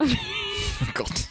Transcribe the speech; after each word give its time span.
Oh 0.00 0.06
Gott. 0.94 1.28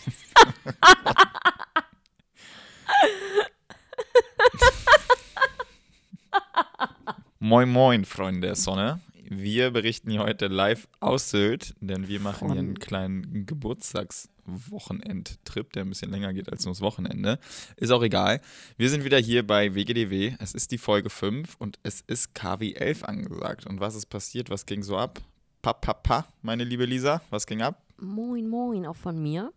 moin, 7.40 7.70
moin, 7.70 8.04
Freunde 8.04 8.42
der 8.42 8.56
Sonne. 8.56 9.00
Wir 9.30 9.72
berichten 9.72 10.12
hier 10.12 10.20
heute 10.22 10.48
live 10.48 10.90
aus 11.00 11.30
Sylt, 11.30 11.76
denn 11.80 12.10
wir 12.10 12.20
machen 12.20 12.52
hier 12.52 12.60
einen 12.60 12.78
kleinen 12.78 13.46
Geburtstagswochenendtrip, 13.46 15.72
der 15.72 15.86
ein 15.86 15.90
bisschen 15.90 16.12
länger 16.12 16.34
geht 16.34 16.52
als 16.52 16.66
nur 16.66 16.74
das 16.74 16.82
Wochenende. 16.82 17.40
Ist 17.78 17.92
auch 17.92 18.04
egal. 18.04 18.42
Wir 18.76 18.90
sind 18.90 19.06
wieder 19.06 19.18
hier 19.18 19.48
bei 19.48 19.76
WGDW. 19.76 20.36
Es 20.40 20.54
ist 20.54 20.72
die 20.72 20.78
Folge 20.78 21.10
5 21.10 21.56
und 21.58 21.80
es 21.84 22.02
ist 22.02 22.36
KW 22.36 22.74
11 22.74 23.06
angesagt. 23.06 23.66
Und 23.66 23.80
was 23.80 23.96
ist 23.96 24.08
passiert? 24.08 24.50
Was 24.50 24.66
ging 24.66 24.84
so 24.84 24.98
ab? 24.98 25.22
Pa, 25.62 25.72
pa, 25.72 25.94
pa, 25.94 26.28
meine 26.42 26.66
liebe 26.66 26.84
Lisa, 26.84 27.22
was 27.30 27.48
ging 27.48 27.62
ab? 27.62 27.87
Moin, 28.00 28.48
moin, 28.48 28.86
auch 28.86 28.96
von 28.96 29.20
mir. 29.20 29.52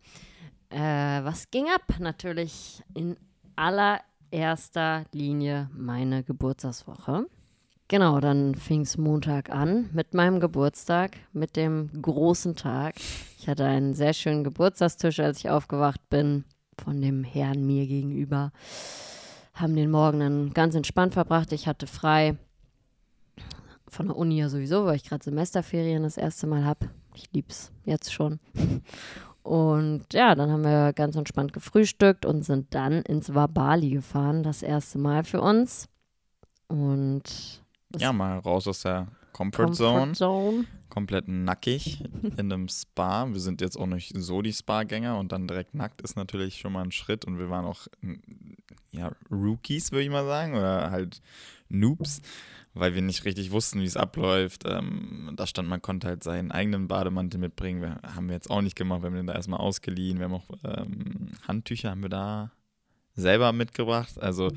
Äh, 0.70 0.78
was 0.78 1.50
ging 1.50 1.66
ab? 1.66 1.82
Natürlich 1.98 2.82
in 2.94 3.18
allererster 3.54 5.04
Linie 5.12 5.68
meine 5.74 6.22
Geburtstagswoche. 6.24 7.26
Genau, 7.88 8.18
dann 8.20 8.54
fing 8.54 8.82
es 8.82 8.96
Montag 8.96 9.50
an 9.50 9.90
mit 9.92 10.14
meinem 10.14 10.40
Geburtstag, 10.40 11.18
mit 11.32 11.56
dem 11.56 11.90
großen 12.00 12.56
Tag. 12.56 12.94
Ich 13.38 13.46
hatte 13.46 13.66
einen 13.66 13.92
sehr 13.92 14.14
schönen 14.14 14.44
Geburtstagstisch, 14.44 15.20
als 15.20 15.40
ich 15.40 15.50
aufgewacht 15.50 16.08
bin, 16.08 16.44
von 16.82 17.00
dem 17.02 17.24
Herrn 17.24 17.66
mir 17.66 17.86
gegenüber. 17.86 18.52
Haben 19.52 19.76
den 19.76 19.90
Morgen 19.90 20.20
dann 20.20 20.54
ganz 20.54 20.74
entspannt 20.74 21.12
verbracht. 21.12 21.52
Ich 21.52 21.66
hatte 21.66 21.86
frei 21.86 22.38
von 23.86 24.06
der 24.06 24.16
Uni 24.16 24.38
ja 24.38 24.48
sowieso, 24.48 24.86
weil 24.86 24.96
ich 24.96 25.04
gerade 25.04 25.24
Semesterferien 25.24 26.04
das 26.04 26.16
erste 26.16 26.46
Mal 26.46 26.64
habe. 26.64 26.88
Ich 27.14 27.28
lieb's 27.32 27.72
jetzt 27.84 28.12
schon. 28.12 28.40
Und 29.42 30.04
ja, 30.12 30.34
dann 30.34 30.50
haben 30.50 30.64
wir 30.64 30.92
ganz 30.92 31.16
entspannt 31.16 31.52
gefrühstückt 31.52 32.26
und 32.26 32.44
sind 32.44 32.74
dann 32.74 33.02
ins 33.02 33.34
Wabali 33.34 33.90
gefahren, 33.90 34.42
das 34.42 34.62
erste 34.62 34.98
Mal 34.98 35.24
für 35.24 35.40
uns. 35.40 35.88
Und 36.68 37.62
Ja, 37.96 38.12
mal 38.12 38.38
raus 38.38 38.68
aus 38.68 38.82
der 38.82 39.08
Comfort 39.32 39.72
Zone. 39.72 39.98
Comfort 39.98 40.14
Zone. 40.14 40.64
Komplett 40.90 41.28
nackig 41.28 42.04
in 42.22 42.52
einem 42.52 42.68
Spa. 42.68 43.26
Wir 43.26 43.40
sind 43.40 43.60
jetzt 43.60 43.76
auch 43.76 43.86
nicht 43.86 44.12
so 44.14 44.42
die 44.42 44.52
Spa-Gänger 44.52 45.18
und 45.18 45.32
dann 45.32 45.48
direkt 45.48 45.74
nackt 45.74 46.02
ist 46.02 46.16
natürlich 46.16 46.58
schon 46.58 46.72
mal 46.72 46.82
ein 46.82 46.92
Schritt. 46.92 47.24
Und 47.24 47.38
wir 47.38 47.48
waren 47.48 47.64
auch 47.64 47.86
ja, 48.90 49.12
Rookies, 49.30 49.92
würde 49.92 50.04
ich 50.04 50.10
mal 50.10 50.26
sagen, 50.26 50.54
oder 50.54 50.90
halt 50.90 51.22
Noobs, 51.68 52.20
weil 52.74 52.94
wir 52.94 53.02
nicht 53.02 53.24
richtig 53.24 53.50
wussten, 53.50 53.80
wie 53.80 53.86
es 53.86 53.96
abläuft. 53.96 54.62
Ähm, 54.66 55.32
da 55.36 55.46
stand, 55.46 55.68
man 55.68 55.82
konnte 55.82 56.06
halt 56.06 56.22
seinen 56.22 56.52
eigenen 56.52 56.88
Bademantel 56.88 57.40
mitbringen. 57.40 57.82
Wir, 57.82 58.00
haben 58.14 58.28
wir 58.28 58.34
jetzt 58.34 58.50
auch 58.50 58.62
nicht 58.62 58.76
gemacht, 58.76 59.02
wir 59.02 59.06
haben 59.06 59.16
den 59.16 59.26
da 59.26 59.34
erstmal 59.34 59.60
ausgeliehen. 59.60 60.18
Wir 60.18 60.26
haben 60.26 60.34
auch 60.34 60.48
ähm, 60.64 61.32
Handtücher, 61.46 61.90
haben 61.90 62.02
wir 62.02 62.08
da 62.08 62.52
selber 63.14 63.52
mitgebracht. 63.52 64.20
Also 64.20 64.50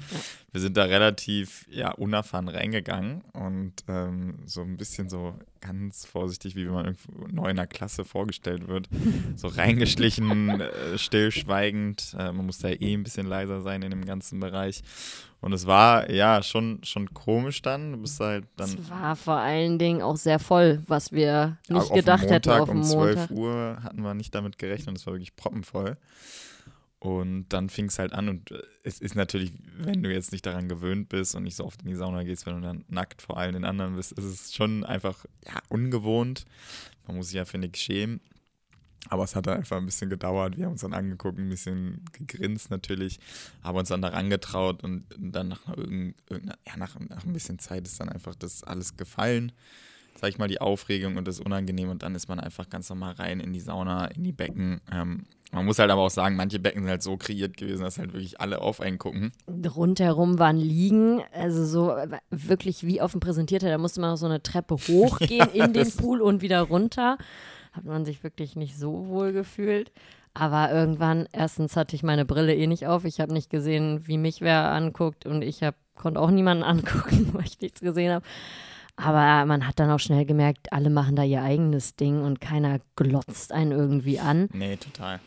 wir 0.51 0.61
sind 0.61 0.77
da 0.77 0.83
relativ 0.83 1.67
ja, 1.69 1.91
unerfahren 1.91 2.47
reingegangen 2.47 3.21
und 3.33 3.73
ähm, 3.87 4.39
so 4.45 4.61
ein 4.61 4.77
bisschen 4.77 5.09
so 5.09 5.37
ganz 5.59 6.05
vorsichtig, 6.05 6.55
wie 6.55 6.65
wenn 6.65 6.73
man 6.73 6.85
irgendwo 6.85 7.27
neu 7.27 7.49
in 7.49 7.57
der 7.57 7.67
Klasse 7.67 8.05
vorgestellt 8.05 8.67
wird, 8.67 8.89
so 9.35 9.47
reingeschlichen, 9.47 10.61
äh, 10.61 10.97
stillschweigend. 10.97 12.15
Äh, 12.17 12.31
man 12.31 12.45
muss 12.45 12.59
da 12.59 12.69
eh 12.69 12.93
ein 12.93 13.03
bisschen 13.03 13.27
leiser 13.27 13.61
sein 13.61 13.81
in 13.81 13.89
dem 13.89 14.05
ganzen 14.05 14.39
Bereich. 14.39 14.83
Und 15.43 15.51
es 15.51 15.67
war 15.67 16.09
ja 16.09 16.41
schon, 16.41 16.79
schon 16.85 17.13
komisch 17.13 17.61
dann. 17.61 17.91
Du 17.91 17.97
bist 17.97 18.17
halt 18.21 18.45
dann 18.55 18.69
Es 18.69 18.89
war 18.89 19.13
vor 19.17 19.35
allen 19.35 19.77
Dingen 19.77 20.01
auch 20.01 20.15
sehr 20.15 20.39
voll, 20.39 20.81
was 20.87 21.11
wir 21.11 21.57
nicht 21.67 21.81
auf 21.81 21.91
gedacht 21.91 22.29
hätten 22.29 22.49
Montag 22.49 22.61
auf 22.61 22.69
dem 22.69 22.77
um 22.77 22.83
12 22.83 23.15
Montag. 23.17 23.31
Uhr 23.37 23.77
hatten 23.83 24.01
wir 24.03 24.13
nicht 24.13 24.33
damit 24.33 24.57
gerechnet. 24.57 24.95
Es 24.95 25.05
war 25.05 25.15
wirklich 25.15 25.35
proppenvoll. 25.35 25.97
Und 26.99 27.49
dann 27.49 27.67
fing 27.67 27.87
es 27.87 27.99
halt 27.99 28.13
an 28.13 28.29
und 28.29 28.51
äh, 28.51 28.61
es 28.83 29.01
ist 29.01 29.15
natürlich, 29.15 29.51
wenn 29.75 30.01
du 30.01 30.13
jetzt 30.13 30.31
nicht 30.31 30.45
daran 30.45 30.69
gewöhnt 30.69 31.09
bist 31.09 31.35
und 31.35 31.43
nicht 31.43 31.57
so 31.57 31.65
oft 31.65 31.81
in 31.81 31.89
die 31.89 31.95
Sauna 31.95 32.23
gehst, 32.23 32.45
wenn 32.45 32.61
du 32.61 32.65
dann 32.65 32.85
nackt 32.87 33.21
vor 33.21 33.35
allen 33.35 33.51
den 33.51 33.65
anderen 33.65 33.97
bist, 33.97 34.13
ist 34.13 34.23
es 34.23 34.55
schon 34.55 34.85
einfach 34.85 35.25
ja, 35.45 35.59
ungewohnt. 35.67 36.45
Man 37.05 37.17
muss 37.17 37.27
sich 37.27 37.35
ja, 37.35 37.43
finde 37.43 37.67
ich, 37.67 37.75
schämen. 37.75 38.21
Aber 39.09 39.23
es 39.23 39.35
hat 39.35 39.47
einfach 39.47 39.77
ein 39.77 39.85
bisschen 39.85 40.09
gedauert. 40.09 40.57
Wir 40.57 40.65
haben 40.65 40.73
uns 40.73 40.81
dann 40.81 40.93
angeguckt, 40.93 41.37
ein 41.37 41.49
bisschen 41.49 42.05
gegrinst 42.13 42.71
natürlich, 42.71 43.19
haben 43.61 43.77
uns 43.77 43.89
dann 43.89 44.01
daran 44.01 44.29
getraut 44.29 44.83
und 44.83 45.03
dann 45.17 45.49
nach, 45.49 45.67
irgendeiner, 45.75 46.57
ja, 46.65 46.77
nach, 46.77 46.97
nach 46.99 47.25
ein 47.25 47.33
bisschen 47.33 47.59
Zeit 47.59 47.85
ist 47.85 47.99
dann 47.99 48.09
einfach 48.09 48.35
das 48.35 48.63
alles 48.63 48.95
gefallen. 48.95 49.51
Sag 50.19 50.29
ich 50.29 50.37
mal, 50.37 50.47
die 50.47 50.61
Aufregung 50.61 51.17
und 51.17 51.27
das 51.27 51.39
Unangenehm 51.39 51.89
und 51.89 52.03
dann 52.03 52.15
ist 52.15 52.29
man 52.29 52.39
einfach 52.39 52.69
ganz 52.69 52.87
normal 52.89 53.13
rein 53.13 53.39
in 53.39 53.51
die 53.51 53.59
Sauna, 53.59 54.05
in 54.05 54.23
die 54.23 54.31
Becken. 54.31 54.79
Ähm, 54.91 55.25
man 55.53 55.65
muss 55.65 55.77
halt 55.77 55.91
aber 55.91 56.01
auch 56.01 56.09
sagen, 56.09 56.35
manche 56.35 56.59
Becken 56.59 56.81
sind 56.81 56.89
halt 56.89 57.03
so 57.03 57.15
kreiert 57.15 57.57
gewesen, 57.57 57.83
dass 57.83 57.99
halt 57.99 58.13
wirklich 58.13 58.41
alle 58.41 58.59
auf 58.59 58.81
einen 58.81 58.97
gucken. 58.97 59.31
Rundherum 59.75 60.39
waren 60.39 60.57
Liegen, 60.57 61.21
also 61.31 61.63
so 61.65 61.95
wirklich 62.31 62.83
wie 62.83 63.01
auf 63.01 63.11
dem 63.11 63.19
Präsentierter. 63.19 63.69
Da 63.69 63.77
musste 63.77 64.01
man 64.01 64.09
noch 64.09 64.17
so 64.17 64.25
eine 64.25 64.41
Treppe 64.41 64.75
hochgehen 64.75 65.49
in 65.53 65.73
den 65.73 65.91
Pool 65.91 66.21
und 66.21 66.41
wieder 66.41 66.61
runter. 66.61 67.19
Hat 67.73 67.83
man 67.85 68.05
sich 68.05 68.23
wirklich 68.23 68.55
nicht 68.55 68.77
so 68.77 69.07
wohl 69.07 69.33
gefühlt. 69.33 69.91
Aber 70.35 70.71
irgendwann, 70.71 71.27
erstens 71.31 71.75
hatte 71.75 71.95
ich 71.95 72.01
meine 72.03 72.25
Brille 72.25 72.55
eh 72.55 72.65
nicht 72.67 72.87
auf. 72.87 73.05
Ich 73.05 73.19
habe 73.19 73.33
nicht 73.33 73.49
gesehen, 73.49 74.07
wie 74.07 74.17
mich 74.17 74.41
wer 74.41 74.71
anguckt 74.71 75.25
und 75.27 75.41
ich 75.43 75.61
hab, 75.61 75.75
konnte 75.95 76.19
auch 76.19 76.31
niemanden 76.31 76.63
angucken, 76.63 77.29
weil 77.33 77.45
ich 77.45 77.59
nichts 77.59 77.81
gesehen 77.81 78.13
habe. 78.13 78.25
Aber 78.95 79.45
man 79.47 79.67
hat 79.67 79.79
dann 79.79 79.89
auch 79.89 79.99
schnell 79.99 80.25
gemerkt, 80.25 80.71
alle 80.71 80.89
machen 80.91 81.15
da 81.15 81.23
ihr 81.23 81.41
eigenes 81.41 81.95
Ding 81.95 82.23
und 82.23 82.39
keiner 82.41 82.79
glotzt 82.95 83.51
einen 83.51 83.71
irgendwie 83.71 84.19
an. 84.19 84.49
Nee, 84.53 84.77
total. 84.77 85.19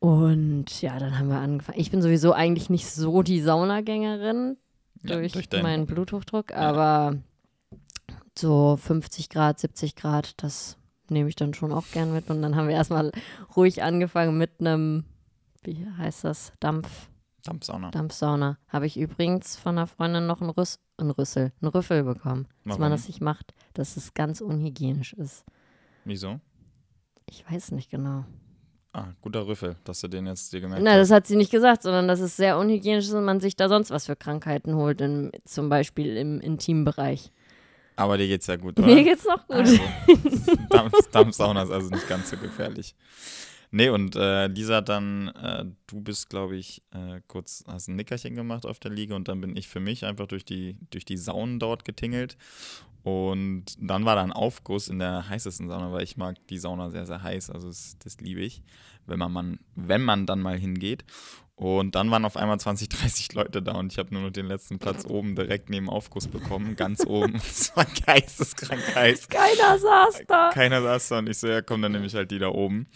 Und 0.00 0.82
ja, 0.82 0.98
dann 0.98 1.18
haben 1.18 1.28
wir 1.28 1.38
angefangen. 1.38 1.78
Ich 1.80 1.90
bin 1.92 2.02
sowieso 2.02 2.32
eigentlich 2.32 2.70
nicht 2.70 2.90
so 2.90 3.22
die 3.22 3.40
Saunagängerin 3.40 4.56
Ja, 5.02 5.16
durch, 5.16 5.32
durch 5.32 5.48
deinen- 5.48 5.62
meinen 5.62 5.86
Bluthochdruck, 5.86 6.52
aber 6.52 7.16
so 8.38 8.76
50 8.80 9.30
Grad, 9.30 9.60
70 9.60 9.94
Grad, 9.96 10.34
das 10.42 10.76
nehme 11.14 11.30
ich 11.30 11.36
dann 11.36 11.54
schon 11.54 11.72
auch 11.72 11.86
gern 11.92 12.12
mit. 12.12 12.28
Und 12.28 12.42
dann 12.42 12.56
haben 12.56 12.68
wir 12.68 12.74
erstmal 12.74 13.10
ruhig 13.56 13.82
angefangen 13.82 14.36
mit 14.36 14.60
einem, 14.60 15.04
wie 15.62 15.86
heißt 15.96 16.24
das, 16.24 16.52
Dampf, 16.60 17.08
Dampfsauna. 17.44 17.90
Dampfsauna. 17.90 18.58
Habe 18.68 18.86
ich 18.86 18.98
übrigens 18.98 19.56
von 19.56 19.78
einer 19.78 19.86
Freundin 19.86 20.26
noch 20.26 20.40
einen, 20.40 20.50
Rüss, 20.50 20.78
einen 20.96 21.10
Rüssel, 21.10 21.52
einen 21.60 21.70
Rüffel 21.70 22.02
bekommen, 22.02 22.46
dass 22.64 22.78
man 22.78 22.90
Warum? 22.90 22.92
das 22.92 23.08
nicht 23.08 23.20
macht, 23.20 23.54
dass 23.74 23.96
es 23.96 24.14
ganz 24.14 24.40
unhygienisch 24.40 25.12
ist. 25.14 25.44
Wieso? 26.04 26.40
Ich 27.28 27.50
weiß 27.50 27.72
nicht 27.72 27.90
genau. 27.90 28.24
Ah, 28.92 29.08
guter 29.22 29.46
Rüffel, 29.46 29.76
dass 29.84 30.00
du 30.00 30.08
den 30.08 30.26
jetzt 30.26 30.52
dir 30.52 30.60
gemerkt 30.60 30.84
Na, 30.84 30.92
hast. 30.92 30.98
das 30.98 31.10
hat 31.10 31.26
sie 31.26 31.36
nicht 31.36 31.50
gesagt, 31.50 31.82
sondern 31.82 32.06
dass 32.06 32.20
es 32.20 32.36
sehr 32.36 32.58
unhygienisch 32.58 33.06
ist 33.06 33.14
und 33.14 33.24
man 33.24 33.40
sich 33.40 33.56
da 33.56 33.68
sonst 33.68 33.90
was 33.90 34.06
für 34.06 34.14
Krankheiten 34.14 34.76
holt, 34.76 35.00
im, 35.00 35.32
zum 35.44 35.68
Beispiel 35.68 36.16
im 36.16 36.40
Intimbereich. 36.40 37.32
Aber 37.96 38.18
dir 38.18 38.26
geht's 38.26 38.46
ja 38.46 38.56
gut, 38.56 38.78
oder? 38.78 38.88
Mir 38.88 39.04
geht's 39.04 39.24
noch 39.24 39.46
gut. 39.46 39.56
Also, 39.56 39.78
Dampf, 40.70 40.94
Dampfsauna 41.12 41.62
ist 41.62 41.70
also 41.70 41.90
nicht 41.90 42.08
ganz 42.08 42.30
so 42.30 42.36
gefährlich. 42.36 42.94
Nee, 43.70 43.88
und 43.88 44.14
äh, 44.14 44.46
Lisa 44.46 44.80
dann, 44.80 45.28
äh, 45.28 45.64
du 45.88 46.00
bist, 46.00 46.30
glaube 46.30 46.56
ich, 46.56 46.82
äh, 46.92 47.20
kurz, 47.26 47.64
hast 47.66 47.88
ein 47.88 47.96
Nickerchen 47.96 48.36
gemacht 48.36 48.66
auf 48.66 48.78
der 48.78 48.92
Liege 48.92 49.16
und 49.16 49.26
dann 49.26 49.40
bin 49.40 49.56
ich 49.56 49.66
für 49.66 49.80
mich 49.80 50.04
einfach 50.04 50.28
durch 50.28 50.44
die, 50.44 50.76
durch 50.90 51.04
die 51.04 51.16
Saunen 51.16 51.58
dort 51.58 51.84
getingelt. 51.84 52.36
Und 53.02 53.64
dann 53.78 54.04
war 54.04 54.14
da 54.14 54.22
ein 54.22 54.32
Aufguss 54.32 54.88
in 54.88 54.98
der 54.98 55.28
heißesten 55.28 55.68
Sauna, 55.68 55.92
weil 55.92 56.04
ich 56.04 56.16
mag 56.16 56.36
die 56.48 56.58
Sauna 56.58 56.90
sehr, 56.90 57.04
sehr 57.04 57.22
heiß. 57.22 57.50
Also 57.50 57.66
das, 57.68 57.98
das 58.02 58.18
liebe 58.20 58.40
ich, 58.40 58.62
wenn 59.06 59.18
man, 59.18 59.32
man, 59.32 59.58
wenn 59.74 60.02
man 60.02 60.24
dann 60.24 60.40
mal 60.40 60.56
hingeht. 60.56 61.04
Und 61.56 61.94
dann 61.94 62.10
waren 62.10 62.24
auf 62.24 62.36
einmal 62.36 62.58
20, 62.58 62.88
30 62.88 63.32
Leute 63.34 63.62
da 63.62 63.72
und 63.72 63.92
ich 63.92 63.98
habe 63.98 64.12
nur 64.12 64.22
noch 64.22 64.30
den 64.30 64.46
letzten 64.46 64.78
Platz 64.80 65.04
oben 65.08 65.36
direkt 65.36 65.70
neben 65.70 65.88
Aufguss 65.88 66.26
bekommen, 66.26 66.74
ganz 66.74 67.06
oben. 67.06 67.34
Es 67.36 67.76
war 67.76 67.86
geisteskrank 68.06 68.82
heiß. 68.94 69.28
Keiner 69.28 69.78
saß 69.78 70.22
da. 70.26 70.50
Keiner 70.52 70.82
saß 70.82 71.08
da 71.08 71.18
und 71.18 71.28
ich 71.28 71.38
so, 71.38 71.46
ja 71.46 71.62
komm, 71.62 71.80
dann 71.82 71.92
nehme 71.92 72.06
ich 72.06 72.14
halt 72.14 72.30
die 72.32 72.38
da 72.40 72.48
oben. 72.48 72.86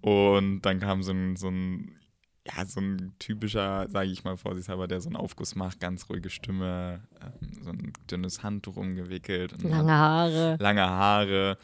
Und 0.00 0.62
dann 0.62 0.80
kam 0.80 1.02
so 1.04 1.12
ein, 1.12 1.36
so 1.36 1.48
ein, 1.48 1.96
ja, 2.46 2.64
so 2.66 2.80
ein 2.80 3.12
typischer, 3.20 3.86
sage 3.90 4.10
ich 4.10 4.24
mal 4.24 4.36
vorsichtshalber, 4.36 4.88
der 4.88 5.00
so 5.00 5.08
einen 5.08 5.16
Aufguss 5.16 5.54
macht, 5.54 5.78
ganz 5.78 6.08
ruhige 6.08 6.30
Stimme, 6.30 7.02
ähm, 7.22 7.62
so 7.62 7.70
ein 7.70 7.92
dünnes 8.10 8.42
Handtuch 8.42 8.76
umgewickelt. 8.76 9.52
und 9.52 9.64
Lange 9.70 9.92
Haare. 9.92 10.56
lange 10.58 10.82
Haare. 10.88 11.58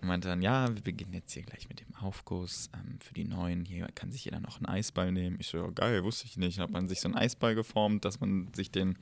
Und 0.00 0.08
meinte 0.08 0.28
dann, 0.28 0.42
ja, 0.42 0.74
wir 0.74 0.82
beginnen 0.82 1.12
jetzt 1.12 1.32
hier 1.32 1.42
gleich 1.42 1.68
mit 1.68 1.80
dem 1.80 1.94
Aufguss 1.96 2.70
ähm, 2.74 2.98
für 3.00 3.14
die 3.14 3.24
Neuen. 3.24 3.64
Hier 3.64 3.88
kann 3.94 4.12
sich 4.12 4.24
jeder 4.24 4.40
noch 4.40 4.58
einen 4.58 4.66
Eisball 4.66 5.12
nehmen. 5.12 5.36
Ich 5.40 5.48
so, 5.48 5.58
ja, 5.58 5.68
geil, 5.70 6.04
wusste 6.04 6.26
ich 6.26 6.36
nicht. 6.36 6.58
Hat 6.58 6.70
man 6.70 6.88
sich 6.88 7.00
so 7.00 7.08
einen 7.08 7.16
Eisball 7.16 7.54
geformt, 7.54 8.04
dass 8.04 8.20
man 8.20 8.52
sich 8.54 8.70
den 8.70 8.98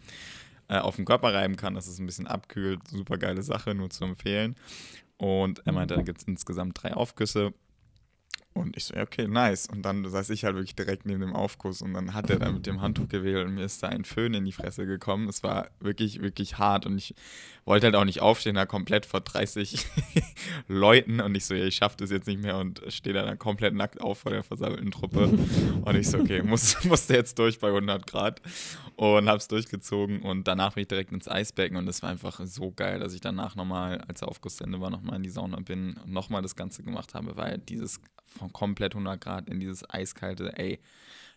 äh, 0.69 0.79
auf 0.79 0.96
den 0.96 1.05
Körper 1.05 1.35
reiben 1.35 1.56
kann, 1.56 1.75
dass 1.75 1.87
es 1.87 1.99
ein 1.99 2.06
bisschen 2.06 2.26
abkühlt. 2.26 2.87
Super 2.88 3.19
geile 3.19 3.43
Sache, 3.43 3.75
nur 3.75 3.91
zu 3.91 4.05
empfehlen. 4.05 4.56
Und 5.17 5.67
er 5.67 5.73
meinte, 5.73 5.94
da 5.94 6.02
gibt 6.02 6.20
es 6.20 6.26
insgesamt 6.26 6.82
drei 6.82 6.94
Aufgüsse. 6.94 7.52
Und 8.54 8.76
ich 8.76 8.84
so, 8.84 8.94
ja, 8.94 9.02
okay, 9.02 9.26
nice. 9.26 9.66
Und 9.66 9.82
dann 9.82 10.08
saß 10.08 10.30
ich 10.30 10.44
halt 10.44 10.54
wirklich 10.54 10.76
direkt 10.76 11.06
neben 11.06 11.20
dem 11.20 11.34
Aufguss 11.34 11.82
und 11.82 11.92
dann 11.92 12.14
hat 12.14 12.30
er 12.30 12.38
da 12.38 12.52
mit 12.52 12.66
dem 12.66 12.80
Handtuch 12.80 13.08
gewählt 13.08 13.48
und 13.48 13.56
mir 13.56 13.64
ist 13.64 13.82
da 13.82 13.88
ein 13.88 14.04
Föhn 14.04 14.32
in 14.32 14.44
die 14.44 14.52
Fresse 14.52 14.86
gekommen. 14.86 15.28
Es 15.28 15.42
war 15.42 15.70
wirklich, 15.80 16.22
wirklich 16.22 16.56
hart 16.56 16.86
und 16.86 16.96
ich 16.96 17.16
wollte 17.64 17.86
halt 17.86 17.96
auch 17.96 18.04
nicht 18.04 18.22
aufstehen, 18.22 18.54
da 18.54 18.64
komplett 18.64 19.06
vor 19.06 19.22
30 19.22 19.84
Leuten 20.68 21.20
und 21.20 21.34
ich 21.34 21.46
so, 21.46 21.54
ja, 21.54 21.64
ich 21.64 21.74
schaff 21.74 21.96
das 21.96 22.10
jetzt 22.10 22.28
nicht 22.28 22.42
mehr 22.42 22.56
und 22.58 22.80
stehe 22.88 23.12
da 23.12 23.24
dann 23.24 23.40
komplett 23.40 23.74
nackt 23.74 24.00
auf 24.00 24.20
vor 24.20 24.30
der 24.30 24.44
versammelten 24.44 24.92
Truppe. 24.92 25.36
Und 25.84 25.96
ich 25.96 26.08
so, 26.08 26.18
okay, 26.18 26.42
muss, 26.44 26.84
musste 26.84 27.14
jetzt 27.14 27.36
durch 27.40 27.58
bei 27.58 27.68
100 27.68 28.06
Grad 28.06 28.40
und 28.94 29.28
hab's 29.28 29.48
durchgezogen 29.48 30.22
und 30.22 30.46
danach 30.46 30.74
bin 30.74 30.82
ich 30.82 30.88
direkt 30.88 31.10
ins 31.10 31.26
Eisbecken 31.26 31.76
und 31.76 31.88
es 31.88 32.04
war 32.04 32.10
einfach 32.10 32.40
so 32.44 32.70
geil, 32.70 33.00
dass 33.00 33.14
ich 33.14 33.20
danach 33.20 33.56
nochmal, 33.56 34.00
als 34.02 34.20
der 34.20 34.28
Aufgussende 34.28 34.80
war, 34.80 34.90
nochmal 34.90 35.16
in 35.16 35.24
die 35.24 35.30
Sauna 35.30 35.58
bin 35.58 35.96
und 36.04 36.12
nochmal 36.12 36.42
das 36.42 36.54
Ganze 36.54 36.84
gemacht 36.84 37.14
habe, 37.14 37.36
weil 37.36 37.58
dieses 37.58 38.00
von 38.38 38.52
komplett 38.52 38.94
100 38.94 39.20
Grad 39.20 39.48
in 39.48 39.60
dieses 39.60 39.88
eiskalte, 39.88 40.56
ey, 40.56 40.81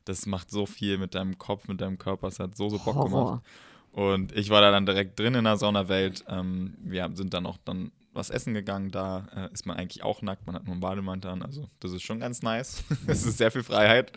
das 0.05 0.25
macht 0.25 0.49
so 0.49 0.65
viel 0.65 0.97
mit 0.97 1.15
deinem 1.15 1.37
Kopf, 1.37 1.67
mit 1.67 1.81
deinem 1.81 1.97
Körper, 1.97 2.27
es 2.27 2.39
hat 2.39 2.55
so, 2.55 2.69
so 2.69 2.79
Bock 2.79 2.95
Horror. 2.95 3.09
gemacht. 3.09 3.43
Und 3.91 4.35
ich 4.35 4.49
war 4.49 4.61
da 4.61 4.71
dann 4.71 4.85
direkt 4.85 5.17
drin 5.19 5.33
in 5.33 5.45
der 5.45 5.57
Saunawelt. 5.57 6.23
Ähm, 6.29 6.77
wir 6.83 7.09
sind 7.15 7.33
dann 7.33 7.47
auch 7.47 7.57
dann 7.65 7.91
was 8.13 8.29
essen 8.29 8.53
gegangen. 8.53 8.91
Da 8.91 9.27
äh, 9.35 9.53
ist 9.53 9.65
man 9.65 9.77
eigentlich 9.77 10.03
auch 10.03 10.21
nackt, 10.21 10.45
man 10.45 10.55
hat 10.55 10.65
nur 10.65 10.73
einen 10.73 10.81
Bademantel 10.81 11.31
an. 11.31 11.41
Also 11.41 11.67
das 11.79 11.93
ist 11.93 12.03
schon 12.03 12.19
ganz 12.19 12.43
nice. 12.43 12.83
es 13.07 13.25
ist 13.25 13.37
sehr 13.37 13.51
viel 13.51 13.63
Freiheit 13.63 14.11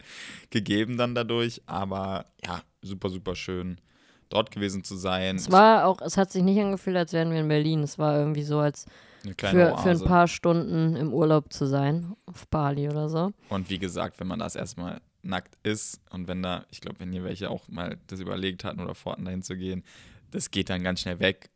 gegeben 0.50 0.96
dann 0.96 1.14
dadurch. 1.14 1.62
Aber 1.66 2.26
ja, 2.44 2.62
super, 2.82 3.08
super 3.08 3.34
schön 3.34 3.80
dort 4.28 4.50
gewesen 4.50 4.84
zu 4.84 4.96
sein. 4.96 5.36
Es 5.36 5.50
war 5.50 5.86
auch, 5.86 6.00
es 6.02 6.16
hat 6.16 6.30
sich 6.30 6.42
nicht 6.42 6.60
angefühlt, 6.60 6.96
als 6.96 7.12
wären 7.12 7.32
wir 7.32 7.40
in 7.40 7.48
Berlin. 7.48 7.82
Es 7.82 7.98
war 7.98 8.16
irgendwie 8.16 8.42
so, 8.42 8.58
als 8.58 8.86
Für, 9.22 9.76
für 9.78 9.90
ein 9.90 10.00
paar 10.00 10.28
Stunden 10.28 10.96
im 10.96 11.12
Urlaub 11.12 11.52
zu 11.52 11.66
sein, 11.66 12.14
auf 12.26 12.48
Bali 12.48 12.88
oder 12.88 13.08
so. 13.08 13.32
Und 13.48 13.68
wie 13.68 13.78
gesagt, 13.78 14.20
wenn 14.20 14.26
man 14.26 14.38
das 14.38 14.56
erstmal 14.56 15.00
nackt 15.22 15.58
ist 15.62 16.00
und 16.10 16.28
wenn 16.28 16.42
da, 16.42 16.64
ich 16.70 16.80
glaube, 16.80 17.00
wenn 17.00 17.12
hier 17.12 17.24
welche 17.24 17.50
auch 17.50 17.68
mal 17.68 17.98
das 18.06 18.20
überlegt 18.20 18.64
hatten 18.64 18.80
oder 18.80 18.94
vorhatten, 18.94 19.24
dahin 19.24 19.42
zu 19.42 19.56
gehen, 19.56 19.84
das 20.30 20.50
geht 20.50 20.70
dann 20.70 20.82
ganz 20.82 21.00
schnell 21.00 21.20
weg. 21.20 21.50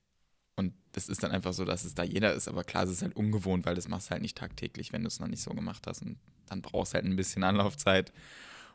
Und 0.57 0.75
das 0.93 1.09
ist 1.09 1.23
dann 1.23 1.33
einfach 1.33 1.53
so, 1.53 1.65
dass 1.65 1.85
es 1.85 1.95
da 1.95 2.05
jeder 2.05 2.33
ist. 2.35 2.49
Aber 2.49 2.65
klar, 2.65 2.85
es 2.85 2.91
ist 2.91 3.03
halt 3.03 3.17
ungewohnt, 3.17 3.67
weil 3.67 3.75
das 3.75 3.89
machst 3.89 4.09
du 4.09 4.11
halt 4.13 4.23
nicht 4.23 4.37
tagtäglich, 4.37 4.93
wenn 4.93 5.03
du 5.03 5.09
es 5.09 5.21
noch 5.21 5.27
nicht 5.27 5.43
so 5.43 5.51
gemacht 5.51 5.87
hast. 5.87 6.03
Und 6.03 6.19
dann 6.47 6.63
brauchst 6.63 6.93
du 6.93 6.97
halt 6.97 7.07
ein 7.07 7.17
bisschen 7.17 7.43
Anlaufzeit. 7.43 8.13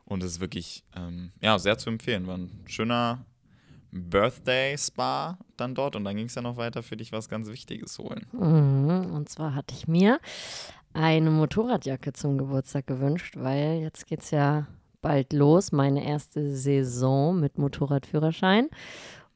Und 0.05 0.23
es 0.23 0.33
ist 0.33 0.39
wirklich, 0.39 0.83
ähm, 0.95 1.31
ja, 1.41 1.57
sehr 1.59 1.77
zu 1.77 1.89
empfehlen. 1.89 2.27
War 2.27 2.37
ein 2.37 2.63
schöner 2.67 3.25
Birthday-Spa 3.91 5.37
dann 5.57 5.75
dort. 5.75 5.95
Und 5.95 6.03
dann 6.03 6.15
ging 6.15 6.27
es 6.27 6.35
ja 6.35 6.41
noch 6.41 6.57
weiter 6.57 6.83
für 6.83 6.97
dich 6.97 7.11
was 7.11 7.29
ganz 7.29 7.49
Wichtiges 7.49 7.97
holen. 7.99 8.25
Mhm. 8.31 9.13
Und 9.13 9.29
zwar 9.29 9.55
hatte 9.55 9.73
ich 9.75 9.87
mir 9.87 10.19
eine 10.93 11.29
Motorradjacke 11.31 12.13
zum 12.13 12.37
Geburtstag 12.37 12.87
gewünscht, 12.87 13.35
weil 13.37 13.79
jetzt 13.81 14.07
geht's 14.07 14.31
ja 14.31 14.67
bald 15.01 15.33
los, 15.33 15.71
meine 15.71 16.05
erste 16.05 16.55
Saison 16.55 17.39
mit 17.39 17.57
Motorradführerschein. 17.57 18.69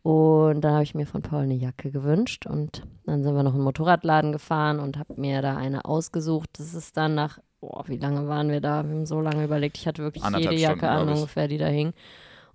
Und 0.01 0.61
da 0.61 0.71
habe 0.71 0.83
ich 0.83 0.95
mir 0.95 1.07
von 1.07 1.21
Paul 1.21 1.43
eine 1.43 1.53
Jacke 1.53 1.89
gewünscht 1.89 2.45
und 2.45 2.83
dann 3.05 3.23
sind 3.23 3.35
wir 3.35 3.43
noch 3.43 3.53
in 3.53 3.59
den 3.59 3.63
Motorradladen 3.63 4.33
gefahren 4.33 4.81
und 4.81 4.97
habe 4.97 5.13
mir 5.15 5.41
da 5.41 5.55
eine 5.55 5.85
ausgesucht. 5.85 6.49
Das 6.57 6.73
ist 6.73 6.97
dann 6.97 7.15
nach, 7.15 7.39
boah, 7.61 7.85
wie 7.87 7.95
lange 7.95 8.27
waren 8.27 8.49
wir 8.49 8.59
da? 8.59 8.83
Wir 8.83 8.95
haben 8.95 9.05
so 9.05 9.21
lange 9.21 9.45
überlegt. 9.45 9.77
Ich 9.77 9.87
hatte 9.87 10.03
wirklich 10.03 10.25
jede 10.25 10.55
Jacke 10.55 10.79
Stunden, 10.79 10.85
an 10.85 11.03
glaub 11.03 11.15
ich. 11.15 11.21
ungefähr, 11.21 11.47
die 11.47 11.57
da 11.57 11.67
hing. 11.67 11.93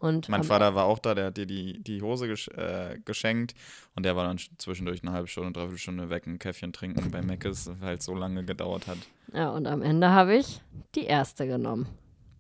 Und 0.01 0.29
Mein 0.29 0.45
Vater 0.45 0.75
war 0.75 0.85
auch 0.85 0.99
da, 1.01 1.15
der 1.15 1.27
hat 1.27 1.37
dir 1.37 1.47
die, 1.47 1.83
die 1.83 2.03
Hose 2.03 2.29
gesch 2.29 2.49
äh, 2.49 2.99
geschenkt 3.05 3.55
und 3.97 4.05
der 4.05 4.15
war 4.15 4.25
dann 4.27 4.39
zwischendurch 4.59 5.03
eine 5.03 5.13
halbe 5.13 5.27
Stunde, 5.27 5.53
dreiviertel 5.53 5.79
Stunde 5.79 6.09
weg, 6.11 6.27
ein 6.27 6.39
Käffchen 6.39 6.73
trinken 6.73 7.11
bei 7.11 7.21
Meckes, 7.21 7.71
weil 7.81 7.97
es 7.97 8.05
so 8.05 8.15
lange 8.15 8.45
gedauert 8.45 8.87
hat. 8.87 8.99
Ja, 9.33 9.51
und 9.51 9.67
am 9.67 9.83
Ende 9.83 10.11
habe 10.11 10.37
ich 10.37 10.61
die 10.95 11.05
erste 11.05 11.47
genommen. 11.49 11.89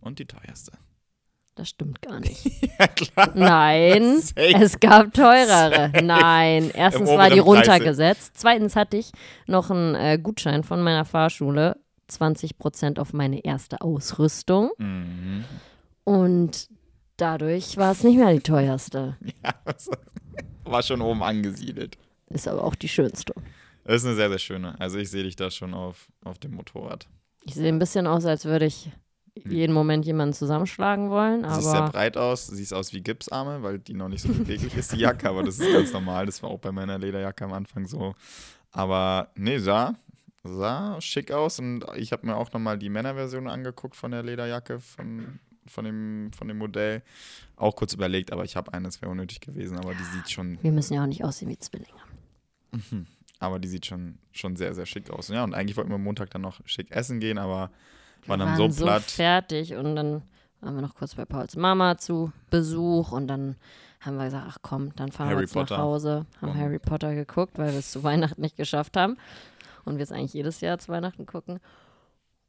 Und 0.00 0.20
die 0.20 0.26
teuerste. 0.26 0.72
Das 1.56 1.70
stimmt 1.70 2.00
gar 2.02 2.20
nicht. 2.20 2.46
ja, 2.78 2.87
klar. 2.87 3.32
Nein, 3.34 4.19
Safe. 4.20 4.55
es 4.62 4.78
gab 4.78 5.12
teurere. 5.12 5.90
Nein, 6.05 6.70
erstens 6.72 7.08
war 7.10 7.28
die 7.28 7.40
oberen 7.40 7.62
Preise. 7.62 7.70
runtergesetzt. 7.72 8.32
Zweitens 8.37 8.76
hatte 8.76 8.96
ich 8.99 9.10
noch 9.49 9.69
einen 9.70 9.96
äh, 9.96 10.19
Gutschein 10.22 10.62
von 10.62 10.81
meiner 10.81 11.05
Fahrschule. 11.05 11.76
20% 12.08 12.99
auf 13.00 13.12
meine 13.12 13.44
erste 13.44 13.81
Ausrüstung. 13.81 14.70
Mhm. 14.78 15.44
Und 16.05 16.69
dadurch 17.20 17.76
war 17.76 17.93
es 17.93 18.03
nicht 18.03 18.17
mehr 18.17 18.32
die 18.32 18.41
teuerste. 18.41 19.17
Ja, 19.44 19.55
war 20.65 20.82
schon 20.82 21.00
oben 21.00 21.23
angesiedelt. 21.23 21.97
Ist 22.29 22.47
aber 22.49 22.65
auch 22.65 22.75
die 22.75 22.88
schönste. 22.88 23.32
Das 23.85 24.03
ist 24.03 24.06
eine 24.06 24.17
sehr, 24.17 24.29
sehr 24.29 24.38
schöne. 24.38 24.79
Also 24.79 24.99
ich 24.99 25.11
sehe 25.11 25.23
dich 25.23 25.37
da 25.37 25.50
schon 25.50 25.73
auf, 25.73 26.09
auf 26.25 26.38
dem 26.38 26.55
Motorrad. 26.55 27.09
Ich 27.44 27.55
sehe 27.55 27.69
ein 27.69 27.79
bisschen 27.79 28.06
aus, 28.06 28.26
als 28.26 28.44
würde 28.44 28.67
ich 28.67 28.91
jeden 29.47 29.73
Moment 29.73 30.05
jemanden 30.05 30.35
zusammenschlagen 30.35 31.11
wollen. 31.11 31.43
Du 31.43 31.50
siehst 31.55 31.70
sehr 31.70 31.81
Aber 31.81 31.93
breit 31.93 32.17
aus, 32.17 32.47
siehst 32.49 32.75
aus 32.75 32.93
wie 32.93 33.00
Gipsarme, 33.00 33.62
weil 33.62 33.79
die 33.79 33.94
noch 33.94 34.09
nicht 34.09 34.23
so 34.23 34.29
beweglich 34.29 34.76
ist, 34.76 34.93
die 34.93 34.99
Jacke, 34.99 35.29
aber 35.29 35.43
das 35.43 35.59
ist 35.59 35.73
ganz 35.73 35.93
normal. 35.93 36.26
Das 36.26 36.43
war 36.43 36.50
auch 36.50 36.59
bei 36.59 36.73
meiner 36.73 36.99
Lederjacke 36.99 37.44
am 37.44 37.53
Anfang 37.53 37.87
so. 37.87 38.15
Aber 38.73 39.31
nee, 39.37 39.59
sah, 39.59 39.94
sah 40.44 41.00
schick 41.00 41.32
aus 41.32 41.59
und 41.59 41.85
ich 41.97 42.12
habe 42.12 42.26
mir 42.26 42.37
auch 42.37 42.53
nochmal 42.53 42.79
die 42.79 42.91
Männerversion 42.91 43.49
angeguckt 43.49 43.97
von 43.97 44.11
der 44.11 44.23
Lederjacke, 44.23 44.81
von, 44.81 45.38
von, 45.69 45.85
dem, 45.85 46.31
von 46.37 46.49
dem 46.49 46.59
Modell. 46.59 47.03
Auch 47.56 47.75
kurz 47.76 47.93
überlegt, 47.94 48.32
aber 48.32 48.44
ich 48.44 48.56
habe 48.56 48.73
eine, 48.73 48.85
das 48.87 49.00
wäre 49.03 49.11
unnötig 49.11 49.41
gewesen, 49.41 49.79
aber 49.79 49.94
die 49.94 50.05
sieht 50.05 50.31
schon, 50.31 50.59
wir 50.62 50.73
müssen 50.73 50.94
ja 50.94 51.03
auch 51.03 51.06
nicht 51.06 51.25
aussehen 51.25 51.49
wie 51.49 51.59
Zwillinge. 51.59 51.99
aber 53.38 53.59
die 53.59 53.69
sieht 53.69 53.87
schon, 53.87 54.19
schon 54.32 54.56
sehr, 54.56 54.75
sehr 54.75 54.87
schick 54.87 55.11
aus. 55.11 55.29
Ja, 55.29 55.44
und 55.44 55.55
eigentlich 55.55 55.76
wollten 55.76 55.91
wir 55.91 55.99
Montag 55.99 56.31
dann 56.31 56.43
noch 56.43 56.61
schick 56.67 56.91
essen 56.91 57.20
gehen, 57.20 57.38
aber 57.38 57.70
Wir 58.23 58.29
waren 58.31 58.41
dann 58.41 58.59
waren 58.59 58.73
so 58.73 58.85
platt. 58.85 59.03
fertig 59.05 59.75
und 59.75 59.97
dann 59.97 60.23
waren 60.61 60.75
wir 60.75 60.82
noch 60.82 60.94
kurz 60.97 61.15
bei 61.15 61.25
Pauls 61.25 61.56
Mama 61.56 61.99
zu 61.99 62.32
Besuch 62.50 63.12
und 63.12 63.29
dann 63.29 63.56
haben 64.00 64.17
wir 64.17 64.25
gesagt, 64.26 64.47
ach 64.49 64.59
komm, 64.62 64.94
dann 64.97 65.11
fahren 65.12 65.29
wir 65.29 65.35
Harry 65.37 65.44
jetzt 65.44 65.55
Potter. 65.55 65.76
nach 65.76 65.85
Hause, 65.85 66.26
haben 66.41 66.50
Und- 66.50 66.56
Harry 66.59 66.79
Potter 66.79 67.15
geguckt, 67.15 67.59
weil 67.59 67.73
wir 67.73 67.79
es 67.79 67.91
zu 67.93 68.03
Weihnachten 68.03 68.41
nicht 68.41 68.56
geschafft 68.56 68.97
haben 68.97 69.17
und 69.85 69.97
wir 69.97 70.03
es 70.03 70.12
eigentlich 70.12 70.35
jedes 70.35 70.61
Jahr 70.61 70.79
zu 70.79 70.88
Weihnachten 70.93 71.26
gucken. 71.26 71.59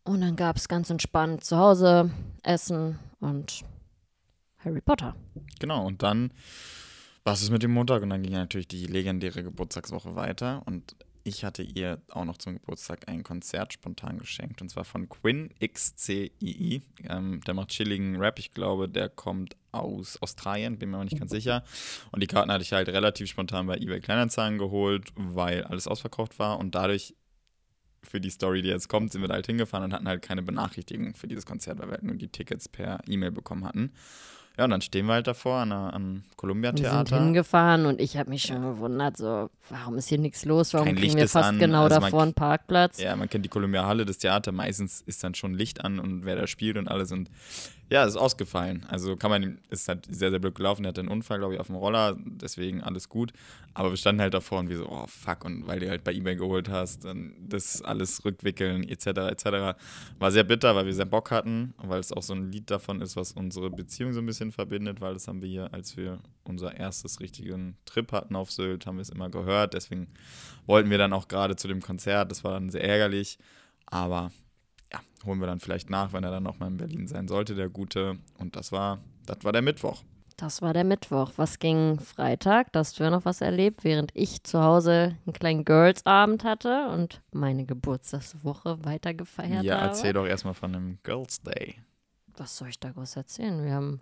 Und 0.10 0.22
dann 0.22 0.36
gab 0.36 0.56
es 0.56 0.68
ganz 0.68 0.90
entspannt 0.90 1.44
zu 1.44 1.56
Hause 1.56 2.10
Essen 2.42 2.98
und 3.20 3.62
Harry 4.58 4.82
Potter. 4.82 5.16
Genau, 5.60 5.86
und 5.86 6.02
dann 6.02 6.34
war 7.24 7.34
es 7.34 7.48
mit 7.52 7.62
dem 7.62 7.70
Montag 7.70 8.02
und 8.02 8.10
dann 8.10 8.24
ging 8.24 8.34
natürlich 8.34 8.68
die 8.68 8.88
legendäre 8.88 9.44
Geburtstagswoche 9.44 10.16
weiter 10.16 10.64
und 10.66 10.96
ich 11.24 11.44
hatte 11.44 11.62
ihr 11.62 12.02
auch 12.10 12.26
noch 12.26 12.38
zum 12.38 12.56
Geburtstag 12.56 13.08
ein 13.08 13.22
Konzert 13.22 13.72
spontan 13.72 14.18
geschenkt 14.18 14.64
und 14.64 14.70
zwar 14.70 14.84
von 14.84 15.10
Quinn 15.10 15.52
XCII. 15.64 16.82
Ähm, 17.08 17.42
der 17.46 17.54
macht 17.54 17.70
chilligen 17.70 18.16
Rap, 18.16 18.40
ich 18.40 18.50
glaube, 18.50 18.90
der 18.90 19.10
kommt 19.10 19.58
aus 19.72 20.20
Australien, 20.24 20.80
bin 20.80 20.90
mir 20.90 20.96
aber 20.96 21.04
nicht 21.04 21.20
ganz 21.20 21.30
sicher. 21.30 21.64
Und 22.12 22.24
die 22.24 22.28
Karten 22.28 22.52
hatte 22.52 22.64
ich 22.64 22.74
halt 22.74 22.90
relativ 22.90 23.30
spontan 23.30 23.68
bei 23.68 23.78
eBay 23.78 24.00
Kleinanzeigen 24.00 24.58
geholt, 24.58 25.10
weil 25.16 25.66
alles 25.66 25.88
ausverkauft 25.88 26.40
war 26.40 26.58
und 26.58 26.74
dadurch 26.74 27.14
für 28.04 28.20
die 28.22 28.30
Story, 28.30 28.62
die 28.62 28.70
jetzt 28.70 28.88
kommt, 28.90 29.12
sind 29.12 29.22
wir 29.22 29.28
da 29.28 29.36
halt 29.36 29.46
hingefahren 29.48 29.86
und 29.86 29.94
hatten 29.94 30.08
halt 30.08 30.22
keine 30.22 30.42
Benachrichtigung 30.42 31.14
für 31.16 31.28
dieses 31.28 31.46
Konzert, 31.46 31.80
weil 31.80 31.88
wir 31.88 31.92
halt 31.94 32.04
nur 32.04 32.16
die 32.16 32.28
Tickets 32.30 32.68
per 32.70 33.00
E-Mail 33.08 33.32
bekommen 33.32 33.66
hatten. 33.66 33.92
Ja, 34.58 34.66
und 34.66 34.72
dann 34.72 34.82
stehen 34.82 35.06
wir 35.06 35.14
halt 35.14 35.26
davor 35.28 35.60
an, 35.60 35.70
der- 35.70 35.94
am 35.94 36.24
Columbia 36.36 36.74
Wir 36.76 36.90
sind 36.90 37.14
hingefahren 37.14 37.86
und 37.86 38.02
ich 38.02 38.18
habe 38.18 38.30
mich 38.30 38.42
schon 38.42 38.62
gewundert, 38.62 39.16
so, 39.16 39.50
warum 39.70 39.98
ist 39.98 40.10
hier 40.10 40.18
nichts 40.18 40.44
los? 40.44 40.74
Warum 40.74 40.88
Kein 40.88 40.96
kriegen 40.96 41.06
Licht 41.14 41.18
wir 41.18 41.30
fast 41.30 41.50
an, 41.50 41.60
genau 41.60 41.84
also 41.84 42.00
davor 42.02 42.24
einen 42.24 42.34
Parkplatz? 42.34 43.00
Ja, 43.00 43.16
man 43.16 43.30
kennt 43.30 43.46
die 43.46 43.50
Columbia 43.50 43.86
Halle, 43.86 44.06
das 44.06 44.18
Theater. 44.18 44.52
Meistens 44.52 45.00
ist 45.06 45.24
dann 45.24 45.34
schon 45.34 45.54
Licht 45.54 45.86
an 45.86 45.98
und 46.00 46.26
wer 46.26 46.36
da 46.36 46.46
spielt 46.46 46.76
und 46.76 46.90
alles. 46.90 47.14
Und 47.14 47.30
ja, 47.90 48.06
ist 48.06 48.18
ausgefallen. 48.18 48.86
Also 48.88 49.16
kann 49.16 49.32
man, 49.32 49.58
ist 49.72 49.88
halt 49.88 50.06
sehr, 50.10 50.30
sehr 50.30 50.40
blöd 50.40 50.54
gelaufen. 50.54 50.86
Er 50.86 50.90
hatte 50.90 51.02
einen 51.02 51.10
Unfall, 51.10 51.40
glaube 51.40 51.56
ich, 51.56 51.60
auf 51.60 51.68
dem 51.68 51.76
Roller. 51.76 52.16
Deswegen 52.20 52.82
alles 52.82 53.10
gut. 53.10 53.34
Aber 53.74 53.90
wir 53.90 53.98
standen 53.98 54.22
halt 54.22 54.36
davor 54.36 54.60
und 54.60 54.70
wir 54.70 54.78
so, 54.78 54.88
oh 54.88 55.08
fuck. 55.08 55.44
Und 55.44 55.66
weil 55.66 55.80
du 55.80 55.90
halt 55.90 56.04
bei 56.04 56.14
eBay 56.14 56.36
geholt 56.36 56.70
hast, 56.70 57.06
dann 57.06 57.34
das 57.40 57.82
alles 57.82 58.24
rückwickeln, 58.26 58.88
etc., 58.88 59.08
etc. 59.32 59.46
War 60.20 60.32
sehr 60.32 60.44
bitter, 60.44 60.76
weil 60.76 60.86
wir 60.86 60.94
sehr 60.94 61.06
Bock 61.06 61.32
hatten. 61.32 61.74
Weil 61.78 62.00
es 62.00 62.12
auch 62.12 62.22
so 62.22 62.34
ein 62.34 62.52
Lied 62.52 62.70
davon 62.70 63.02
ist, 63.02 63.16
was 63.16 63.32
unsere 63.32 63.72
Beziehung 63.72 64.14
so 64.14 64.20
ein 64.20 64.26
bisschen 64.28 64.52
verbindet. 64.52 65.02
Weil 65.02 65.14
das 65.14 65.28
haben 65.28 65.42
wir 65.42 65.50
hier, 65.50 65.74
als 65.74 65.98
wir 65.98 66.20
unser 66.44 66.76
erstes 66.78 67.20
richtigen 67.20 67.76
Trip 67.86 68.12
hatten 68.12 68.36
auf 68.36 68.52
Sylt, 68.52 68.86
haben 68.86 68.98
wir 68.98 69.02
es 69.02 69.10
immer 69.10 69.30
gehört. 69.30 69.74
Deswegen 69.74 70.10
wollten 70.68 70.92
wir 70.92 71.00
dann 71.00 71.14
auch 71.14 71.28
gerade 71.28 71.56
zu 71.56 71.68
dem 71.68 71.82
Konzert. 71.82 72.30
Das 72.30 72.44
war 72.44 72.54
dann 72.54 72.70
sehr 72.70 72.84
ärgerlich. 72.84 73.40
Aber 73.88 74.32
ja, 74.94 75.00
holen 75.26 75.40
wir 75.40 75.48
dann 75.48 75.60
vielleicht 75.60 75.90
nach, 75.90 76.14
wenn 76.14 76.24
er 76.24 76.32
dann 76.32 76.44
nochmal 76.44 76.70
in 76.70 76.78
Berlin 76.78 77.08
sein 77.08 77.28
sollte, 77.28 77.56
der 77.56 77.70
Gute. 77.70 78.18
Und 78.38 78.56
das 78.56 78.72
war, 78.72 79.00
das 79.26 79.44
war 79.44 79.52
der 79.52 79.62
Mittwoch. 79.62 80.04
Das 80.38 80.62
war 80.62 80.72
der 80.72 80.86
Mittwoch. 80.86 81.34
Was 81.36 81.60
ging 81.60 82.00
Freitag? 82.00 82.72
Da 82.72 82.80
hast 82.80 82.98
du 82.98 83.04
ja 83.04 83.10
noch 83.10 83.26
was 83.26 83.42
erlebt, 83.42 83.84
während 83.84 84.12
ich 84.16 84.42
zu 84.44 84.64
Hause 84.64 85.18
einen 85.26 85.34
kleinen 85.34 85.66
Girls-Abend 85.66 86.46
hatte 86.46 86.88
und 86.94 87.22
meine 87.34 87.66
Geburtstagswoche 87.66 88.84
weitergefeiert 88.86 89.64
Ja, 89.64 89.76
habe. 89.76 89.88
erzähl 89.88 90.14
doch 90.14 90.26
erstmal 90.26 90.54
von 90.54 90.72
dem 90.72 90.98
Girls 91.04 91.42
Day. 91.42 91.76
Was 92.38 92.56
soll 92.56 92.70
ich 92.70 92.80
da 92.80 92.90
groß 92.92 93.18
erzählen? 93.18 93.66
Wir 93.66 93.74
haben 93.74 94.00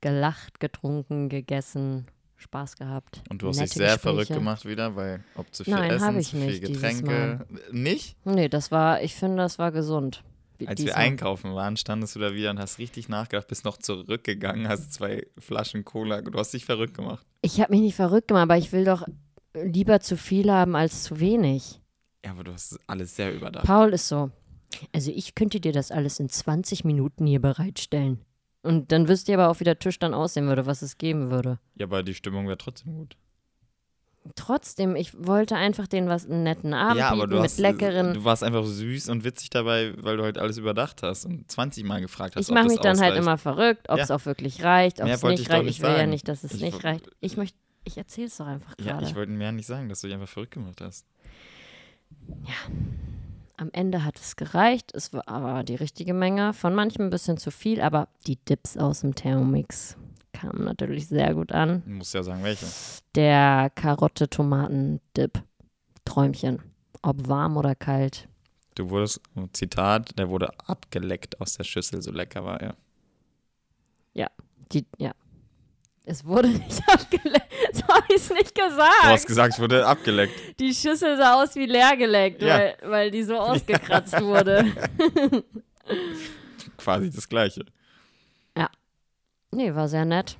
gelacht, 0.00 0.58
getrunken, 0.58 1.28
gegessen, 1.28 2.06
Spaß 2.36 2.76
gehabt. 2.76 3.22
Und 3.30 3.42
du 3.42 3.48
hast 3.48 3.60
dich 3.60 3.72
sehr 3.72 3.94
Gespräche. 3.94 3.98
verrückt 3.98 4.28
gemacht 4.28 4.64
wieder, 4.66 4.94
weil 4.94 5.24
ob 5.34 5.52
zu 5.54 5.64
viel 5.64 5.74
Nein, 5.74 5.90
Essen, 5.90 6.22
zu 6.22 6.36
viel 6.36 6.60
Getränke. 6.60 7.46
Nicht? 7.70 8.16
Nee, 8.24 8.48
das 8.48 8.70
war, 8.70 9.02
ich 9.02 9.14
finde, 9.14 9.38
das 9.38 9.58
war 9.58 9.72
gesund. 9.72 10.22
Als 10.64 10.82
wir 10.82 10.96
einkaufen 10.96 11.54
waren, 11.54 11.76
standest 11.76 12.16
du 12.16 12.20
da 12.20 12.32
wieder 12.32 12.50
und 12.50 12.58
hast 12.58 12.78
richtig 12.78 13.08
nachgedacht, 13.08 13.48
bist 13.48 13.64
noch 13.64 13.76
zurückgegangen, 13.76 14.68
hast 14.68 14.92
zwei 14.92 15.26
Flaschen 15.38 15.84
Cola. 15.84 16.22
Du 16.22 16.38
hast 16.38 16.54
dich 16.54 16.64
verrückt 16.64 16.94
gemacht. 16.94 17.26
Ich 17.42 17.60
habe 17.60 17.72
mich 17.72 17.82
nicht 17.82 17.94
verrückt 17.94 18.28
gemacht, 18.28 18.44
aber 18.44 18.56
ich 18.56 18.72
will 18.72 18.84
doch 18.84 19.04
lieber 19.54 20.00
zu 20.00 20.16
viel 20.16 20.50
haben 20.50 20.74
als 20.74 21.02
zu 21.04 21.20
wenig. 21.20 21.80
Ja, 22.24 22.32
aber 22.32 22.44
du 22.44 22.52
hast 22.52 22.78
alles 22.86 23.16
sehr 23.16 23.34
überdacht. 23.34 23.66
Paul 23.66 23.92
ist 23.92 24.08
so. 24.08 24.30
Also 24.92 25.10
ich 25.10 25.34
könnte 25.34 25.60
dir 25.60 25.72
das 25.72 25.90
alles 25.90 26.20
in 26.20 26.28
20 26.28 26.84
Minuten 26.84 27.26
hier 27.26 27.40
bereitstellen. 27.40 28.20
Und 28.66 28.92
dann 28.92 29.08
wüsst 29.08 29.28
ihr 29.28 29.38
aber 29.38 29.48
auch, 29.50 29.60
wie 29.60 29.64
der 29.64 29.78
Tisch 29.78 29.98
dann 29.98 30.12
aussehen 30.14 30.46
würde, 30.48 30.66
was 30.66 30.82
es 30.82 30.98
geben 30.98 31.30
würde. 31.30 31.58
Ja, 31.76 31.86
aber 31.86 32.02
die 32.02 32.14
Stimmung 32.14 32.46
wäre 32.46 32.58
trotzdem 32.58 32.94
gut. 32.94 33.16
Trotzdem, 34.34 34.96
ich 34.96 35.12
wollte 35.24 35.54
einfach 35.54 35.86
denen 35.86 36.08
was 36.08 36.26
einen 36.28 36.42
netten 36.42 36.74
Abend 36.74 36.96
ja, 36.98 37.10
aber 37.10 37.28
bieten 37.28 37.36
du, 37.36 37.42
hast, 37.44 37.58
mit 37.58 37.62
leckeren. 37.62 38.12
du 38.14 38.24
warst 38.24 38.42
einfach 38.42 38.64
süß 38.64 39.08
und 39.10 39.22
witzig 39.22 39.50
dabei, 39.50 39.94
weil 39.98 40.16
du 40.16 40.24
halt 40.24 40.36
alles 40.36 40.58
überdacht 40.58 41.04
hast 41.04 41.26
und 41.26 41.48
20 41.48 41.84
Mal 41.84 42.00
gefragt 42.00 42.34
hast, 42.34 42.48
ich 42.48 42.52
mache 42.52 42.66
mich 42.66 42.80
dann 42.80 43.00
halt 43.00 43.14
immer 43.16 43.38
verrückt, 43.38 43.88
ob 43.88 43.98
Ja. 43.98 44.02
es 44.04 44.10
auch 44.10 44.26
wirklich 44.26 44.64
reicht, 44.64 45.00
ob 45.00 45.06
es 45.06 45.22
nicht 45.22 45.48
reicht. 45.48 45.68
Ich 45.70 45.80
will 45.80 45.90
ja 45.90 45.96
sagen. 45.98 46.10
nicht, 46.10 46.26
dass 46.26 46.42
es 46.42 46.54
Ich 46.54 46.60
nicht 46.60 46.82
reicht. 46.82 47.08
Ich 47.20 47.36
möchte, 47.36 47.56
ich 47.84 47.96
erzähl's 47.98 48.36
doch 48.38 48.46
einfach 48.48 48.74
Ja, 48.80 48.94
gerade. 48.94 49.06
ich 49.06 49.14
wollte 49.14 49.30
mir 49.30 49.52
nicht 49.52 49.66
sagen, 49.66 49.88
dass 49.88 50.00
du 50.00 50.08
dich 50.08 50.14
einfach 50.14 50.28
verrückt 50.28 50.54
gemacht 50.54 50.80
hast. 50.80 51.06
Am 53.56 53.70
Ende 53.72 54.04
hat 54.04 54.18
es 54.18 54.36
gereicht. 54.36 54.92
Es 54.94 55.12
war 55.12 55.26
aber 55.28 55.64
die 55.64 55.74
richtige 55.74 56.14
Menge. 56.14 56.52
Von 56.52 56.74
manchem 56.74 57.06
ein 57.06 57.10
bisschen 57.10 57.38
zu 57.38 57.50
viel, 57.50 57.80
aber 57.80 58.08
die 58.26 58.36
Dips 58.36 58.76
aus 58.76 59.00
dem 59.00 59.14
Thermomix 59.14 59.96
kamen 60.32 60.64
natürlich 60.64 61.08
sehr 61.08 61.34
gut 61.34 61.52
an. 61.52 61.82
Du 61.86 61.92
musst 61.92 62.12
ja 62.12 62.22
sagen, 62.22 62.42
welche. 62.42 62.66
Der 63.14 63.70
Karotte-Tomaten-Dip. 63.74 65.42
Träumchen. 66.04 66.62
Ob 67.02 67.28
warm 67.28 67.56
oder 67.56 67.74
kalt. 67.74 68.28
Du 68.74 68.90
wurdest, 68.90 69.20
Zitat, 69.52 70.18
der 70.18 70.28
wurde 70.28 70.50
abgeleckt 70.66 71.40
aus 71.40 71.56
der 71.56 71.64
Schüssel, 71.64 72.02
so 72.02 72.12
lecker 72.12 72.44
war 72.44 72.60
er. 72.60 72.76
Die, 74.72 74.86
ja. 74.98 75.12
Es 76.06 76.24
wurde 76.24 76.48
nicht 76.64 76.82
abgeleckt. 76.88 77.52
So 77.72 77.82
habe 77.88 78.06
ich 78.08 78.16
es 78.16 78.30
nicht 78.30 78.56
Du 78.56 78.62
hast 78.62 78.76
gesagt. 78.76 79.26
gesagt, 79.26 79.54
es 79.54 79.60
wurde 79.60 79.84
abgeleckt. 79.86 80.58
Die 80.60 80.72
Schüssel 80.72 81.16
sah 81.18 81.42
aus 81.42 81.54
wie 81.56 81.66
leer 81.66 81.96
geleckt, 81.96 82.40
Ja. 82.42 82.56
weil, 82.58 82.76
weil 82.84 83.10
die 83.10 83.22
so 83.24 83.36
ausgekratzt 83.38 84.18
wurde. 84.22 84.64
Quasi 86.78 87.10
das 87.10 87.28
Gleiche. 87.28 87.66
Nee, 89.52 89.74
war 89.74 89.88
sehr 89.88 90.04
nett. 90.04 90.36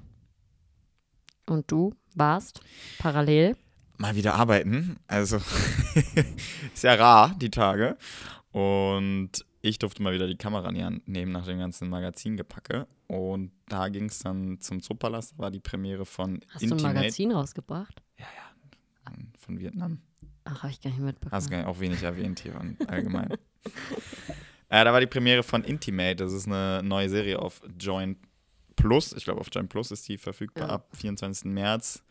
Und 1.47 1.71
du 1.71 1.95
warst 2.15 2.61
parallel. 2.99 3.57
Mal 3.97 4.15
wieder 4.15 4.35
arbeiten. 4.35 4.99
Also, 5.07 5.37
ist 6.75 6.83
ja 6.85 6.95
rar, 6.97 7.35
die 7.41 7.51
Tage. 7.51 7.97
Und 8.51 9.31
ich 9.67 9.79
durfte 9.79 10.03
mal 10.03 10.13
wieder 10.15 10.27
die 10.27 10.37
Kamera 10.37 10.69
in 10.69 10.75
die 10.77 10.85
Hand 10.85 11.09
nehmen 11.09 11.33
nach 11.33 11.45
dem 11.47 11.59
ganzen 11.59 11.89
Magazingepacke. 11.89 12.87
Und 13.09 13.53
da 13.69 13.89
ging 13.89 14.07
es 14.07 14.21
dann 14.21 14.61
zum 14.61 14.81
Zoopalast. 14.81 15.33
Da 15.33 15.39
war 15.39 15.51
die 15.51 15.61
Premiere 15.61 16.07
von 16.07 16.41
Hast 16.51 16.63
du 16.63 16.67
ein 16.67 16.71
Intimate 16.73 16.95
Magazin 16.95 17.33
rausgebracht? 17.33 18.03
von 19.39 19.61
Vietnam. 19.61 20.01
Ach, 20.45 20.63
habe 20.65 20.73
ich 20.73 20.81
gar 20.81 20.91
nicht 20.91 20.99
mitbekommen. 21.01 21.33
Hast 21.33 21.53
du 21.53 21.67
auch 21.67 21.79
wenig 21.79 22.03
erwähnt 22.03 22.41
hier 22.41 22.61
allgemein. 22.89 23.31
äh, 24.69 24.85
da 24.85 24.93
war 24.93 25.01
die 25.01 25.07
Premiere 25.07 25.43
von 25.45 25.63
Intimate. 25.63 26.17
Das 26.17 26.33
ist 26.33 26.47
eine 26.47 26.83
neue 26.83 27.09
Serie 27.09 27.39
auf 27.39 27.63
Join 27.79 28.17
Plus. 28.75 29.13
Ich 29.13 29.25
glaube, 29.25 29.41
auf 29.41 29.49
Join 29.53 29.69
Plus 29.69 29.91
ist 29.93 30.09
die 30.09 30.19
verfügbar 30.19 30.69
Ja. 30.69 30.75
ab 30.75 30.89
24. 30.97 31.45
März. 31.53 32.03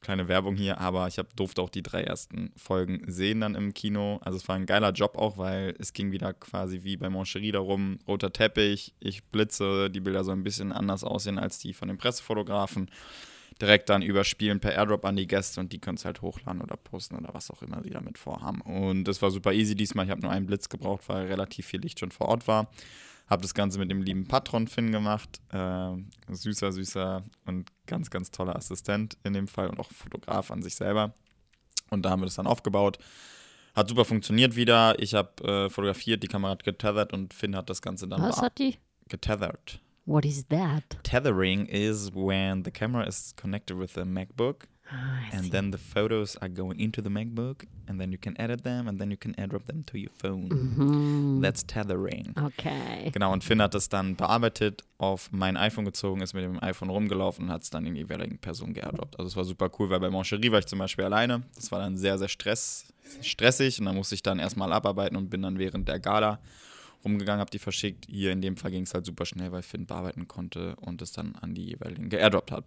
Kleine 0.00 0.28
Werbung 0.28 0.56
hier, 0.56 0.80
aber 0.80 1.08
ich 1.08 1.18
hab, 1.18 1.36
durfte 1.36 1.60
auch 1.60 1.68
die 1.68 1.82
drei 1.82 2.02
ersten 2.02 2.52
Folgen 2.56 3.02
sehen 3.06 3.42
dann 3.42 3.54
im 3.54 3.74
Kino. 3.74 4.18
Also 4.22 4.38
es 4.38 4.48
war 4.48 4.56
ein 4.56 4.64
geiler 4.64 4.92
Job 4.92 5.18
auch, 5.18 5.36
weil 5.36 5.74
es 5.78 5.92
ging 5.92 6.10
wieder 6.10 6.32
quasi 6.32 6.84
wie 6.84 6.96
bei 6.96 7.10
Moncherie 7.10 7.52
darum, 7.52 7.98
roter 8.08 8.32
Teppich, 8.32 8.94
ich 8.98 9.24
blitze, 9.24 9.90
die 9.90 10.00
Bilder 10.00 10.24
so 10.24 10.32
ein 10.32 10.42
bisschen 10.42 10.72
anders 10.72 11.04
aussehen 11.04 11.38
als 11.38 11.58
die 11.58 11.74
von 11.74 11.88
den 11.88 11.98
Pressefotografen. 11.98 12.90
Direkt 13.60 13.90
dann 13.90 14.00
überspielen 14.00 14.58
per 14.58 14.72
Airdrop 14.72 15.04
an 15.04 15.16
die 15.16 15.26
Gäste 15.26 15.60
und 15.60 15.70
die 15.70 15.80
können 15.80 15.98
es 15.98 16.06
halt 16.06 16.22
hochladen 16.22 16.62
oder 16.62 16.78
posten 16.78 17.16
oder 17.16 17.34
was 17.34 17.50
auch 17.50 17.60
immer 17.60 17.82
sie 17.82 17.90
damit 17.90 18.16
vorhaben. 18.16 18.62
Und 18.62 19.04
das 19.04 19.20
war 19.20 19.30
super 19.30 19.52
easy 19.52 19.74
diesmal. 19.74 20.06
Ich 20.06 20.10
habe 20.10 20.22
nur 20.22 20.30
einen 20.30 20.46
Blitz 20.46 20.70
gebraucht, 20.70 21.02
weil 21.08 21.26
relativ 21.26 21.66
viel 21.66 21.80
Licht 21.80 22.00
schon 22.00 22.10
vor 22.10 22.28
Ort 22.28 22.48
war. 22.48 22.70
Habe 23.30 23.42
das 23.42 23.54
Ganze 23.54 23.78
mit 23.78 23.90
dem 23.90 24.02
lieben 24.02 24.26
Patron 24.26 24.66
Finn 24.66 24.90
gemacht. 24.90 25.40
Äh, 25.52 25.92
süßer, 26.28 26.72
süßer 26.72 27.22
und 27.46 27.70
ganz, 27.86 28.10
ganz 28.10 28.30
toller 28.32 28.56
Assistent 28.56 29.16
in 29.22 29.32
dem 29.32 29.46
Fall 29.46 29.68
und 29.68 29.78
auch 29.78 29.90
Fotograf 29.92 30.50
an 30.50 30.62
sich 30.62 30.74
selber. 30.74 31.14
Und 31.90 32.02
da 32.04 32.10
haben 32.10 32.20
wir 32.20 32.26
das 32.26 32.34
dann 32.34 32.46
aufgebaut. 32.48 32.98
Hat 33.74 33.88
super 33.88 34.04
funktioniert 34.04 34.56
wieder. 34.56 35.00
Ich 35.00 35.14
habe 35.14 35.44
äh, 35.44 35.70
fotografiert, 35.70 36.22
die 36.24 36.26
Kamera 36.26 36.50
hat 36.52 36.64
getethert 36.64 37.12
und 37.12 37.32
Finn 37.32 37.54
hat 37.54 37.70
das 37.70 37.80
Ganze 37.82 38.08
dann 38.08 38.20
Was 38.20 38.42
hat 38.42 38.58
die? 38.58 38.76
getethert. 39.08 39.80
What 40.06 40.24
is 40.24 40.44
that? 40.48 40.82
Tethering 41.04 41.66
is 41.66 42.12
when 42.12 42.64
the 42.64 42.70
camera 42.72 43.06
is 43.06 43.32
connected 43.36 43.78
with 43.78 43.92
the 43.94 44.04
MacBook 44.04 44.66
Ah, 44.92 45.20
I 45.28 45.30
see. 45.30 45.36
and 45.36 45.52
then 45.52 45.70
the 45.70 45.78
photos 45.78 46.36
are 46.36 46.48
going 46.48 46.80
into 46.80 47.00
the 47.02 47.08
MacBook 47.10 47.64
and 47.86 48.00
then 48.00 48.10
you 48.10 48.18
can 48.18 48.34
edit 48.40 48.64
them 48.64 48.88
and 48.88 48.98
then 49.00 49.10
you 49.10 49.16
can 49.16 49.34
airdrop 49.36 49.66
them 49.66 49.84
to 49.86 49.96
your 49.96 50.10
phone. 50.10 50.48
Mhm. 50.48 51.42
That's 51.42 51.64
tethering. 51.64 52.34
Okay. 52.36 53.10
Genau, 53.12 53.32
und 53.32 53.44
Finn 53.44 53.62
hat 53.62 53.74
das 53.74 53.88
dann 53.88 54.16
bearbeitet, 54.16 54.82
auf 54.98 55.30
mein 55.32 55.56
iPhone 55.56 55.84
gezogen, 55.84 56.20
ist 56.22 56.34
mit 56.34 56.42
dem 56.44 56.62
iPhone 56.62 56.90
rumgelaufen 56.90 57.44
und 57.46 57.50
hat 57.52 57.62
es 57.62 57.70
dann 57.70 57.86
in 57.86 57.94
die 57.94 58.00
jeweiligen 58.00 58.38
Personen 58.38 58.74
geairdroppt. 58.74 59.18
Also 59.18 59.28
es 59.28 59.36
war 59.36 59.44
super 59.44 59.70
cool, 59.78 59.90
weil 59.90 60.00
bei 60.00 60.10
Moncherie 60.10 60.50
war 60.50 60.58
ich 60.58 60.66
zum 60.66 60.78
Beispiel 60.80 61.04
alleine. 61.04 61.42
Das 61.54 61.70
war 61.70 61.78
dann 61.78 61.96
sehr, 61.96 62.18
sehr 62.18 62.28
stress, 62.28 62.92
stressig 63.22 63.78
und 63.78 63.86
dann 63.86 63.94
musste 63.96 64.14
ich 64.14 64.22
dann 64.22 64.38
erstmal 64.38 64.72
abarbeiten 64.72 65.16
und 65.16 65.30
bin 65.30 65.42
dann 65.42 65.58
während 65.58 65.88
der 65.88 66.00
Gala 66.00 66.40
rumgegangen, 67.04 67.40
habe 67.40 67.50
die 67.50 67.58
verschickt. 67.58 68.06
Hier 68.08 68.32
in 68.32 68.40
dem 68.42 68.56
Fall 68.56 68.70
ging 68.70 68.82
es 68.82 68.94
halt 68.94 69.06
super 69.06 69.24
schnell, 69.26 69.52
weil 69.52 69.62
Finn 69.62 69.86
bearbeiten 69.86 70.28
konnte 70.28 70.76
und 70.76 71.00
es 71.02 71.12
dann 71.12 71.34
an 71.36 71.54
die 71.54 71.64
jeweiligen 71.64 72.08
geairdroppt 72.10 72.50
hat. 72.52 72.66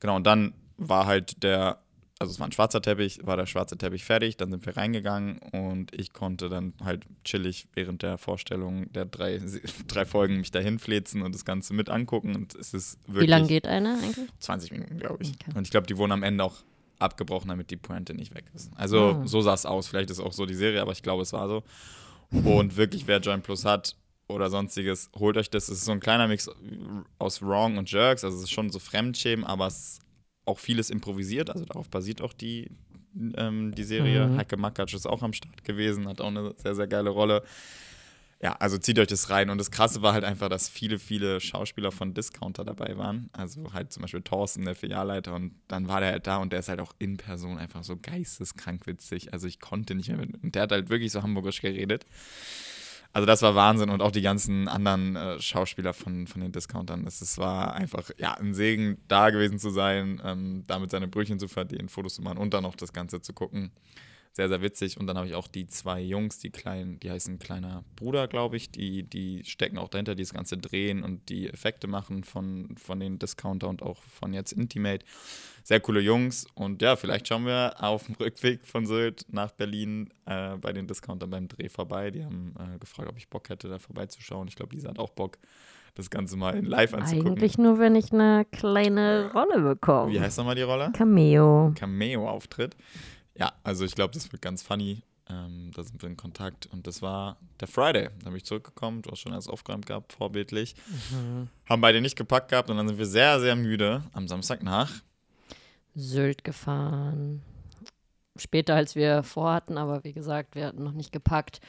Genau, 0.00 0.16
und 0.16 0.26
dann 0.26 0.52
war 0.76 1.06
halt 1.06 1.42
der, 1.42 1.78
also 2.18 2.32
es 2.32 2.40
war 2.40 2.48
ein 2.48 2.52
schwarzer 2.52 2.82
Teppich, 2.82 3.20
war 3.24 3.36
der 3.36 3.46
schwarze 3.46 3.76
Teppich 3.78 4.04
fertig, 4.04 4.36
dann 4.36 4.50
sind 4.50 4.66
wir 4.66 4.76
reingegangen 4.76 5.38
und 5.52 5.94
ich 5.94 6.12
konnte 6.12 6.48
dann 6.48 6.72
halt 6.84 7.04
chillig 7.24 7.68
während 7.74 8.02
der 8.02 8.18
Vorstellung 8.18 8.92
der 8.92 9.04
drei, 9.04 9.40
drei 9.88 10.04
Folgen 10.04 10.38
mich 10.38 10.50
dahin 10.50 10.78
flezen 10.78 11.22
und 11.22 11.34
das 11.34 11.44
Ganze 11.44 11.74
mit 11.74 11.88
angucken 11.90 12.34
und 12.34 12.54
es 12.56 12.74
ist 12.74 12.98
wirklich 13.06 13.26
Wie 13.26 13.30
lange 13.30 13.46
geht 13.46 13.66
eine 13.66 13.94
eigentlich? 14.02 14.28
20 14.40 14.72
Minuten, 14.72 14.98
glaube 14.98 15.22
ich. 15.22 15.30
Okay. 15.30 15.52
Und 15.56 15.62
ich 15.64 15.70
glaube, 15.70 15.86
die 15.86 15.96
wurden 15.96 16.12
am 16.12 16.22
Ende 16.24 16.42
auch 16.44 16.56
abgebrochen, 16.98 17.48
damit 17.48 17.70
die 17.70 17.76
Pointe 17.76 18.12
nicht 18.12 18.34
weg 18.34 18.46
ist. 18.54 18.72
Also 18.74 18.98
Ah. 18.98 19.22
so 19.24 19.40
sah 19.40 19.54
es 19.54 19.64
aus. 19.66 19.86
Vielleicht 19.86 20.10
ist 20.10 20.18
auch 20.18 20.32
so 20.32 20.46
die 20.46 20.54
Serie, 20.56 20.82
aber 20.82 20.90
ich 20.90 21.02
glaube, 21.04 21.22
es 21.22 21.32
war 21.32 21.46
so. 21.46 21.62
Und 22.30 22.76
wirklich, 22.76 23.06
wer 23.06 23.18
Join 23.20 23.42
Plus 23.42 23.64
hat 23.64 23.96
oder 24.26 24.50
sonstiges, 24.50 25.10
holt 25.18 25.36
euch 25.36 25.50
das. 25.50 25.68
Es 25.68 25.78
ist 25.78 25.84
so 25.86 25.92
ein 25.92 26.00
kleiner 26.00 26.28
Mix 26.28 26.50
aus 27.18 27.42
Wrong 27.42 27.78
und 27.78 27.90
Jerks. 27.90 28.24
Also 28.24 28.36
es 28.36 28.44
ist 28.44 28.52
schon 28.52 28.70
so 28.70 28.78
Fremdschämen, 28.78 29.44
aber 29.44 29.66
es 29.66 29.74
ist 29.78 30.00
auch 30.44 30.58
vieles 30.58 30.90
improvisiert. 30.90 31.50
Also 31.50 31.64
darauf 31.64 31.88
basiert 31.88 32.20
auch 32.20 32.32
die, 32.32 32.70
ähm, 33.36 33.74
die 33.74 33.84
Serie. 33.84 34.26
Mhm. 34.26 34.36
Heike 34.36 34.56
Makatsch 34.56 34.94
ist 34.94 35.06
auch 35.06 35.22
am 35.22 35.32
Start 35.32 35.64
gewesen, 35.64 36.08
hat 36.08 36.20
auch 36.20 36.28
eine 36.28 36.54
sehr, 36.56 36.74
sehr 36.74 36.86
geile 36.86 37.10
Rolle. 37.10 37.42
Ja, 38.40 38.52
also 38.60 38.78
zieht 38.78 38.98
euch 39.00 39.08
das 39.08 39.30
rein. 39.30 39.50
Und 39.50 39.58
das 39.58 39.72
Krasse 39.72 40.00
war 40.00 40.12
halt 40.12 40.22
einfach, 40.22 40.48
dass 40.48 40.68
viele, 40.68 41.00
viele 41.00 41.40
Schauspieler 41.40 41.90
von 41.90 42.14
Discounter 42.14 42.64
dabei 42.64 42.96
waren. 42.96 43.30
Also 43.32 43.72
halt 43.72 43.92
zum 43.92 44.02
Beispiel 44.02 44.22
Thorsten, 44.22 44.64
der 44.64 44.76
Filialleiter. 44.76 45.34
Und 45.34 45.54
dann 45.66 45.88
war 45.88 46.00
der 46.00 46.12
halt 46.12 46.26
da 46.28 46.36
und 46.36 46.52
der 46.52 46.60
ist 46.60 46.68
halt 46.68 46.80
auch 46.80 46.94
in 47.00 47.16
Person 47.16 47.58
einfach 47.58 47.82
so 47.82 47.96
geisteskrank 48.00 48.86
witzig. 48.86 49.32
Also 49.32 49.48
ich 49.48 49.58
konnte 49.58 49.96
nicht 49.96 50.08
mehr 50.08 50.18
mit. 50.18 50.40
Und 50.40 50.54
der 50.54 50.62
hat 50.62 50.72
halt 50.72 50.88
wirklich 50.88 51.10
so 51.10 51.22
hamburgisch 51.22 51.60
geredet. 51.60 52.06
Also 53.12 53.26
das 53.26 53.42
war 53.42 53.56
Wahnsinn 53.56 53.88
und 53.90 54.02
auch 54.02 54.12
die 54.12 54.22
ganzen 54.22 54.68
anderen 54.68 55.16
äh, 55.16 55.40
Schauspieler 55.40 55.92
von, 55.92 56.26
von 56.28 56.40
den 56.40 56.52
Discountern. 56.52 57.06
Es, 57.06 57.38
war 57.38 57.74
einfach 57.74 58.10
ja, 58.18 58.34
ein 58.34 58.54
Segen, 58.54 58.98
da 59.08 59.30
gewesen 59.30 59.58
zu 59.58 59.70
sein, 59.70 60.20
ähm, 60.24 60.64
damit 60.66 60.90
seine 60.90 61.08
Brötchen 61.08 61.40
zu 61.40 61.48
verdienen, 61.48 61.88
Fotos 61.88 62.14
zu 62.16 62.22
machen 62.22 62.38
und 62.38 62.54
dann 62.54 62.62
noch 62.62 62.76
das 62.76 62.92
Ganze 62.92 63.20
zu 63.20 63.32
gucken. 63.32 63.72
Sehr, 64.38 64.48
sehr 64.48 64.62
witzig. 64.62 65.00
Und 65.00 65.08
dann 65.08 65.16
habe 65.16 65.26
ich 65.26 65.34
auch 65.34 65.48
die 65.48 65.66
zwei 65.66 66.00
Jungs, 66.00 66.38
die 66.38 66.50
kleinen, 66.50 67.00
die 67.00 67.10
heißen 67.10 67.40
kleiner 67.40 67.82
Bruder, 67.96 68.28
glaube 68.28 68.56
ich, 68.56 68.70
die, 68.70 69.02
die 69.02 69.42
stecken 69.44 69.78
auch 69.78 69.88
dahinter, 69.88 70.14
die 70.14 70.22
das 70.22 70.32
Ganze 70.32 70.56
drehen 70.56 71.02
und 71.02 71.28
die 71.28 71.48
Effekte 71.48 71.88
machen 71.88 72.22
von, 72.22 72.76
von 72.76 73.00
den 73.00 73.18
Discounter 73.18 73.68
und 73.68 73.82
auch 73.82 74.00
von 74.04 74.32
jetzt 74.32 74.52
Intimate. 74.52 75.04
Sehr 75.64 75.80
coole 75.80 75.98
Jungs. 75.98 76.46
Und 76.54 76.82
ja, 76.82 76.94
vielleicht 76.94 77.26
schauen 77.26 77.46
wir 77.46 77.74
auf 77.80 78.06
dem 78.06 78.14
Rückweg 78.14 78.64
von 78.64 78.86
Sylt 78.86 79.26
nach 79.28 79.50
Berlin 79.50 80.10
äh, 80.26 80.56
bei 80.56 80.72
den 80.72 80.86
Discountern 80.86 81.30
beim 81.30 81.48
Dreh 81.48 81.68
vorbei. 81.68 82.12
Die 82.12 82.24
haben 82.24 82.54
äh, 82.60 82.78
gefragt, 82.78 83.08
ob 83.08 83.18
ich 83.18 83.28
Bock 83.28 83.48
hätte, 83.48 83.68
da 83.68 83.80
vorbeizuschauen. 83.80 84.46
Ich 84.46 84.54
glaube, 84.54 84.72
Lisa 84.72 84.90
hat 84.90 85.00
auch 85.00 85.10
Bock. 85.10 85.38
das 85.96 86.10
Ganze 86.10 86.36
mal 86.36 86.54
in 86.54 86.64
live 86.64 86.94
anzugucken. 86.94 87.32
Eigentlich 87.32 87.58
nur, 87.58 87.80
wenn 87.80 87.96
ich 87.96 88.12
eine 88.12 88.46
kleine 88.52 89.32
Rolle 89.32 89.60
bekomme. 89.60 90.12
Wie 90.12 90.20
heißt 90.20 90.38
nochmal 90.38 90.54
die 90.54 90.62
Rolle? 90.62 90.92
Cameo. 90.92 91.72
Cameo-Auftritt. 91.74 92.76
Ja, 93.38 93.52
also 93.62 93.84
ich 93.84 93.94
glaube, 93.94 94.12
das 94.14 94.30
wird 94.32 94.42
ganz 94.42 94.62
funny. 94.62 95.02
Ähm, 95.30 95.70
da 95.74 95.82
sind 95.82 96.00
wir 96.02 96.08
in 96.08 96.16
Kontakt 96.16 96.66
und 96.66 96.86
das 96.86 97.02
war 97.02 97.36
der 97.60 97.68
Friday. 97.68 98.08
Da 98.24 98.30
bin 98.30 98.36
ich 98.36 98.44
zurückgekommen, 98.44 99.02
du 99.02 99.10
hast 99.10 99.20
schon 99.20 99.32
alles 99.32 99.46
aufgeräumt 99.46 99.86
gehabt, 99.86 100.14
vorbildlich. 100.14 100.74
Mhm. 101.10 101.48
Haben 101.68 101.82
beide 101.82 102.00
nicht 102.00 102.16
gepackt 102.16 102.50
gehabt 102.50 102.70
und 102.70 102.78
dann 102.78 102.88
sind 102.88 102.98
wir 102.98 103.06
sehr, 103.06 103.38
sehr 103.40 103.54
müde 103.54 104.02
am 104.12 104.26
Samstag 104.26 104.62
nach. 104.62 104.90
Sylt 105.94 106.44
gefahren. 106.44 107.42
Später, 108.36 108.74
als 108.74 108.94
wir 108.94 109.22
vorhatten, 109.22 109.78
aber 109.78 110.04
wie 110.04 110.12
gesagt, 110.12 110.54
wir 110.54 110.66
hatten 110.66 110.82
noch 110.82 110.92
nicht 110.92 111.12
gepackt 111.12 111.60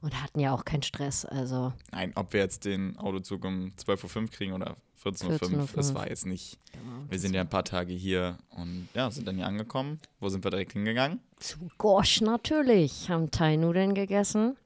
und 0.00 0.20
hatten 0.22 0.40
ja 0.40 0.52
auch 0.52 0.64
keinen 0.64 0.82
Stress. 0.82 1.24
Also 1.24 1.72
Nein, 1.92 2.12
ob 2.14 2.32
wir 2.32 2.40
jetzt 2.40 2.64
den 2.64 2.96
Autozug 2.98 3.44
um 3.44 3.72
12.05 3.76 4.16
Uhr 4.22 4.28
kriegen 4.30 4.52
oder 4.52 4.76
14.05 5.02 5.24
Uhr, 5.26 5.36
14.05 5.62 5.74
das 5.74 5.94
war 5.94 6.08
jetzt 6.08 6.26
nicht. 6.26 6.58
genau, 6.72 7.04
Wir 7.08 7.18
sind 7.18 7.34
ja 7.34 7.40
ein 7.40 7.48
paar 7.48 7.64
Tage 7.64 7.92
hier 7.92 8.38
und 8.50 8.88
ja, 8.94 9.10
sind 9.10 9.26
dann 9.28 9.36
hier 9.36 9.46
angekommen. 9.46 10.00
Wo 10.20 10.28
sind 10.28 10.44
wir 10.44 10.50
direkt 10.50 10.72
hingegangen? 10.72 11.20
zu 11.38 11.70
Gosch 11.78 12.20
natürlich. 12.20 13.08
Haben 13.10 13.30
Thai-Nudeln 13.30 13.94
gegessen. 13.94 14.56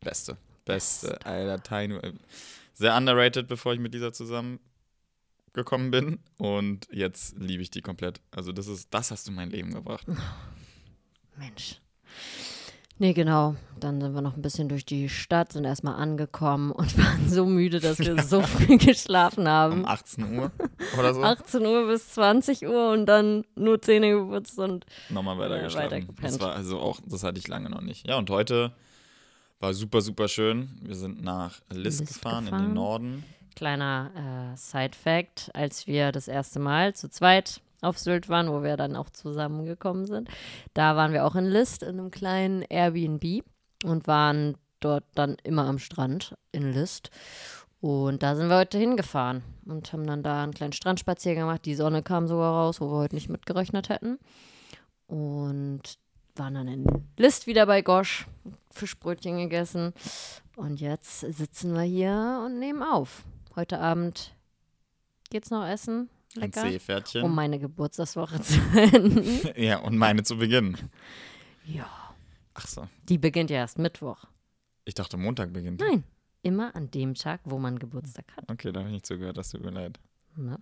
Beste. 0.00 0.36
Beste, 0.64 1.24
Alter, 1.24 1.62
Tainu. 1.62 2.00
Sehr 2.74 2.96
underrated, 2.96 3.48
bevor 3.48 3.74
ich 3.74 3.80
mit 3.80 3.94
Lisa 3.94 4.12
zusammen 4.12 4.60
gekommen 5.52 5.90
bin. 5.90 6.18
Und 6.38 6.88
jetzt 6.90 7.36
liebe 7.38 7.62
ich 7.62 7.70
die 7.70 7.82
komplett. 7.82 8.20
Also 8.30 8.52
das 8.52 8.66
ist, 8.66 8.88
das 8.92 9.10
hast 9.10 9.26
du 9.26 9.30
in 9.32 9.36
mein 9.36 9.50
Leben 9.50 9.74
gebracht. 9.74 10.06
Mensch. 11.36 11.80
Nee, 13.02 13.14
genau. 13.14 13.56
Dann 13.80 14.00
sind 14.00 14.14
wir 14.14 14.22
noch 14.22 14.36
ein 14.36 14.42
bisschen 14.42 14.68
durch 14.68 14.86
die 14.86 15.08
Stadt, 15.08 15.52
sind 15.52 15.64
erstmal 15.64 15.96
angekommen 15.96 16.70
und 16.70 16.96
waren 16.98 17.28
so 17.28 17.44
müde, 17.46 17.80
dass 17.80 17.98
wir 17.98 18.22
so 18.22 18.42
früh 18.42 18.76
geschlafen 18.78 19.40
Um 19.40 19.48
haben. 19.48 19.86
18 19.88 20.38
Uhr 20.38 20.52
oder 20.96 21.12
so. 21.12 21.20
18 21.20 21.66
Uhr 21.66 21.88
bis 21.88 22.10
20 22.10 22.64
Uhr 22.68 22.92
und 22.92 23.06
dann 23.06 23.44
nur 23.56 23.82
Zähne 23.82 24.12
geputzt 24.12 24.56
und 24.60 24.86
Nochmal 25.10 25.36
weiter 25.36 25.56
Ja, 25.56 25.64
geschlafen. 25.64 26.14
Das 26.22 26.38
war 26.38 26.52
also 26.54 26.78
auch, 26.78 27.00
das 27.04 27.24
hatte 27.24 27.40
ich 27.40 27.48
lange 27.48 27.70
noch 27.70 27.80
nicht. 27.80 28.06
Ja, 28.06 28.18
und 28.18 28.30
heute 28.30 28.70
war 29.58 29.74
super, 29.74 30.00
super 30.00 30.28
schön. 30.28 30.68
Wir 30.80 30.94
sind 30.94 31.24
nach 31.24 31.60
List, 31.72 32.02
List 32.02 32.14
gefahren, 32.14 32.44
in 32.44 32.50
gefahren. 32.52 32.66
den 32.66 32.74
Norden. 32.74 33.24
kleiner 33.56 34.52
äh, 34.52 34.56
Side-Fact, 34.56 35.50
als 35.54 35.88
wir 35.88 36.12
das 36.12 36.28
erste 36.28 36.60
Mal 36.60 36.94
zu 36.94 37.10
zweit 37.10 37.60
auf 37.82 37.98
Sylt 37.98 38.28
waren, 38.28 38.50
wo 38.50 38.62
wir 38.62 38.76
dann 38.76 38.96
auch 38.96 39.10
zusammengekommen 39.10 40.06
sind, 40.06 40.28
da 40.74 40.96
waren 40.96 41.12
wir 41.12 41.26
auch 41.26 41.34
in 41.34 41.46
List 41.46 41.82
in 41.82 41.98
einem 41.98 42.10
kleinen 42.10 42.62
Airbnb 42.62 43.44
und 43.84 44.06
waren 44.06 44.56
dort 44.80 45.04
dann 45.14 45.36
immer 45.42 45.66
am 45.66 45.78
Strand 45.78 46.36
in 46.52 46.72
List. 46.72 47.10
Und 47.80 48.22
da 48.22 48.36
sind 48.36 48.48
wir 48.48 48.58
heute 48.58 48.78
hingefahren 48.78 49.42
und 49.66 49.92
haben 49.92 50.06
dann 50.06 50.22
da 50.22 50.44
einen 50.44 50.54
kleinen 50.54 50.72
Strandspaziergang 50.72 51.46
gemacht. 51.46 51.64
Die 51.64 51.74
Sonne 51.74 52.02
kam 52.02 52.28
sogar 52.28 52.52
raus, 52.52 52.80
wo 52.80 52.86
wir 52.86 52.98
heute 52.98 53.16
nicht 53.16 53.28
mitgerechnet 53.28 53.88
hätten. 53.88 54.18
Und 55.08 55.98
waren 56.36 56.54
dann 56.54 56.68
in 56.68 56.86
List 57.16 57.46
wieder 57.46 57.66
bei 57.66 57.82
Gosch, 57.82 58.26
Fischbrötchen 58.70 59.36
gegessen. 59.36 59.92
Und 60.56 60.80
jetzt 60.80 61.20
sitzen 61.20 61.74
wir 61.74 61.82
hier 61.82 62.42
und 62.46 62.58
nehmen 62.60 62.82
auf. 62.82 63.24
Heute 63.56 63.80
Abend 63.80 64.34
geht's 65.30 65.50
noch 65.50 65.66
essen. 65.66 66.08
Ein 66.36 66.42
Lecker. 66.42 66.68
Seepferdchen. 66.68 67.22
Um 67.22 67.34
meine 67.34 67.58
Geburtstagswoche 67.58 68.40
zu 68.42 68.58
enden. 68.74 69.50
ja, 69.56 69.78
und 69.78 69.96
meine 69.96 70.22
zu 70.22 70.36
Beginn. 70.38 70.76
ja. 71.64 71.88
Ach 72.54 72.66
so. 72.66 72.86
Die 73.08 73.16
beginnt 73.16 73.48
ja 73.48 73.56
erst 73.58 73.78
Mittwoch. 73.78 74.24
Ich 74.84 74.92
dachte, 74.92 75.16
Montag 75.16 75.54
beginnt. 75.54 75.80
Nein. 75.80 76.04
Immer 76.42 76.74
an 76.76 76.90
dem 76.90 77.14
Tag, 77.14 77.40
wo 77.44 77.58
man 77.58 77.78
Geburtstag 77.78 78.26
hat. 78.36 78.50
Okay, 78.50 78.72
da 78.72 78.80
habe 78.80 78.90
ich 78.90 78.94
nicht 78.94 79.06
zugehört, 79.06 79.38
das 79.38 79.50
tut 79.50 79.62
mir 79.62 79.70
leid. 79.70 79.98
Ne? 80.36 80.58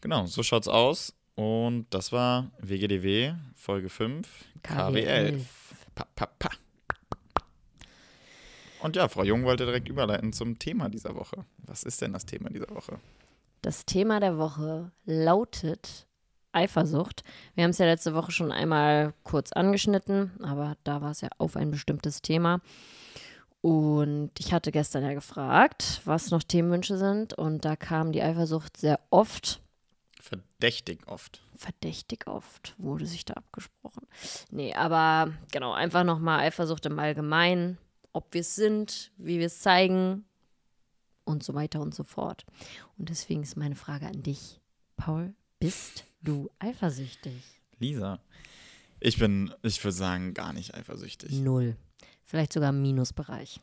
Genau, 0.00 0.24
so 0.26 0.42
schaut's 0.42 0.68
aus. 0.68 1.14
Und 1.34 1.86
das 1.90 2.12
war 2.12 2.50
WGDW, 2.60 3.34
Folge 3.56 3.88
5, 3.88 4.28
KW11. 4.62 5.40
Pa, 5.94 6.06
pa, 6.14 6.26
pa. 6.38 6.50
Und 8.80 8.96
ja, 8.96 9.08
Frau 9.08 9.24
Jung 9.24 9.44
wollte 9.44 9.64
direkt 9.64 9.88
überleiten 9.88 10.32
zum 10.32 10.58
Thema 10.58 10.88
dieser 10.88 11.14
Woche. 11.16 11.44
Was 11.58 11.82
ist 11.82 12.00
denn 12.02 12.12
das 12.12 12.26
Thema 12.26 12.50
dieser 12.50 12.68
Woche? 12.70 13.00
Das 13.64 13.86
Thema 13.86 14.20
der 14.20 14.36
Woche 14.36 14.92
lautet 15.06 16.06
Eifersucht. 16.52 17.24
Wir 17.54 17.64
haben 17.64 17.70
es 17.70 17.78
ja 17.78 17.86
letzte 17.86 18.12
Woche 18.12 18.30
schon 18.30 18.52
einmal 18.52 19.14
kurz 19.22 19.52
angeschnitten, 19.52 20.32
aber 20.42 20.76
da 20.84 21.00
war 21.00 21.12
es 21.12 21.22
ja 21.22 21.30
auf 21.38 21.56
ein 21.56 21.70
bestimmtes 21.70 22.20
Thema. 22.20 22.60
Und 23.62 24.32
ich 24.38 24.52
hatte 24.52 24.70
gestern 24.70 25.02
ja 25.02 25.14
gefragt, 25.14 26.02
was 26.04 26.30
noch 26.30 26.42
Themenwünsche 26.42 26.98
sind. 26.98 27.32
Und 27.32 27.64
da 27.64 27.74
kam 27.74 28.12
die 28.12 28.20
Eifersucht 28.20 28.76
sehr 28.76 29.00
oft 29.08 29.62
Verdächtig 30.20 31.00
oft. 31.06 31.40
verdächtig 31.56 32.26
oft 32.26 32.74
wurde 32.76 33.06
sich 33.06 33.24
da 33.24 33.32
abgesprochen. 33.32 34.06
Nee, 34.50 34.74
aber 34.74 35.32
genau, 35.52 35.72
einfach 35.72 36.04
nochmal 36.04 36.40
Eifersucht 36.40 36.84
im 36.84 36.98
Allgemeinen, 36.98 37.78
ob 38.12 38.34
wir 38.34 38.42
es 38.42 38.56
sind, 38.56 39.10
wie 39.16 39.38
wir 39.38 39.46
es 39.46 39.60
zeigen 39.60 40.26
und 41.24 41.42
so 41.42 41.54
weiter 41.54 41.80
und 41.80 41.94
so 41.94 42.04
fort. 42.04 42.44
Und 42.98 43.08
deswegen 43.08 43.42
ist 43.42 43.56
meine 43.56 43.76
Frage 43.76 44.06
an 44.06 44.22
dich, 44.22 44.60
Paul, 44.96 45.34
bist 45.60 46.04
du 46.22 46.50
eifersüchtig? 46.58 47.42
Lisa, 47.78 48.20
ich 49.00 49.18
bin, 49.18 49.52
ich 49.62 49.82
würde 49.82 49.96
sagen, 49.96 50.34
gar 50.34 50.52
nicht 50.52 50.74
eifersüchtig. 50.74 51.32
Null. 51.32 51.76
Vielleicht 52.24 52.52
sogar 52.52 52.70
im 52.70 52.82
Minusbereich. 52.82 53.60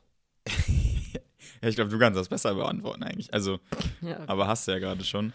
Ja, 1.61 1.69
ich 1.69 1.75
glaube, 1.75 1.91
du 1.91 1.99
kannst 1.99 2.17
das 2.19 2.29
besser 2.29 2.55
beantworten 2.55 3.03
eigentlich. 3.03 3.33
Also, 3.33 3.59
Ja, 4.01 4.13
okay. 4.15 4.23
aber 4.27 4.47
hast 4.47 4.67
du 4.67 4.71
ja 4.71 4.79
gerade 4.79 5.03
schon. 5.03 5.31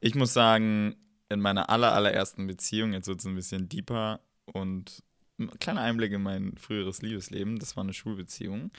Ich 0.00 0.14
muss 0.14 0.32
sagen, 0.32 0.96
in 1.28 1.40
meiner 1.40 1.68
aller, 1.68 1.92
allerersten 1.92 2.46
Beziehung, 2.46 2.92
jetzt 2.92 3.08
wird 3.08 3.20
es 3.20 3.26
ein 3.26 3.34
bisschen 3.34 3.68
deeper 3.68 4.20
und 4.46 5.02
ein 5.38 5.50
kleiner 5.58 5.82
Einblick 5.82 6.12
in 6.12 6.22
mein 6.22 6.56
früheres 6.56 7.02
Liebesleben. 7.02 7.58
Das 7.58 7.76
war 7.76 7.84
eine 7.84 7.92
Schulbeziehung 7.92 8.70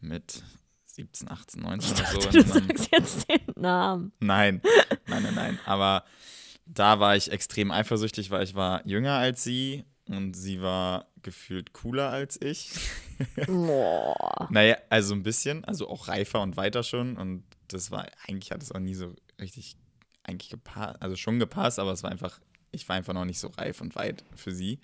mit 0.00 0.42
17, 0.94 1.28
18, 1.28 1.62
19 1.62 1.92
oder 1.92 2.06
so. 2.06 2.30
du 2.30 2.42
sagst 2.42 2.88
jetzt 2.92 3.28
den 3.28 3.40
Namen. 3.56 4.12
Nein, 4.20 4.62
nein, 5.06 5.22
nein, 5.24 5.34
nein. 5.34 5.60
Aber 5.66 6.04
da 6.66 7.00
war 7.00 7.16
ich 7.16 7.30
extrem 7.30 7.70
eifersüchtig, 7.70 8.30
weil 8.30 8.44
ich 8.44 8.54
war 8.54 8.86
jünger 8.86 9.14
als 9.14 9.42
sie 9.42 9.84
und 10.08 10.34
sie 10.34 10.62
war 10.62 11.08
gefühlt 11.22 11.72
cooler 11.72 12.10
als 12.10 12.40
ich. 12.40 12.70
Boah. 13.46 14.14
Naja, 14.50 14.76
also 14.90 15.14
ein 15.14 15.22
bisschen, 15.22 15.64
also 15.64 15.88
auch 15.88 16.08
reifer 16.08 16.42
und 16.42 16.56
weiter 16.56 16.82
schon. 16.82 17.16
Und 17.16 17.44
das 17.68 17.90
war, 17.90 18.06
eigentlich 18.28 18.50
hat 18.50 18.62
es 18.62 18.72
auch 18.72 18.78
nie 18.78 18.94
so 18.94 19.14
richtig 19.40 19.76
eigentlich 20.22 20.50
gepasst, 20.50 21.00
also 21.00 21.16
schon 21.16 21.38
gepasst, 21.38 21.78
aber 21.78 21.92
es 21.92 22.02
war 22.02 22.10
einfach, 22.10 22.40
ich 22.74 22.88
war 22.88 22.96
einfach 22.96 23.14
noch 23.14 23.24
nicht 23.24 23.38
so 23.38 23.48
reif 23.48 23.80
und 23.80 23.94
weit 23.94 24.24
für 24.34 24.52
sie. 24.52 24.78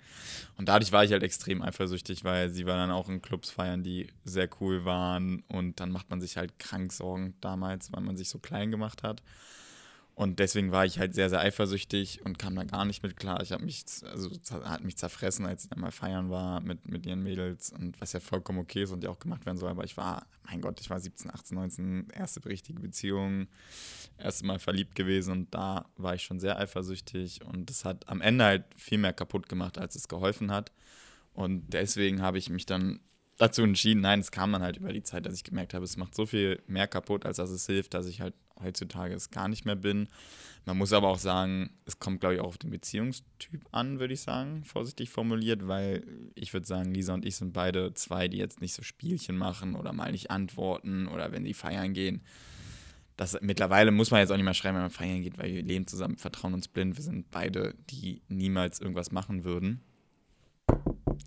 Und 0.57 0.69
dadurch 0.69 0.91
war 0.91 1.03
ich 1.03 1.11
halt 1.11 1.23
extrem 1.23 1.61
eifersüchtig, 1.61 2.23
weil 2.23 2.49
sie 2.49 2.65
war 2.65 2.75
dann 2.77 2.91
auch 2.91 3.09
in 3.09 3.21
Clubs 3.21 3.51
feiern, 3.51 3.83
die 3.83 4.07
sehr 4.23 4.49
cool 4.59 4.85
waren. 4.85 5.43
Und 5.47 5.79
dann 5.79 5.91
macht 5.91 6.09
man 6.09 6.21
sich 6.21 6.37
halt 6.37 6.57
krank 6.59 6.91
Sorgen 6.91 7.35
damals, 7.41 7.91
weil 7.91 8.01
man 8.01 8.17
sich 8.17 8.29
so 8.29 8.39
klein 8.39 8.71
gemacht 8.71 9.03
hat. 9.03 9.21
Und 10.21 10.37
deswegen 10.37 10.71
war 10.71 10.85
ich 10.85 10.99
halt 10.99 11.15
sehr, 11.15 11.31
sehr 11.31 11.39
eifersüchtig 11.39 12.23
und 12.23 12.37
kam 12.37 12.53
da 12.53 12.63
gar 12.63 12.85
nicht 12.85 13.01
mit 13.01 13.17
klar. 13.17 13.41
Ich 13.41 13.51
habe 13.51 13.65
mich, 13.65 13.83
also 14.03 14.29
hat 14.65 14.83
mich 14.83 14.95
zerfressen, 14.95 15.47
als 15.47 15.63
ich 15.63 15.71
dann 15.71 15.79
mal 15.79 15.89
feiern 15.89 16.29
war 16.29 16.61
mit, 16.61 16.87
mit 16.87 17.07
ihren 17.07 17.23
Mädels 17.23 17.71
und 17.71 17.99
was 17.99 18.13
ja 18.13 18.19
vollkommen 18.19 18.59
okay 18.59 18.83
ist 18.83 18.91
und 18.91 19.03
ja 19.03 19.09
auch 19.09 19.17
gemacht 19.17 19.47
werden 19.47 19.57
soll. 19.57 19.71
Aber 19.71 19.83
ich 19.83 19.97
war, 19.97 20.27
mein 20.43 20.61
Gott, 20.61 20.79
ich 20.79 20.91
war 20.91 20.99
17, 20.99 21.31
18, 21.31 21.57
19, 21.57 22.07
erste 22.11 22.45
richtige 22.45 22.79
Beziehung, 22.79 23.47
erste 24.19 24.45
Mal 24.45 24.59
verliebt 24.59 24.93
gewesen 24.93 25.31
und 25.31 25.55
da 25.55 25.89
war 25.97 26.13
ich 26.13 26.21
schon 26.21 26.39
sehr 26.39 26.59
eifersüchtig 26.59 27.43
und 27.43 27.71
das 27.71 27.83
hat 27.83 28.07
am 28.07 28.21
Ende 28.21 28.43
halt 28.45 28.65
viel 28.75 28.99
mehr 28.99 29.13
kaputt 29.13 29.49
gemacht, 29.49 29.79
als 29.79 29.95
es 29.95 30.07
geholfen 30.07 30.51
hat. 30.51 30.71
Und 31.33 31.73
deswegen 31.73 32.21
habe 32.21 32.37
ich 32.37 32.51
mich 32.51 32.67
dann 32.67 32.99
dazu 33.41 33.63
entschieden, 33.63 34.01
nein, 34.01 34.19
es 34.19 34.29
kam 34.29 34.51
dann 34.51 34.61
halt 34.61 34.77
über 34.77 34.93
die 34.93 35.01
Zeit, 35.01 35.25
dass 35.25 35.33
ich 35.33 35.43
gemerkt 35.43 35.73
habe, 35.73 35.83
es 35.83 35.97
macht 35.97 36.13
so 36.13 36.27
viel 36.27 36.61
mehr 36.67 36.87
kaputt, 36.87 37.25
als 37.25 37.37
dass 37.37 37.49
es 37.49 37.65
hilft, 37.65 37.95
dass 37.95 38.05
ich 38.05 38.21
halt 38.21 38.35
heutzutage 38.61 39.15
es 39.15 39.31
gar 39.31 39.47
nicht 39.47 39.65
mehr 39.65 39.75
bin. 39.75 40.07
Man 40.65 40.77
muss 40.77 40.93
aber 40.93 41.07
auch 41.07 41.17
sagen, 41.17 41.71
es 41.85 41.97
kommt, 41.97 42.19
glaube 42.19 42.35
ich, 42.35 42.41
auch 42.41 42.47
auf 42.47 42.59
den 42.59 42.69
Beziehungstyp 42.69 43.65
an, 43.71 43.99
würde 43.99 44.13
ich 44.13 44.21
sagen, 44.21 44.63
vorsichtig 44.63 45.09
formuliert, 45.09 45.67
weil 45.67 46.05
ich 46.35 46.53
würde 46.53 46.67
sagen, 46.67 46.93
Lisa 46.93 47.15
und 47.15 47.25
ich 47.25 47.35
sind 47.35 47.51
beide 47.51 47.95
zwei, 47.95 48.27
die 48.27 48.37
jetzt 48.37 48.61
nicht 48.61 48.75
so 48.75 48.83
Spielchen 48.83 49.37
machen 49.37 49.73
oder 49.73 49.91
mal 49.91 50.11
nicht 50.11 50.29
antworten 50.29 51.07
oder 51.07 51.31
wenn 51.31 51.43
sie 51.43 51.55
feiern 51.55 51.93
gehen. 51.93 52.21
Das, 53.17 53.39
mittlerweile 53.41 53.89
muss 53.89 54.11
man 54.11 54.19
jetzt 54.19 54.31
auch 54.31 54.35
nicht 54.35 54.45
mehr 54.45 54.53
schreiben, 54.53 54.75
wenn 54.75 54.83
man 54.83 54.91
feiern 54.91 55.23
geht, 55.23 55.39
weil 55.39 55.51
wir 55.51 55.63
leben 55.63 55.87
zusammen, 55.87 56.17
vertrauen 56.17 56.53
uns 56.53 56.67
blind. 56.67 56.95
Wir 56.95 57.03
sind 57.03 57.31
beide, 57.31 57.73
die 57.89 58.21
niemals 58.27 58.79
irgendwas 58.79 59.11
machen 59.11 59.43
würden. 59.43 59.81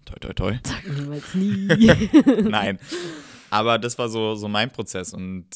Toi, 0.05 0.17
toi, 0.21 0.33
toi. 0.35 0.59
Sag 0.65 0.87
niemals 0.99 1.35
nie. 1.35 1.67
Nein. 2.43 2.79
Aber 3.51 3.79
das 3.79 3.99
war 3.99 4.09
so, 4.09 4.35
so 4.35 4.49
mein 4.49 4.71
Prozess 4.71 5.13
und 5.15 5.47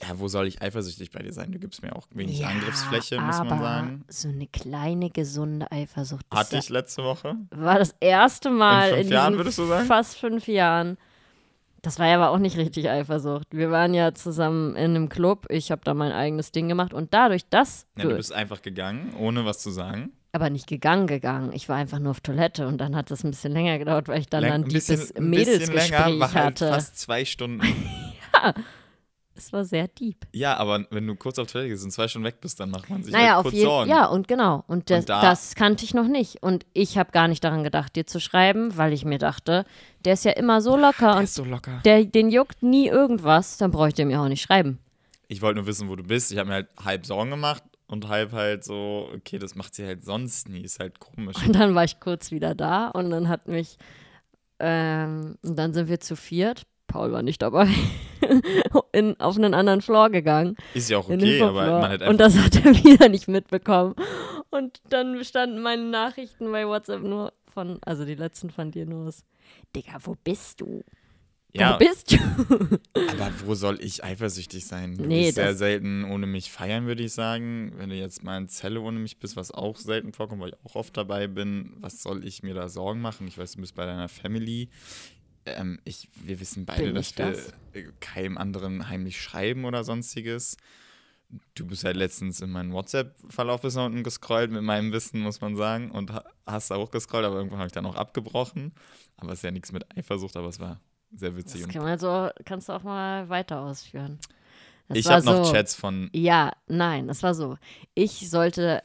ja, 0.00 0.16
wo 0.18 0.28
soll 0.28 0.46
ich 0.46 0.62
eifersüchtig 0.62 1.10
bei 1.10 1.20
dir 1.22 1.32
sein? 1.32 1.50
Du 1.50 1.58
gibst 1.58 1.82
mir 1.82 1.96
auch 1.96 2.06
wenig 2.12 2.38
Ja, 2.38 2.48
Angriffsfläche, 2.48 3.20
muss 3.20 3.38
man 3.38 3.58
sagen. 3.58 4.04
So 4.08 4.28
eine 4.28 4.46
kleine, 4.46 5.10
gesunde 5.10 5.70
Eifersucht. 5.72 6.24
Hatte 6.32 6.58
ich 6.58 6.68
letzte 6.68 7.02
Woche. 7.02 7.34
war 7.50 7.78
das 7.80 7.94
erste 7.98 8.50
Mal 8.50 8.90
In 8.90 8.94
in, 8.94 9.00
fünf 9.02 9.10
Jahren, 9.12 9.32
diesen 9.32 9.38
würdest 9.44 9.58
du 9.58 9.64
sagen? 9.64 9.86
fast 9.88 10.16
fünf 10.16 10.46
Jahren, 10.46 10.98
Das 11.82 11.98
war 11.98 12.06
ja 12.06 12.14
aber 12.16 12.30
auch 12.30 12.38
nicht 12.38 12.56
richtig 12.56 12.88
Eifersucht. 12.88 13.48
Wir 13.50 13.70
waren 13.72 13.92
ja 13.92 14.14
zusammen 14.14 14.76
in 14.76 14.94
einem 14.94 15.08
Club. 15.08 15.46
Ich 15.48 15.72
habe 15.72 15.80
da 15.84 15.94
mein 15.94 16.12
eigenes 16.12 16.52
Ding 16.52 16.68
gemacht 16.68 16.94
und 16.94 17.12
dadurch, 17.12 17.48
dass 17.48 17.86
Ja, 17.96 18.04
du 18.04 18.14
bist 18.14 18.32
einfach 18.32 18.62
gegangen, 18.62 19.14
ohne 19.18 19.44
was 19.46 19.58
zu 19.60 19.70
sagen. 19.70 20.12
Aber 20.32 20.50
nicht 20.50 20.66
gegangen 20.66 21.06
gegangen. 21.06 21.52
Ich 21.54 21.68
war 21.68 21.76
einfach 21.76 21.98
nur 21.98 22.10
auf 22.10 22.20
Toilette 22.20 22.66
und 22.66 22.78
dann 22.78 22.94
hat 22.94 23.10
das 23.10 23.24
ein 23.24 23.30
bisschen 23.30 23.52
länger 23.52 23.78
gedauert, 23.78 24.08
weil 24.08 24.20
ich 24.20 24.28
dann 24.28 24.44
Läng- 24.44 24.52
ein 24.52 24.64
dieses 24.68 25.14
ein 25.16 25.30
bisschen 25.30 25.30
Mädelsgespräch 25.30 25.90
länger, 25.90 26.20
war 26.20 26.32
halt 26.34 26.44
hatte. 26.60 26.68
fast 26.68 26.98
zwei 26.98 27.24
Stunden. 27.24 27.62
Es 29.34 29.52
war 29.52 29.64
sehr 29.64 29.86
deep. 29.86 30.26
ja, 30.32 30.56
aber 30.56 30.84
wenn 30.90 31.06
du 31.06 31.14
kurz 31.14 31.38
auf 31.38 31.46
Toilette 31.46 31.70
gehst 31.70 31.84
und 31.84 31.92
zwei 31.92 32.08
Stunden 32.08 32.26
weg 32.26 32.40
bist, 32.40 32.58
dann 32.58 32.70
macht 32.70 32.90
man 32.90 33.04
sich 33.04 33.12
Naja, 33.12 33.28
halt 33.28 33.36
auf 33.36 33.42
kurz 33.44 33.54
jeden 33.54 33.66
Sorgen. 33.68 33.88
Ja, 33.90 34.06
und 34.06 34.26
genau. 34.26 34.64
Und 34.66 34.90
das, 34.90 35.04
da- 35.04 35.22
das 35.22 35.54
kannte 35.54 35.84
ich 35.84 35.94
noch 35.94 36.08
nicht. 36.08 36.42
Und 36.42 36.66
ich 36.72 36.98
habe 36.98 37.12
gar 37.12 37.28
nicht 37.28 37.44
daran 37.44 37.62
gedacht, 37.62 37.94
dir 37.94 38.04
zu 38.04 38.18
schreiben, 38.18 38.76
weil 38.76 38.92
ich 38.92 39.04
mir 39.04 39.18
dachte, 39.18 39.64
der 40.04 40.14
ist 40.14 40.24
ja 40.24 40.32
immer 40.32 40.60
so 40.60 40.76
locker 40.76 41.10
Der 41.12 41.16
und 41.18 41.22
ist 41.24 41.34
so 41.36 41.44
locker. 41.44 41.80
der, 41.84 42.04
den 42.04 42.30
juckt 42.30 42.64
nie 42.64 42.88
irgendwas, 42.88 43.58
dann 43.58 43.70
brauche 43.70 43.86
ich 43.88 43.94
dem 43.94 44.10
ja 44.10 44.20
auch 44.24 44.28
nicht 44.28 44.42
schreiben. 44.42 44.80
Ich 45.28 45.40
wollte 45.40 45.58
nur 45.60 45.68
wissen, 45.68 45.88
wo 45.88 45.94
du 45.94 46.02
bist. 46.02 46.32
Ich 46.32 46.38
habe 46.38 46.48
mir 46.48 46.54
halt 46.56 46.68
halb 46.84 47.06
Sorgen 47.06 47.30
gemacht 47.30 47.62
und 47.88 48.08
halb 48.08 48.32
halt 48.32 48.64
so, 48.64 49.08
okay, 49.14 49.38
das 49.38 49.54
macht 49.54 49.74
sie 49.74 49.84
halt 49.84 50.04
sonst 50.04 50.48
nie. 50.48 50.60
Ist 50.62 50.78
halt 50.78 51.00
komisch. 51.00 51.36
Und 51.44 51.54
dann 51.54 51.74
war 51.74 51.84
ich 51.84 51.98
kurz 52.00 52.30
wieder 52.30 52.54
da 52.54 52.88
und 52.88 53.10
dann 53.10 53.28
hat 53.28 53.48
mich, 53.48 53.78
ähm, 54.60 55.36
und 55.42 55.58
dann 55.58 55.72
sind 55.74 55.88
wir 55.88 55.98
zu 55.98 56.14
viert, 56.14 56.66
Paul 56.86 57.12
war 57.12 57.22
nicht 57.22 57.42
dabei, 57.42 57.68
in, 58.92 59.18
auf 59.20 59.36
einen 59.36 59.54
anderen 59.54 59.82
Floor 59.82 60.10
gegangen. 60.10 60.56
Ist 60.74 60.90
ja 60.90 60.98
auch 60.98 61.08
okay, 61.08 61.42
aber 61.42 61.80
man 61.80 61.90
hat 61.90 62.02
Und 62.02 62.20
einfach. 62.20 62.34
das 62.34 62.38
hat 62.38 62.64
er 62.64 62.74
wieder 62.84 63.08
nicht 63.08 63.28
mitbekommen. 63.28 63.94
Und 64.50 64.80
dann 64.88 65.22
standen 65.24 65.60
meine 65.60 65.84
Nachrichten 65.84 66.50
bei 66.50 66.66
WhatsApp 66.66 67.02
nur 67.02 67.32
von, 67.52 67.78
also 67.84 68.04
die 68.04 68.14
letzten 68.14 68.50
von 68.50 68.70
dir 68.70 68.86
nur 68.86 69.08
aus, 69.08 69.24
Digga, 69.74 69.98
wo 70.02 70.14
bist 70.24 70.60
du? 70.60 70.82
Ja, 71.54 71.74
Wo 71.74 71.78
bist 71.78 72.12
du? 72.12 72.16
aber 73.10 73.32
wo 73.46 73.54
soll 73.54 73.82
ich 73.82 74.04
eifersüchtig 74.04 74.66
sein? 74.66 74.96
Du 74.96 75.04
Nee, 75.06 75.24
bist 75.26 75.36
sehr 75.36 75.54
selten 75.54 76.04
ohne 76.04 76.26
mich 76.26 76.52
feiern, 76.52 76.86
würde 76.86 77.02
ich 77.02 77.12
sagen. 77.12 77.72
Wenn 77.76 77.88
du 77.88 77.96
jetzt 77.96 78.22
mal 78.22 78.36
in 78.36 78.48
Zelle 78.48 78.80
ohne 78.80 78.98
mich 78.98 79.18
bist, 79.18 79.34
was 79.36 79.50
auch 79.50 79.76
selten 79.78 80.12
vorkommt, 80.12 80.42
weil 80.42 80.50
ich 80.50 80.64
auch 80.66 80.74
oft 80.76 80.96
dabei 80.96 81.26
bin, 81.26 81.72
was 81.80 82.02
soll 82.02 82.24
ich 82.26 82.42
mir 82.42 82.54
da 82.54 82.68
Sorgen 82.68 83.00
machen? 83.00 83.26
Ich 83.28 83.38
weiß, 83.38 83.52
du 83.52 83.60
bist 83.62 83.74
bei 83.74 83.86
deiner 83.86 84.08
Family. 84.08 84.68
Ähm, 85.46 85.80
ich, 85.84 86.08
wir 86.22 86.38
wissen 86.38 86.66
beide, 86.66 86.84
Bin 86.84 86.94
dass 86.94 87.16
wir 87.16 87.32
das? 87.32 87.52
keinem 88.00 88.36
anderen 88.36 88.88
heimlich 88.90 89.18
schreiben 89.20 89.64
oder 89.64 89.84
sonstiges. 89.84 90.58
Du 91.54 91.66
bist 91.66 91.84
halt 91.84 91.96
letztens 91.96 92.40
in 92.40 92.50
meinen 92.50 92.72
WhatsApp-Verlauf 92.72 93.62
bis 93.62 93.74
nach 93.74 93.86
unten 93.86 94.02
gescrollt, 94.02 94.50
mit 94.50 94.62
meinem 94.62 94.92
Wissen, 94.92 95.20
muss 95.20 95.40
man 95.40 95.56
sagen, 95.56 95.90
und 95.90 96.10
ha- 96.12 96.24
hast 96.46 96.70
da 96.70 96.76
hochgescrollt, 96.76 97.24
aber 97.24 97.36
irgendwann 97.36 97.58
habe 97.58 97.66
ich 97.66 97.72
dann 97.72 97.84
auch 97.86 97.96
abgebrochen. 97.96 98.72
Aber 99.16 99.32
es 99.32 99.38
ist 99.40 99.42
ja 99.44 99.50
nichts 99.50 99.72
mit 99.72 99.84
Eifersucht, 99.96 100.36
aber 100.36 100.48
es 100.48 100.58
war 100.60 100.80
sehr 101.14 101.36
witzig. 101.36 101.62
Das 101.62 101.72
kann 101.72 101.82
man 101.82 101.98
so, 101.98 102.28
kannst 102.44 102.68
du 102.68 102.72
auch 102.72 102.82
mal 102.82 103.28
weiter 103.28 103.60
ausführen. 103.60 104.18
Das 104.88 104.98
ich 104.98 105.06
habe 105.08 105.24
noch 105.24 105.44
so, 105.44 105.52
Chats 105.52 105.74
von. 105.74 106.08
Ja, 106.12 106.52
nein, 106.66 107.08
das 107.08 107.22
war 107.22 107.34
so. 107.34 107.56
Ich 107.94 108.30
sollte 108.30 108.82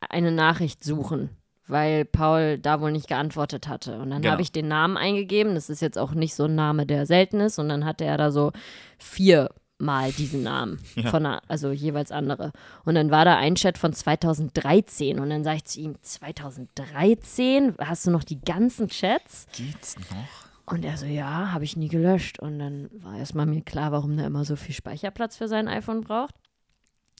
eine 0.00 0.30
Nachricht 0.30 0.84
suchen, 0.84 1.30
weil 1.66 2.04
Paul 2.04 2.58
da 2.58 2.80
wohl 2.80 2.92
nicht 2.92 3.08
geantwortet 3.08 3.66
hatte. 3.66 3.98
Und 3.98 4.10
dann 4.10 4.20
Genau. 4.22 4.32
habe 4.32 4.42
ich 4.42 4.52
den 4.52 4.68
Namen 4.68 4.96
eingegeben. 4.98 5.54
Das 5.54 5.70
ist 5.70 5.80
jetzt 5.80 5.98
auch 5.98 6.12
nicht 6.12 6.34
so 6.34 6.44
ein 6.44 6.54
Name, 6.54 6.84
der 6.86 7.06
selten 7.06 7.40
ist. 7.40 7.58
Und 7.58 7.68
dann 7.70 7.84
hatte 7.86 8.04
er 8.04 8.18
da 8.18 8.30
so 8.30 8.52
viermal 8.98 10.12
diesen 10.12 10.42
Namen. 10.42 10.78
Ja. 10.96 11.10
Von 11.10 11.24
einer, 11.24 11.42
also 11.48 11.70
jeweils 11.72 12.12
andere. 12.12 12.52
Und 12.84 12.94
dann 12.94 13.10
war 13.10 13.24
da 13.24 13.36
ein 13.38 13.54
Chat 13.54 13.78
von 13.78 13.92
2013. 13.94 15.18
Und 15.18 15.30
dann 15.30 15.42
sage 15.44 15.56
ich 15.56 15.64
zu 15.64 15.80
ihm, 15.80 15.96
2013? 16.02 17.74
Hast 17.78 18.06
du 18.06 18.10
noch 18.10 18.24
die 18.24 18.40
ganzen 18.40 18.88
Chats? 18.88 19.46
Geht's 19.56 19.96
noch? 19.98 20.45
Und 20.68 20.84
er 20.84 20.96
so, 20.96 21.06
ja, 21.06 21.52
habe 21.52 21.64
ich 21.64 21.76
nie 21.76 21.88
gelöscht. 21.88 22.40
Und 22.40 22.58
dann 22.58 22.90
war 22.92 23.16
erstmal 23.16 23.46
mir 23.46 23.62
klar, 23.62 23.92
warum 23.92 24.16
der 24.16 24.26
immer 24.26 24.44
so 24.44 24.56
viel 24.56 24.74
Speicherplatz 24.74 25.36
für 25.36 25.46
sein 25.48 25.68
iPhone 25.68 26.00
braucht. 26.00 26.34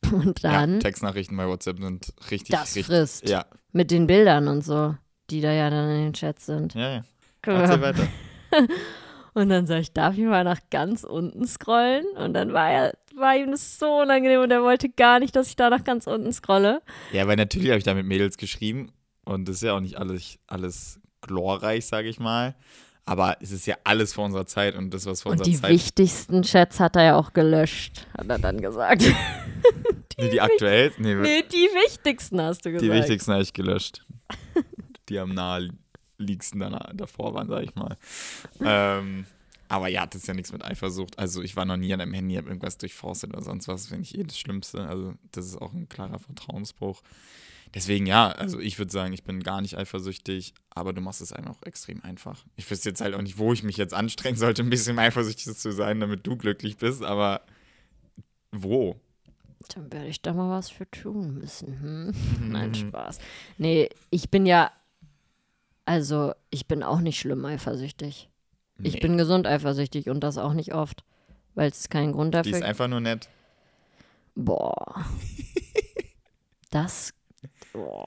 Und 0.13 0.43
dann 0.45 0.75
ja, 0.75 0.79
Textnachrichten 0.81 1.37
bei 1.37 1.47
WhatsApp 1.47 1.79
sind 1.79 2.13
richtig, 2.31 2.51
das 2.51 2.75
richtig. 2.75 2.87
frisst. 2.87 3.29
Ja, 3.29 3.47
Mit 3.73 3.91
den 3.91 4.07
Bildern 4.07 4.47
und 4.49 4.63
so, 4.63 4.95
die 5.31 5.41
da 5.41 5.53
ja 5.53 5.71
dann 5.71 5.89
in 5.91 6.05
den 6.05 6.13
Chats 6.13 6.47
sind. 6.47 6.75
ja, 6.75 6.97
ja. 6.97 7.05
Erzähl 7.43 7.81
weiter. 7.81 8.09
Und 9.35 9.51
dann 9.51 9.67
sag 9.67 9.81
ich, 9.81 9.93
darf 9.93 10.17
ich 10.17 10.25
mal 10.25 10.45
nach 10.45 10.61
ganz 10.71 11.05
unten 11.05 11.47
scrollen? 11.47 12.07
Und 12.17 12.33
dann 12.33 12.55
war 12.55 12.71
er, 12.71 12.95
war 13.15 13.37
ihm 13.37 13.51
das 13.51 13.79
so 13.79 14.01
unangenehm 14.01 14.41
und 14.41 14.51
er 14.51 14.63
wollte 14.63 14.89
gar 14.89 15.19
nicht, 15.21 15.37
dass 15.37 15.49
ich 15.49 15.57
da 15.57 15.69
nach 15.69 15.85
ganz 15.85 16.07
unten 16.07 16.33
scrolle. 16.33 16.81
Ja, 17.13 17.27
weil 17.27 17.37
natürlich 17.37 17.69
habe 17.69 17.77
ich 17.77 17.85
da 17.85 17.93
mit 17.93 18.07
Mädels 18.07 18.39
geschrieben 18.39 18.91
und 19.27 19.47
das 19.47 19.57
ist 19.57 19.63
ja 19.65 19.75
auch 19.75 19.81
nicht 19.81 19.99
alles, 19.99 20.39
alles 20.47 21.01
glorreich, 21.21 21.85
sage 21.85 22.09
ich 22.09 22.19
mal. 22.19 22.55
Aber 23.09 23.37
es 23.41 23.53
ist 23.53 23.67
ja 23.67 23.77
alles 23.85 24.15
vor 24.15 24.25
unserer 24.25 24.47
Zeit 24.47 24.75
und 24.75 24.93
das, 24.93 25.07
was 25.07 25.23
vor 25.23 25.33
Und 25.33 25.39
unserer 25.39 25.55
die 25.55 25.61
Zeit. 25.61 25.71
wichtigsten 25.71 26.43
Chats 26.43 26.81
hat 26.81 26.97
er 26.97 27.05
ja 27.05 27.17
auch 27.17 27.33
gelöscht, 27.33 28.07
hat 28.19 28.29
er 28.29 28.39
dann 28.41 28.61
gesagt. 28.61 29.05
nee, 30.19 30.29
die 30.31 30.41
aktuell? 30.41 30.93
Nee, 30.99 31.15
nee, 31.15 31.45
die 31.45 31.69
wichtigsten 31.87 32.41
hast 32.41 32.65
du 32.65 32.73
gesagt. 32.73 32.85
die 32.85 32.93
wichtigsten 32.93 33.33
habe 33.33 33.43
ich 33.43 33.53
gelöscht. 33.53 34.05
die 35.09 35.21
am 35.21 35.35
naheliegendsten 35.35 36.59
danach, 36.59 36.91
davor 36.95 37.33
waren, 37.35 37.49
sage 37.49 37.67
ich 37.67 37.75
mal. 37.77 37.97
ähm, 38.65 39.25
aber 39.69 39.87
ja, 39.87 40.05
das 40.07 40.23
ist 40.23 40.29
ja 40.29 40.35
nichts 40.35 40.53
mit 40.53 40.65
Eifersucht. 40.65 41.17
Also 41.19 41.43
ich 41.43 41.55
war 41.55 41.65
noch 41.65 41.77
nie 41.77 41.95
an 41.95 42.01
einem 42.01 42.13
Handy, 42.13 42.35
habe 42.35 42.49
irgendwas 42.49 42.77
durchforstet 42.79 43.33
oder 43.33 43.43
sonst 43.43 43.69
was. 43.69 43.87
Finde 43.87 44.03
ich 44.03 44.19
eh 44.19 44.25
das 44.25 44.39
Schlimmste. 44.39 44.87
Also 44.87 45.15
das 45.31 45.47
ist 45.47 45.57
auch 45.61 45.73
ein 45.73 45.89
klarer 45.89 46.19
Vertrauensbruch. 46.19 47.03
Deswegen 47.77 48.07
ja, 48.07 48.29
also 48.31 48.59
ich 48.59 48.79
würde 48.79 48.91
sagen, 48.91 49.13
ich 49.13 49.23
bin 49.23 49.43
gar 49.43 49.61
nicht 49.61 49.77
eifersüchtig, 49.77 50.55
aber 50.71 50.95
du 50.95 51.03
machst 51.03 51.21
es 51.21 51.33
einem 51.33 51.49
auch 51.49 51.63
extrem 51.63 52.03
einfach. 52.03 52.43
Ich 52.57 52.69
wüsste 52.71 52.89
jetzt 52.89 53.03
halt 53.03 53.15
auch 53.15 53.21
nicht, 53.21 53.37
wo 53.37 53.53
ich 53.53 53.63
mich 53.63 53.77
jetzt 53.77 53.93
anstrengen 53.93 54.39
sollte, 54.39 54.63
ein 54.63 54.71
bisschen 54.71 54.99
eifersüchtig 54.99 55.55
zu 55.57 55.71
sein, 55.73 56.01
damit 56.01 56.27
du 56.27 56.37
glücklich 56.37 56.79
bist, 56.79 57.03
aber 57.05 57.43
wo? 58.51 58.97
Dann 59.75 59.93
werde 59.93 60.07
ich 60.09 60.23
da 60.23 60.33
mal 60.33 60.49
was 60.51 60.71
für 60.71 60.91
tun 60.91 61.35
müssen. 61.35 61.81
Hm? 61.81 62.51
Nein, 62.51 62.75
Spaß. 62.75 63.19
Nee, 63.59 63.91
ich 64.11 64.31
bin 64.31 64.47
ja, 64.47 64.73
also 65.85 66.33
ich 66.49 66.67
bin 66.67 66.83
auch 66.83 67.01
nicht 67.01 67.19
schlimm 67.21 67.45
eifersüchtig. 67.45 68.31
Ich 68.83 68.95
Nee, 68.95 69.01
bin 69.01 69.19
gesund 69.19 69.47
eifersüchtig 69.47 70.09
und 70.09 70.21
das 70.21 70.39
auch 70.39 70.55
nicht 70.55 70.73
oft, 70.73 71.05
weil 71.55 71.71
es 71.71 71.91
keinen 71.91 72.13
Grund 72.13 72.33
Die 72.33 72.39
dafür 72.39 72.53
ist 72.53 72.57
gibt. 72.59 72.69
einfach 72.69 72.89
nur 72.89 73.01
nett. 73.01 73.29
Boah. 74.35 75.05
Das, 76.71 77.15
boah. 77.77 78.07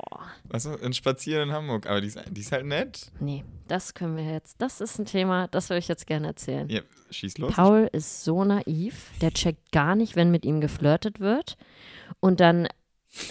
Also 0.51 0.75
ein 0.81 0.93
Spazieren 0.93 1.49
in 1.49 1.55
Hamburg, 1.55 1.87
aber 1.87 2.01
die 2.01 2.07
ist, 2.07 2.19
die 2.29 2.41
ist 2.41 2.51
halt 2.51 2.65
nett. 2.65 3.11
Nee, 3.19 3.43
das 3.67 3.93
können 3.93 4.17
wir 4.17 4.23
jetzt, 4.23 4.61
das 4.61 4.81
ist 4.81 4.99
ein 4.99 5.05
Thema, 5.05 5.47
das 5.47 5.69
würde 5.69 5.79
ich 5.79 5.87
jetzt 5.87 6.07
gerne 6.07 6.27
erzählen. 6.27 6.67
Ja, 6.69 6.81
schieß 7.11 7.37
los. 7.37 7.53
Paul 7.53 7.89
ist 7.91 8.23
so 8.23 8.43
naiv, 8.43 9.11
der 9.21 9.31
checkt 9.31 9.71
gar 9.71 9.95
nicht, 9.95 10.15
wenn 10.15 10.31
mit 10.31 10.45
ihm 10.45 10.61
geflirtet 10.61 11.19
wird. 11.19 11.57
Und 12.19 12.39
dann 12.39 12.67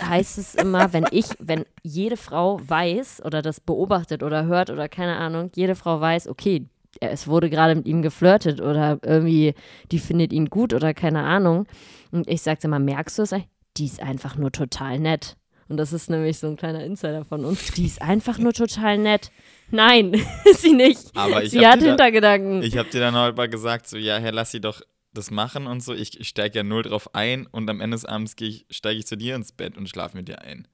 heißt 0.01 0.38
es 0.38 0.55
immer, 0.55 0.92
wenn 0.92 1.07
ich, 1.11 1.27
wenn 1.38 1.64
jede 1.83 2.16
Frau 2.16 2.61
weiß 2.62 3.24
oder 3.24 3.42
das 3.42 3.61
beobachtet 3.61 4.22
oder 4.22 4.46
hört 4.46 4.70
oder 4.70 4.88
keine 4.88 5.16
Ahnung, 5.16 5.51
jede 5.55 5.74
Frau 5.74 6.01
weiß, 6.01 6.29
okay, 6.29 6.66
es 7.01 7.29
wurde 7.29 7.51
gerade 7.51 7.74
mit 7.77 7.87
ihm 7.87 8.03
geflirtet 8.03 8.61
oder 8.61 8.98
irgendwie, 9.03 9.55
die 9.92 9.98
findet 9.98 10.33
ihn 10.33 10.46
gut 10.46 10.72
oder 10.74 10.94
keine 10.94 11.22
Ahnung. 11.22 11.66
Und 12.11 12.29
ich 12.29 12.42
sagte 12.42 12.66
immer, 12.66 12.79
merkst 12.79 13.18
du 13.18 13.22
es? 13.22 13.35
Die 13.77 13.85
ist 13.85 14.03
einfach 14.03 14.37
nur 14.37 14.51
total 14.51 14.98
nett. 14.98 15.37
Und 15.69 15.77
das 15.77 15.93
ist 15.93 16.09
nämlich 16.09 16.39
so 16.39 16.47
ein 16.47 16.57
kleiner 16.57 16.83
Insider 16.85 17.25
von 17.25 17.45
uns. 17.45 17.73
Die 17.73 17.85
ist 17.87 18.01
einfach 18.01 18.39
nur 18.39 18.53
total 18.55 18.97
nett. 18.99 19.31
Nein, 19.71 20.15
ist 20.45 20.63
sie 20.63 20.73
nicht. 20.73 21.15
Aber 21.15 21.43
ich 21.45 21.51
sie 21.51 21.67
hat 21.67 21.77
dir 21.81 21.85
da- 21.85 21.89
Hintergedanken. 21.91 22.63
Ich 22.63 22.77
habe 22.79 22.89
dir 22.89 23.01
dann 23.01 23.15
heute 23.17 23.37
mal 23.37 23.49
gesagt, 23.49 23.87
so, 23.89 23.97
ja, 23.99 24.17
Herr, 24.19 24.33
lass 24.33 24.51
sie 24.51 24.61
doch 24.61 24.81
das 25.13 25.31
machen 25.31 25.67
und 25.67 25.83
so. 25.83 25.93
Ich, 25.95 26.19
ich 26.19 26.29
steige 26.29 26.59
ja 26.59 26.63
null 26.63 26.83
drauf 26.85 27.15
ein 27.15 27.47
und 27.47 27.69
am 27.69 27.81
Ende 27.81 27.97
des 27.97 28.05
Abends 28.07 28.35
ich, 28.41 28.67
steige 28.71 28.99
ich 28.99 29.07
zu 29.07 29.17
dir 29.17 29.35
ins 29.37 29.53
Bett 29.53 29.77
und 29.77 29.89
schlafe 29.89 30.17
mit 30.17 30.29
dir 30.29 30.41
ein. 30.43 30.67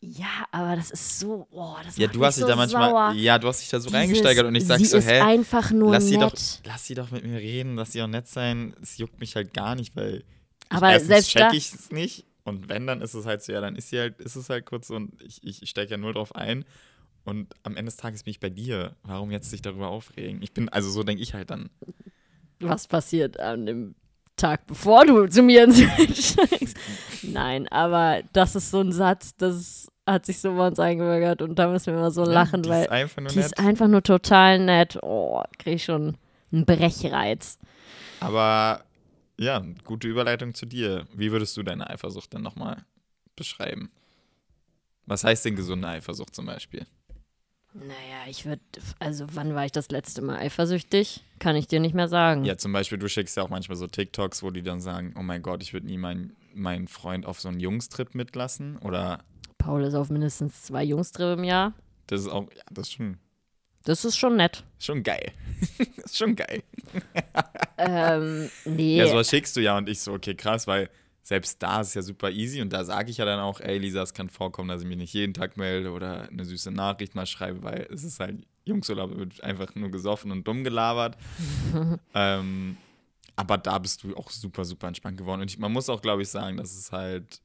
Ja, 0.00 0.44
aber 0.52 0.76
das 0.76 0.90
ist 0.90 1.20
so, 1.20 1.46
oh, 1.50 1.74
das 1.84 1.96
Ja, 1.96 2.06
du 2.06 2.24
hast 2.24 2.36
dich 2.36 2.42
so 2.42 2.48
da 2.48 2.54
manchmal, 2.56 2.90
sauer. 2.90 3.12
ja, 3.16 3.38
du 3.38 3.48
hast 3.48 3.60
dich 3.62 3.70
da 3.70 3.78
so 3.80 3.86
Dieses, 3.88 3.98
reingesteigert 3.98 4.46
und 4.46 4.54
ich 4.54 4.66
sag 4.66 4.78
sie 4.78 4.84
so, 4.84 4.98
ist 4.98 5.08
hä, 5.08 5.20
einfach 5.20 5.70
nur 5.72 5.90
lass 5.92 6.06
sie, 6.06 6.16
nett. 6.18 6.32
doch, 6.32 6.66
lass 6.70 6.84
sie 6.86 6.94
doch 6.94 7.10
mit 7.10 7.24
mir 7.24 7.38
reden, 7.38 7.76
lass 7.76 7.92
sie 7.92 8.02
auch 8.02 8.06
nett 8.06 8.28
sein. 8.28 8.74
Es 8.82 8.98
juckt 8.98 9.18
mich 9.20 9.34
halt 9.36 9.54
gar 9.54 9.74
nicht, 9.74 9.96
weil 9.96 10.22
Aber 10.68 10.88
ich, 10.88 10.92
erstens 10.94 11.08
selbst 11.08 11.30
check 11.30 11.52
ich 11.54 11.72
es 11.72 11.90
nicht 11.90 12.24
und 12.46 12.68
wenn, 12.68 12.86
dann 12.86 13.02
ist 13.02 13.14
es 13.14 13.26
halt 13.26 13.42
so, 13.42 13.52
ja, 13.52 13.60
dann 13.60 13.74
ist 13.74 13.90
sie 13.90 13.98
halt, 13.98 14.20
ist 14.20 14.36
es 14.36 14.48
halt 14.48 14.66
kurz 14.66 14.86
so 14.86 14.94
und 14.94 15.20
ich, 15.20 15.42
ich, 15.42 15.68
steige 15.68 15.90
ja 15.90 15.96
null 15.96 16.14
drauf 16.14 16.34
ein 16.34 16.64
und 17.24 17.52
am 17.64 17.76
Ende 17.76 17.90
des 17.90 17.96
Tages 17.96 18.22
bin 18.22 18.30
ich 18.30 18.40
bei 18.40 18.50
dir. 18.50 18.94
Warum 19.02 19.32
jetzt 19.32 19.50
sich 19.50 19.62
darüber 19.62 19.88
aufregen? 19.88 20.40
Ich 20.42 20.52
bin, 20.52 20.68
also 20.68 20.88
so 20.88 21.02
denke 21.02 21.22
ich 21.22 21.34
halt 21.34 21.50
dann. 21.50 21.70
Was 22.60 22.86
passiert 22.86 23.40
an 23.40 23.66
dem 23.66 23.94
Tag, 24.36 24.66
bevor 24.68 25.04
du 25.04 25.26
zu 25.26 25.42
mir 25.42 25.64
ins 25.64 25.80
steigst? 25.80 26.76
Nein, 27.22 27.66
aber 27.68 28.22
das 28.32 28.54
ist 28.54 28.70
so 28.70 28.80
ein 28.80 28.92
Satz, 28.92 29.36
das 29.36 29.88
hat 30.06 30.24
sich 30.24 30.38
so 30.38 30.54
bei 30.54 30.68
uns 30.68 30.78
eingebürgert 30.78 31.42
und 31.42 31.58
da 31.58 31.68
müssen 31.68 31.86
wir 31.86 31.94
immer 31.94 32.12
so 32.12 32.24
lachen, 32.24 32.62
die 32.62 32.68
weil 32.68 32.84
ist 32.84 32.90
einfach 32.92 33.22
nur 33.22 33.30
die 33.30 33.38
nett. 33.38 33.46
ist 33.46 33.58
einfach 33.58 33.88
nur 33.88 34.02
total 34.04 34.60
nett. 34.60 34.98
Oh, 35.02 35.42
krieg 35.58 35.74
ich 35.74 35.84
schon 35.84 36.16
einen 36.52 36.64
Brechreiz. 36.64 37.58
Aber 38.20 38.85
ja, 39.38 39.64
gute 39.84 40.08
Überleitung 40.08 40.54
zu 40.54 40.66
dir. 40.66 41.06
Wie 41.14 41.32
würdest 41.32 41.56
du 41.56 41.62
deine 41.62 41.88
Eifersucht 41.90 42.32
denn 42.32 42.42
nochmal 42.42 42.84
beschreiben? 43.34 43.90
Was 45.06 45.24
heißt 45.24 45.44
denn 45.44 45.56
gesunde 45.56 45.88
Eifersucht 45.88 46.34
zum 46.34 46.46
Beispiel? 46.46 46.86
Naja, 47.74 48.28
ich 48.28 48.46
würde, 48.46 48.62
also 48.98 49.26
wann 49.32 49.54
war 49.54 49.66
ich 49.66 49.72
das 49.72 49.90
letzte 49.90 50.22
Mal 50.22 50.38
eifersüchtig? 50.38 51.22
Kann 51.38 51.56
ich 51.56 51.66
dir 51.66 51.78
nicht 51.78 51.94
mehr 51.94 52.08
sagen. 52.08 52.44
Ja, 52.44 52.56
zum 52.56 52.72
Beispiel, 52.72 52.96
du 52.96 53.08
schickst 53.08 53.36
ja 53.36 53.42
auch 53.42 53.50
manchmal 53.50 53.76
so 53.76 53.86
TikToks, 53.86 54.42
wo 54.42 54.50
die 54.50 54.62
dann 54.62 54.80
sagen, 54.80 55.14
oh 55.18 55.22
mein 55.22 55.42
Gott, 55.42 55.62
ich 55.62 55.74
würde 55.74 55.86
nie 55.86 55.98
meinen 55.98 56.34
meinen 56.56 56.88
Freund 56.88 57.26
auf 57.26 57.38
so 57.38 57.48
einen 57.48 57.60
Jungstrip 57.60 58.14
mitlassen. 58.14 58.78
Oder 58.78 59.22
Paul 59.58 59.84
ist 59.84 59.94
auf 59.94 60.10
mindestens 60.10 60.62
zwei 60.62 60.82
Jungstrip 60.82 61.38
im 61.38 61.44
Jahr. 61.44 61.74
das 62.06 62.22
ist 62.22 62.28
auch, 62.28 62.44
ja, 62.44 62.62
das 62.70 62.88
ist 62.88 62.94
schon, 62.94 63.18
Das 63.86 64.04
ist 64.04 64.16
schon 64.16 64.36
nett. 64.36 64.64
schon 64.80 65.04
geil. 65.04 65.30
ist 66.04 66.18
schon 66.18 66.34
geil. 66.34 66.64
ähm, 67.78 68.50
nee. 68.64 68.96
Ja, 68.96 69.06
sowas 69.06 69.30
schickst 69.30 69.56
du 69.56 69.60
ja 69.60 69.78
und 69.78 69.88
ich 69.88 70.00
so, 70.00 70.12
okay, 70.12 70.34
krass, 70.34 70.66
weil 70.66 70.90
selbst 71.22 71.62
da 71.62 71.80
ist 71.80 71.88
es 71.88 71.94
ja 71.94 72.02
super 72.02 72.30
easy 72.30 72.60
und 72.60 72.72
da 72.72 72.82
sage 72.82 73.12
ich 73.12 73.18
ja 73.18 73.24
dann 73.24 73.38
auch, 73.38 73.60
ey 73.60 73.78
Lisa, 73.78 74.02
es 74.02 74.12
kann 74.12 74.28
vorkommen, 74.28 74.68
dass 74.68 74.82
ich 74.82 74.88
mich 74.88 74.96
nicht 74.96 75.14
jeden 75.14 75.34
Tag 75.34 75.56
melde 75.56 75.92
oder 75.92 76.28
eine 76.28 76.44
süße 76.44 76.72
Nachricht 76.72 77.14
mal 77.14 77.26
schreibe, 77.26 77.62
weil 77.62 77.86
es 77.92 78.02
ist 78.02 78.18
halt 78.18 78.44
Jungsurlaub, 78.64 79.16
wird 79.16 79.44
einfach 79.44 79.72
nur 79.76 79.92
gesoffen 79.92 80.32
und 80.32 80.48
dumm 80.48 80.64
gelabert. 80.64 81.16
ähm, 82.14 82.76
aber 83.36 83.56
da 83.56 83.78
bist 83.78 84.02
du 84.02 84.16
auch 84.16 84.30
super, 84.30 84.64
super 84.64 84.88
entspannt 84.88 85.16
geworden. 85.16 85.42
Und 85.42 85.50
ich, 85.50 85.58
man 85.58 85.70
muss 85.70 85.88
auch, 85.88 86.02
glaube 86.02 86.22
ich, 86.22 86.28
sagen, 86.28 86.56
dass 86.56 86.74
es 86.74 86.90
halt 86.90 87.40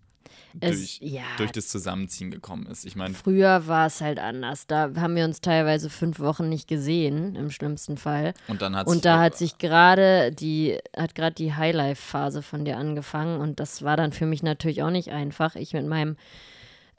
Es- 0.60 0.78
durch, 0.78 1.00
ja. 1.02 1.22
durch 1.38 1.52
das 1.52 1.68
Zusammenziehen 1.70 2.30
gekommen 2.32 2.66
ist. 2.68 2.86
Ich 2.86 2.96
meine, 2.96 3.14
Früher 3.14 3.68
war 3.68 3.88
es 3.88 4.02
halt 4.02 4.20
anders. 4.20 4.68
Da 4.68 4.92
haben 4.98 5.16
wir 5.16 5.26
uns 5.26 5.42
teilweise 5.42 5.90
fünf 5.90 6.20
Wochen 6.20 6.50
nicht 6.50 6.68
gesehen, 6.68 7.36
im 7.36 7.52
schlimmsten 7.52 7.98
Fall. 7.98 8.34
und 8.48 8.62
dann 8.62 8.76
hat 8.76 8.88
Und 8.88 9.06
da 9.06 9.20
hat 9.20 9.38
sich 9.38 9.58
gerade 9.58 10.32
die, 10.32 10.78
hat 10.98 11.16
gerade 11.16 11.36
die 11.36 11.54
Highlife-Phase 11.54 12.42
von 12.42 12.66
dir 12.66 12.78
angefangen 12.78 13.40
und 13.40 13.60
das 13.60 13.82
war 13.84 13.96
dann 13.98 14.12
für 14.12 14.26
mich 14.26 14.44
natürlich 14.44 14.84
auch 14.84 14.90
nicht 14.92 15.10
einfach. 15.12 15.56
Ich 15.56 15.74
mit 15.74 15.88
meinem 15.88 16.18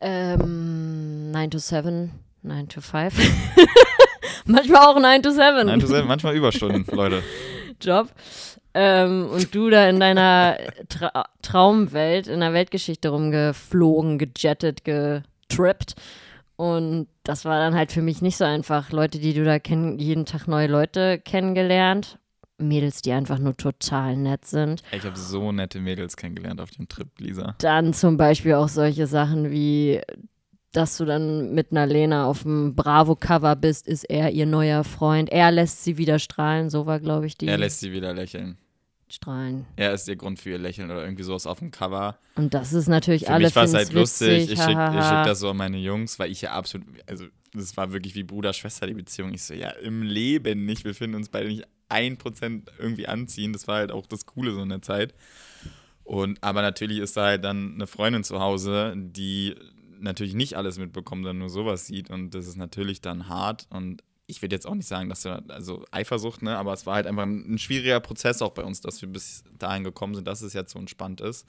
ähm, 0.01 1.31
9 1.31 1.51
to 1.51 1.59
7, 1.59 2.11
9 2.43 2.69
to 2.69 2.81
5, 2.81 3.15
manchmal 4.47 4.87
auch 4.87 4.99
9 5.01 5.23
to 5.23 5.31
7 5.31 5.67
Nein, 5.67 5.81
du 5.81 5.87
selbst, 5.87 6.09
manchmal 6.09 6.35
Überstunden, 6.37 6.85
Leute. 6.95 7.23
Job. 7.81 8.09
Ähm, 8.75 9.29
und 9.31 9.55
du 9.55 9.71
da 9.71 9.89
in 9.89 10.01
deiner 10.01 10.57
Tra 10.89 11.25
Traumwelt, 11.43 12.27
in 12.27 12.41
der 12.41 12.53
Weltgeschichte 12.53 13.11
rumgeflogen, 13.11 14.19
gejettet, 14.19 14.85
getrippt. 14.85 15.95
Und 16.57 17.09
das 17.25 17.45
war 17.45 17.59
dann 17.59 17.75
halt 17.75 17.93
für 17.93 18.03
mich 18.03 18.23
nicht 18.23 18.37
so 18.37 18.45
einfach. 18.45 18.93
Leute, 18.93 19.19
die 19.19 19.35
du 19.35 19.45
da 19.45 19.59
kennen, 19.59 19.99
jeden 19.99 20.27
Tag 20.27 20.47
neue 20.47 20.69
Leute 20.69 21.19
kennengelernt. 21.19 22.19
Mädels, 22.59 23.03
die 23.03 23.13
einfach 23.13 23.39
nur 23.39 23.57
total 23.57 24.17
nett 24.17 24.45
sind. 24.45 24.83
Ich 24.93 25.05
habe 25.05 25.17
so 25.17 25.51
nette 25.53 25.81
Mädels 25.81 26.17
kennengelernt 26.17 26.61
auf 26.61 26.71
dem 26.71 26.89
Trip, 26.89 27.09
Lisa. 27.19 27.57
Dann 27.59 27.93
zum 27.93 28.17
Beispiel 28.17 28.55
auch 28.55 28.69
solche 28.69 29.07
Sachen 29.07 29.51
wie, 29.51 30.01
dass 30.73 30.97
du 30.97 31.05
dann 31.05 31.55
mit 31.55 31.73
einer 31.73 31.87
Lena 31.87 32.27
auf 32.27 32.43
dem 32.43 32.75
Bravo-Cover 32.75 33.57
bist, 33.57 33.89
ist 33.89 34.05
er 34.05 34.31
ihr 34.31 34.47
neuer 34.47 34.85
Freund. 34.85 35.31
Er 35.31 35.51
lässt 35.51 35.83
sie 35.85 35.99
wieder 35.99 36.19
strahlen. 36.19 36.71
So 36.71 36.87
war, 36.87 37.01
glaube 37.01 37.27
ich, 37.27 37.37
die 37.37 37.47
Er 37.47 37.59
lässt 37.59 37.81
sie 37.81 37.93
wieder 37.93 38.15
lächeln. 38.15 38.57
Strahlen. 39.13 39.67
Er 39.77 39.93
ist 39.93 40.09
ihr 40.09 40.17
Grund 40.17 40.39
für 40.39 40.51
ihr 40.51 40.59
Lächeln 40.59 40.91
oder 40.91 41.03
irgendwie 41.03 41.23
sowas 41.23 41.47
auf 41.47 41.59
dem 41.59 41.71
Cover. 41.71 42.19
Und 42.35 42.55
das 42.55 42.73
ist 42.73 42.89
natürlich 42.89 43.27
Für 43.27 43.33
alle 43.33 43.47
mich 43.47 43.57
war 43.57 43.65
es 43.65 43.75
halt 43.75 43.93
lustig. 43.93 44.29
witzig, 44.29 44.53
Ich 44.53 44.59
schicke 44.59 44.93
schick 44.93 45.25
das 45.25 45.41
so 45.41 45.51
an 45.51 45.57
meine 45.57 45.79
Jungs, 45.79 46.19
weil 46.19 46.31
ich 46.31 46.43
ja 46.43 46.53
absolut, 46.53 46.87
also 47.07 47.27
das 47.55 47.77
war 47.77 47.93
wirklich 47.93 48.15
wie 48.15 48.23
Bruder-Schwester 48.23 48.87
die 48.87 48.95
Beziehung. 48.95 49.35
Ich 49.35 49.45
so, 49.45 49.55
ja, 49.55 49.71
im 49.71 50.03
Leben 50.03 50.65
nicht. 50.65 50.85
Wir 50.85 50.95
finden 50.95 51.17
uns 51.17 51.29
beide 51.29 51.49
nicht 51.49 51.65
ein 51.89 52.17
Prozent 52.17 52.71
irgendwie 52.79 53.07
anziehen. 53.07 53.53
Das 53.53 53.69
war 53.69 53.77
halt 53.77 53.93
auch 53.93 54.07
das 54.07 54.25
Coole 54.27 54.53
so 54.53 54.63
in 54.63 54.71
der 54.71 54.83
Zeit. 54.83 55.15
Und 56.05 56.43
aber 56.43 56.63
natürlich 56.63 56.99
ist 56.99 57.17
da 57.17 57.27
halt 57.27 57.45
dann 57.45 57.75
eine 57.75 57.87
Freundin 57.87 58.25
zu 58.25 58.41
Hause, 58.41 58.95
die 58.97 59.55
natürlich 60.01 60.35
nicht 60.35 60.57
alles 60.57 60.79
mitbekommt, 60.79 61.21
sondern 61.25 61.39
nur 61.39 61.51
sowas 61.51 61.87
sieht. 61.87 62.11
Und 62.11 62.35
das 62.35 62.47
ist 62.47 62.57
natürlich 62.57 63.01
dann 63.01 63.29
hart. 63.29 63.67
Und 63.71 64.03
ich 64.27 64.41
will 64.43 64.53
jetzt 64.53 64.67
auch 64.67 64.75
nicht 64.75 64.89
sagen, 64.89 65.09
dass 65.09 65.23
du, 65.23 65.31
also 65.49 65.85
Eifersucht, 65.91 66.43
ne, 66.43 66.57
aber 66.57 66.73
es 66.73 66.87
war 66.87 66.95
halt 66.95 67.07
einfach 67.07 67.25
ein, 67.25 67.55
ein 67.55 67.59
schwieriger 67.59 68.01
Prozess 68.01 68.41
auch 68.43 68.53
bei 68.53 68.63
uns, 68.63 68.81
dass 68.81 69.03
wir 69.03 69.09
bis 69.09 69.45
dahin 69.59 69.85
gekommen 69.85 70.15
sind, 70.15 70.27
dass 70.27 70.43
es 70.43 70.53
jetzt 70.53 70.73
so 70.73 70.79
entspannt 70.79 71.21
ist. 71.21 71.47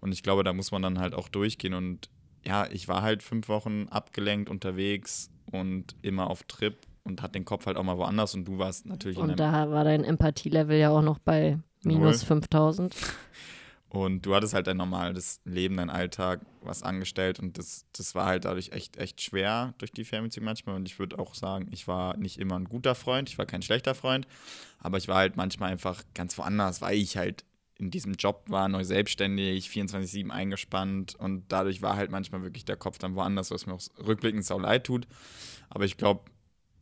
Und 0.00 0.12
ich 0.12 0.22
glaube, 0.22 0.44
da 0.44 0.52
muss 0.52 0.70
man 0.70 0.82
dann 0.82 0.98
halt 0.98 1.14
auch 1.14 1.28
durchgehen. 1.28 1.74
Und 1.74 2.10
ja, 2.44 2.66
ich 2.70 2.86
war 2.86 3.02
halt 3.02 3.22
fünf 3.22 3.48
Wochen 3.48 3.88
abgelenkt 3.88 4.50
unterwegs 4.50 5.30
und 5.50 5.96
immer 6.02 6.28
auf 6.30 6.44
Trip 6.44 6.76
und 7.04 7.22
hatte 7.22 7.32
den 7.32 7.44
Kopf 7.44 7.66
halt 7.66 7.76
auch 7.76 7.82
mal 7.82 7.96
woanders. 7.96 8.34
Und 8.34 8.46
du 8.46 8.58
warst 8.58 8.86
natürlich 8.86 9.18
Und 9.18 9.40
da 9.40 9.70
war 9.70 9.84
dein 9.84 10.04
Empathie-Level 10.04 10.78
ja 10.78 10.90
auch 10.90 11.02
noch 11.02 11.18
bei 11.18 11.58
minus 11.82 12.20
Null. 12.22 12.26
5000. 12.40 12.94
Und 13.88 14.26
du 14.26 14.34
hattest 14.34 14.52
halt 14.52 14.66
dein 14.66 14.76
normales 14.76 15.40
Leben, 15.44 15.76
dein 15.76 15.90
Alltag, 15.90 16.40
was 16.60 16.82
angestellt 16.82 17.38
und 17.38 17.56
das, 17.56 17.86
das 17.92 18.16
war 18.16 18.26
halt 18.26 18.44
dadurch 18.44 18.72
echt, 18.72 18.96
echt 18.96 19.20
schwer 19.20 19.74
durch 19.78 19.92
die 19.92 20.04
Fernbeziehung 20.04 20.44
manchmal. 20.44 20.74
Und 20.74 20.88
ich 20.88 20.98
würde 20.98 21.18
auch 21.18 21.34
sagen, 21.34 21.68
ich 21.70 21.86
war 21.86 22.16
nicht 22.16 22.38
immer 22.38 22.58
ein 22.58 22.64
guter 22.64 22.96
Freund, 22.96 23.28
ich 23.28 23.38
war 23.38 23.46
kein 23.46 23.62
schlechter 23.62 23.94
Freund, 23.94 24.26
aber 24.80 24.98
ich 24.98 25.06
war 25.06 25.16
halt 25.16 25.36
manchmal 25.36 25.70
einfach 25.70 26.02
ganz 26.14 26.36
woanders, 26.36 26.80
weil 26.80 26.96
ich 26.96 27.16
halt 27.16 27.44
in 27.78 27.90
diesem 27.90 28.14
Job 28.14 28.44
war, 28.48 28.68
neu 28.68 28.84
selbstständig, 28.84 29.68
24-7 29.68 30.30
eingespannt 30.30 31.14
und 31.14 31.44
dadurch 31.48 31.82
war 31.82 31.96
halt 31.96 32.10
manchmal 32.10 32.42
wirklich 32.42 32.64
der 32.64 32.76
Kopf 32.76 32.98
dann 32.98 33.14
woanders, 33.14 33.50
was 33.50 33.66
mir 33.66 33.74
auch 33.74 33.82
rückblickend 34.04 34.44
sau 34.44 34.58
leid 34.58 34.84
tut. 34.84 35.06
Aber 35.68 35.84
ich 35.84 35.96
glaube, 35.96 36.30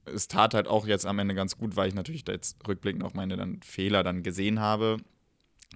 es 0.07 0.29
tat 0.29 0.55
halt 0.55 0.69
auch 0.69 0.87
jetzt 0.87 1.07
am 1.07 1.19
Ende 1.19 1.35
ganz 1.35 1.57
gut, 1.59 1.77
weil 1.77 1.89
ich 1.89 1.95
natürlich 1.95 2.25
da 2.25 2.33
jetzt 2.33 2.67
rückblickend 2.67 3.03
auch 3.05 3.15
meine 3.15 3.37
dann 3.37 3.61
Fehler 3.63 4.03
dann 4.03 4.23
gesehen 4.23 4.61
habe. 4.61 4.99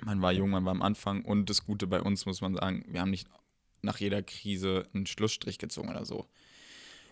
Man 0.05 0.23
war 0.23 0.33
jung, 0.33 0.51
man 0.51 0.65
war 0.65 0.73
am 0.73 0.83
Anfang 0.83 1.25
und 1.25 1.51
das 1.51 1.65
Gute 1.65 1.87
bei 1.87 2.01
uns 2.01 2.27
muss 2.27 2.41
man 2.41 2.55
sagen, 2.55 2.85
wir 2.89 3.01
haben 3.01 3.11
nicht 3.11 3.29
nach 3.83 3.99
jeder 3.99 4.23
Krise 4.23 4.87
einen 4.95 5.07
Schlussstrich 5.07 5.59
gezogen 5.59 5.89
oder 5.89 6.05
so. 6.05 6.27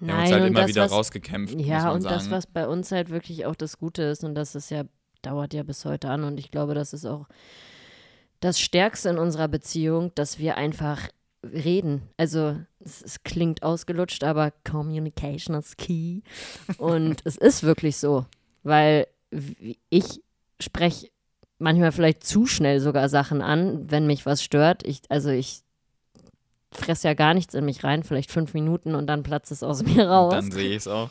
Wir 0.01 0.13
haben 0.13 0.23
uns 0.23 0.33
halt 0.33 0.47
immer 0.47 0.61
das, 0.61 0.69
wieder 0.69 0.85
was, 0.85 0.93
rausgekämpft, 0.93 1.59
Ja, 1.61 1.91
und 1.91 2.03
sagen. 2.03 2.15
das, 2.15 2.31
was 2.31 2.47
bei 2.47 2.67
uns 2.69 2.93
halt 2.93 3.11
wirklich 3.11 3.47
auch 3.47 3.55
das 3.55 3.79
Gute 3.79 4.03
ist, 4.03 4.25
und 4.25 4.35
das 4.35 4.55
ist 4.55 4.71
ja, 4.71 4.85
dauert 5.23 5.55
ja 5.55 5.63
bis 5.63 5.85
heute 5.85 6.11
an, 6.11 6.25
und 6.25 6.39
ich 6.39 6.51
glaube, 6.51 6.75
das 6.75 6.93
ist 6.93 7.07
auch 7.07 7.27
das 8.41 8.61
Stärkste 8.61 9.09
in 9.09 9.19
unserer 9.19 9.49
Beziehung, 9.49 10.13
dass 10.15 10.39
wir 10.39 10.57
einfach 10.57 11.09
reden. 11.43 12.03
Also, 12.17 12.61
es, 12.81 13.03
es 13.03 13.23
klingt 13.23 13.63
ausgelutscht, 13.63 14.23
aber 14.25 14.53
Communication 14.65 15.57
is 15.57 15.77
key. 15.77 16.21
Und 16.77 17.23
es 17.25 17.37
ist 17.37 17.63
wirklich 17.63 17.97
so, 17.97 18.27
weil 18.63 19.07
ich 19.89 20.23
spreche 20.61 21.09
manchmal 21.59 21.93
vielleicht 21.93 22.25
zu 22.25 22.47
schnell 22.47 22.81
sogar 22.81 23.09
Sachen 23.09 23.43
an, 23.43 23.91
wenn 23.91 24.07
mich 24.07 24.27
was 24.27 24.43
stört. 24.43 24.87
Ich, 24.87 25.03
also 25.09 25.31
ich 25.31 25.63
fresse 26.71 27.09
ja 27.09 27.15
gar 27.15 27.35
nichts 27.35 27.55
in 27.55 27.65
mich 27.65 27.85
rein, 27.85 28.03
vielleicht 28.03 28.31
fünf 28.31 28.55
Minuten 28.55 28.95
und 28.95 29.07
dann 29.07 29.23
platzt 29.23 29.51
es 29.53 29.63
aus 29.63 29.83
mir 29.85 30.09
raus. 30.09 30.33
Dann 30.33 30.51
sehe 30.51 30.71
ich 30.71 30.77
es 30.77 30.89
auch. 30.89 31.11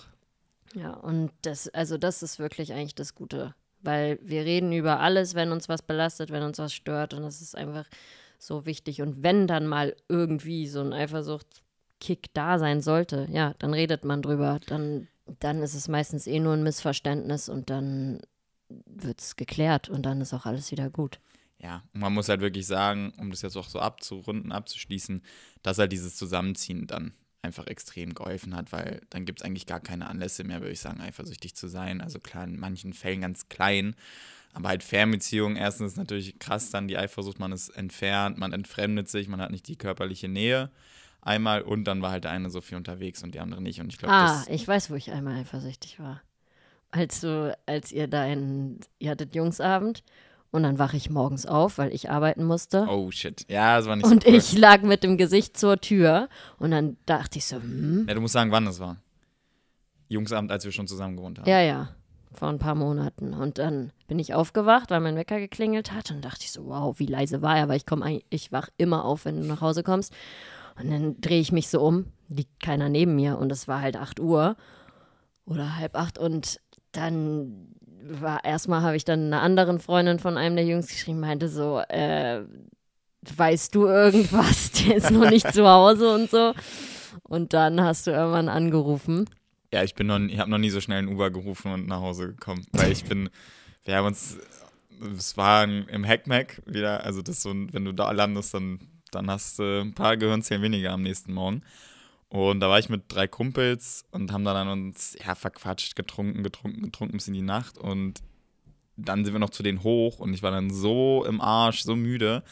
Ja, 0.76 0.92
und 0.92 1.32
das, 1.42 1.70
also 1.70 1.98
das 1.98 2.22
ist 2.22 2.38
wirklich 2.38 2.74
eigentlich 2.74 2.96
das 2.96 3.16
Gute. 3.16 3.56
Weil 3.82 4.20
wir 4.22 4.44
reden 4.46 4.72
über 4.74 5.00
alles, 5.00 5.36
wenn 5.36 5.52
uns 5.52 5.70
was 5.70 5.82
belastet, 5.82 6.32
wenn 6.32 6.44
uns 6.44 6.58
was 6.58 6.74
stört. 6.74 7.14
Und 7.14 7.24
das 7.24 7.42
ist 7.42 7.56
einfach 7.56 7.86
so 8.40 8.66
wichtig. 8.66 9.02
Und 9.02 9.24
wenn 9.24 9.48
dann 9.48 9.68
mal 9.68 9.96
irgendwie 10.10 10.68
so 10.68 10.82
ein 10.82 10.92
Eifersucht-Kick 10.92 12.34
da 12.34 12.58
sein 12.58 12.82
sollte, 12.82 13.28
ja, 13.32 13.54
dann 13.60 13.74
redet 13.74 14.04
man 14.04 14.22
drüber. 14.22 14.60
Dann, 14.68 15.08
dann 15.40 15.62
ist 15.62 15.76
es 15.76 15.88
meistens 15.88 16.28
eh 16.28 16.40
nur 16.40 16.54
ein 16.54 16.64
Missverständnis 16.64 17.48
und 17.48 17.70
dann 17.70 18.20
wird 18.70 19.22
es 19.22 19.36
geklärt 19.36 19.90
und 19.90 20.06
dann 20.06 20.22
ist 20.22 20.34
auch 20.34 20.46
alles 20.46 20.72
wieder 20.72 20.90
gut. 20.90 21.20
Ja, 21.58 21.84
und 21.94 22.02
man 22.02 22.14
muss 22.14 22.30
halt 22.30 22.42
wirklich 22.42 22.68
sagen, 22.68 23.14
um 23.18 23.32
das 23.32 23.42
jetzt 23.42 23.56
auch 23.56 23.70
so 23.70 23.80
abzurunden, 23.80 24.52
abzuschließen, 24.52 25.24
dass 25.64 25.78
halt 25.78 25.92
dieses 25.92 26.16
Zusammenziehen 26.18 26.86
dann 26.88 27.14
einfach 27.42 27.68
extrem 27.68 28.14
geholfen 28.14 28.56
hat, 28.56 28.72
weil 28.72 29.02
dann 29.10 29.26
gibt 29.26 29.40
es 29.40 29.46
eigentlich 29.46 29.66
gar 29.66 29.80
keine 29.80 30.08
Anlässe 30.08 30.44
mehr, 30.44 30.62
würde 30.62 30.74
ich 30.74 30.80
sagen, 30.80 31.00
eifersüchtig 31.00 31.56
zu 31.56 31.68
sein. 31.68 32.02
Also 32.02 32.20
klar, 32.20 32.44
in 32.44 32.60
manchen 32.60 32.94
Fällen 32.94 33.22
ganz 33.22 33.48
klein, 33.50 33.96
aber 34.54 34.70
halt 34.70 34.84
Fernbeziehungen, 34.84 35.56
erstens 35.56 35.92
ist 35.94 35.98
natürlich 35.98 36.40
krass 36.40 36.72
dann 36.72 36.88
die 36.88 36.98
Eifersucht, 36.98 37.40
man 37.40 37.52
ist 37.52 37.70
entfernt, 37.70 38.38
man 38.38 38.52
entfremdet 38.52 39.10
sich, 39.10 39.28
man 39.28 39.42
hat 39.42 39.52
nicht 39.52 39.68
die 39.68 39.76
körperliche 39.78 40.28
Nähe 40.28 40.72
einmal 41.22 41.62
und 41.62 41.86
dann 41.86 42.02
war 42.02 42.12
halt 42.12 42.24
der 42.24 42.32
eine 42.32 42.50
so 42.50 42.62
viel 42.62 42.78
unterwegs 42.78 43.24
und 43.24 43.34
die 43.36 43.40
andere 43.40 43.62
nicht 43.62 43.80
und 43.80 43.90
ich 43.90 43.98
glaube, 43.98 44.14
Ah, 44.14 44.44
ich 44.50 44.68
weiß, 44.68 44.90
wo 44.90 44.96
ich 44.96 45.12
einmal 45.12 45.40
eifersüchtig 45.40 46.00
war. 46.00 46.22
Als 46.96 47.20
du, 47.22 47.58
als 47.66 47.92
ihr 47.92 48.08
da 48.08 48.26
in, 48.26 48.80
ihr 49.00 49.12
hattet 49.12 49.36
Jungsabend 49.36 50.04
und 50.52 50.64
dann 50.64 50.80
wache 50.80 50.96
ich 50.96 51.10
morgens 51.10 51.46
auf, 51.46 51.78
weil 51.78 51.94
ich 51.94 52.10
arbeiten 52.10 52.46
musste. 52.46 52.88
Oh 52.90 53.12
shit. 53.12 53.46
Ja, 53.50 53.76
das 53.78 53.86
war 53.88 53.98
nicht 53.98 54.06
und 54.06 54.24
so 54.24 54.30
cool. 54.30 54.36
ich 54.38 54.58
lag 54.58 54.82
mit 54.82 55.04
dem 55.04 55.18
Gesicht 55.18 55.58
zur 55.58 55.80
Tür 55.82 56.30
und 56.58 56.72
dann 56.72 56.96
dachte 57.06 57.38
ich 57.40 57.46
so, 57.46 57.58
hm, 57.58 58.06
Ja, 58.08 58.14
du 58.14 58.22
musst 58.22 58.34
sagen, 58.34 58.52
wann 58.52 58.64
das 58.66 58.80
war. 58.80 58.98
Jungsabend, 60.08 60.52
als 60.52 60.64
wir 60.64 60.72
schon 60.72 60.88
zusammen 60.88 61.18
gewohnt 61.18 61.40
haben. 61.40 61.50
ja, 61.50 61.60
ja, 61.62 61.90
vor 62.32 62.48
ein 62.50 62.60
paar 62.60 62.76
Monaten. 62.76 63.34
Und 63.34 63.58
dann 63.58 63.92
bin 64.08 64.20
ich 64.20 64.34
aufgewacht, 64.34 64.92
weil 64.92 65.02
mein 65.02 65.16
Wecker 65.16 65.40
geklingelt 65.40 65.92
hat 65.92 66.12
und 66.12 66.24
dachte 66.24 66.42
ich 66.44 66.52
so, 66.52 66.66
wow, 66.68 66.98
wie 67.00 67.08
leise 67.08 67.42
war 67.42 67.58
er, 67.58 67.68
weil 67.68 67.78
ich 67.78 67.86
komme, 67.86 68.22
ich 68.30 68.52
wach 68.52 68.70
immer 68.78 69.04
auf, 69.04 69.26
wenn 69.26 69.42
du 69.42 69.48
nach 69.48 69.62
Hause 69.62 69.84
kommst. 69.84 70.14
Und 70.80 70.92
dann 70.92 71.20
drehe 71.22 71.40
ich 71.40 71.52
mich 71.52 71.70
so 71.70 71.82
um, 71.82 72.06
liegt 72.30 72.62
keiner 72.62 72.88
neben 72.90 73.16
mir 73.16 73.38
und 73.38 73.52
es 73.52 73.68
war 73.68 73.82
halt 73.82 73.98
8 73.98 74.20
Uhr 74.20 74.56
oder 75.46 75.78
halb 75.78 75.96
acht 75.96 76.18
und 76.18 76.60
dann 76.98 77.76
war 78.08 78.44
erstmal 78.44 78.82
habe 78.82 78.96
ich 78.96 79.06
dann 79.06 79.26
einer 79.26 79.42
anderen 79.42 79.80
Freundin 79.80 80.20
von 80.20 80.38
einem 80.38 80.56
der 80.56 80.66
Jungs 80.66 80.88
geschrieben, 80.88 81.20
meinte 81.20 81.50
so, 81.50 81.80
äh, 81.90 82.44
weißt 83.36 83.74
du 83.74 83.88
irgendwas? 83.88 84.72
Der 84.86 84.98
ist 84.98 85.12
noch 85.12 85.30
nicht 85.30 85.52
zu 85.52 85.68
Hause 85.68 86.14
und 86.14 86.30
so. 86.30 86.54
Und 87.24 87.54
dann 87.54 87.82
hast 87.82 88.08
du 88.08 88.12
irgendwann 88.12 88.50
angerufen. 88.50 89.26
Ja, 89.74 89.84
ich 89.84 89.96
bin 89.96 90.08
noch, 90.08 90.20
ich 90.20 90.40
habe 90.40 90.52
noch 90.52 90.58
nie 90.58 90.70
so 90.70 90.80
schnell 90.80 91.00
ein 91.00 91.08
Uber 91.08 91.32
gerufen 91.32 91.72
und 91.72 91.88
nach 91.88 92.02
Hause 92.02 92.28
gekommen, 92.28 92.66
weil 92.72 92.92
ich 92.92 93.04
bin, 93.06 93.30
wir 93.84 93.96
haben 93.96 94.08
uns, 94.08 94.38
es 95.18 95.36
war 95.36 95.64
im 95.64 96.06
Hackmack 96.06 96.62
wieder, 96.66 97.04
also 97.04 97.22
das 97.22 97.42
so, 97.42 97.50
wenn 97.50 97.84
du 97.84 97.92
da 97.92 98.12
landest, 98.12 98.54
dann, 98.54 98.80
dann 99.12 99.30
hast 99.30 99.60
du 99.60 99.82
ein 99.82 99.94
paar 99.94 100.18
Gehirnzellen 100.18 100.64
weniger 100.64 100.92
am 100.92 101.02
nächsten 101.02 101.34
Morgen. 101.34 101.64
Und 102.36 102.60
da 102.60 102.70
war 102.70 102.80
ich 102.80 102.90
mit 102.90 103.04
drei 103.08 103.28
Kumpels 103.28 104.04
und 104.12 104.34
haben 104.34 104.44
dann 104.44 104.68
uns 104.68 105.16
ja 105.26 105.36
verquatscht, 105.36 105.96
getrunken, 105.96 106.44
getrunken, 106.44 106.82
getrunken 106.82 107.14
bis 107.14 107.30
in 107.30 107.34
die 107.34 107.42
Nacht 107.42 107.78
und 107.78 108.22
dann 108.98 109.24
sind 109.24 109.34
wir 109.34 109.40
noch 109.40 109.52
zu 109.52 109.64
denen 109.64 109.84
hoch 109.84 110.20
und 110.20 110.34
ich 110.34 110.44
war 110.44 110.52
dann 110.52 110.70
so 110.70 111.24
im 111.26 111.40
Arsch, 111.40 111.84
so 111.84 111.96
müde, 111.96 112.44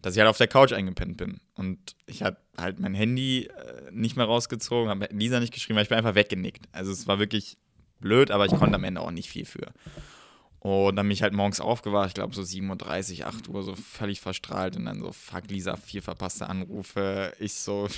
dass 0.00 0.14
ich 0.14 0.20
halt 0.20 0.30
auf 0.30 0.38
der 0.38 0.46
Couch 0.46 0.72
eingepennt 0.72 1.16
bin. 1.16 1.40
Und 1.54 1.96
ich 2.06 2.22
hatte 2.22 2.38
halt 2.56 2.78
mein 2.78 2.94
Handy 2.94 3.46
äh, 3.46 3.90
nicht 3.90 4.16
mehr 4.16 4.26
rausgezogen, 4.26 4.88
habe 4.88 5.08
Lisa 5.10 5.40
nicht 5.40 5.52
geschrieben, 5.52 5.76
weil 5.76 5.82
ich 5.82 5.88
bin 5.88 5.98
einfach 5.98 6.14
weggenickt. 6.14 6.68
Also 6.70 6.92
es 6.92 7.08
war 7.08 7.18
wirklich 7.18 7.56
blöd, 7.98 8.30
aber 8.30 8.46
ich 8.46 8.52
konnte 8.52 8.76
am 8.76 8.84
Ende 8.84 9.00
auch 9.00 9.10
nicht 9.10 9.28
viel 9.28 9.44
für. 9.44 9.72
Und 10.62 10.94
dann 10.94 11.08
bin 11.08 11.12
ich 11.12 11.24
halt 11.24 11.32
morgens 11.32 11.60
aufgewacht, 11.60 12.06
ich 12.06 12.14
glaube 12.14 12.36
so 12.36 12.42
7.30 12.42 13.22
Uhr, 13.22 13.26
8 13.26 13.48
Uhr, 13.48 13.64
so 13.64 13.74
völlig 13.74 14.20
verstrahlt 14.20 14.76
und 14.76 14.84
dann 14.84 15.00
so, 15.00 15.10
fuck 15.10 15.48
Lisa, 15.48 15.74
vier 15.74 16.04
verpasste 16.04 16.48
Anrufe. 16.48 17.32
Ich 17.40 17.54
so, 17.54 17.88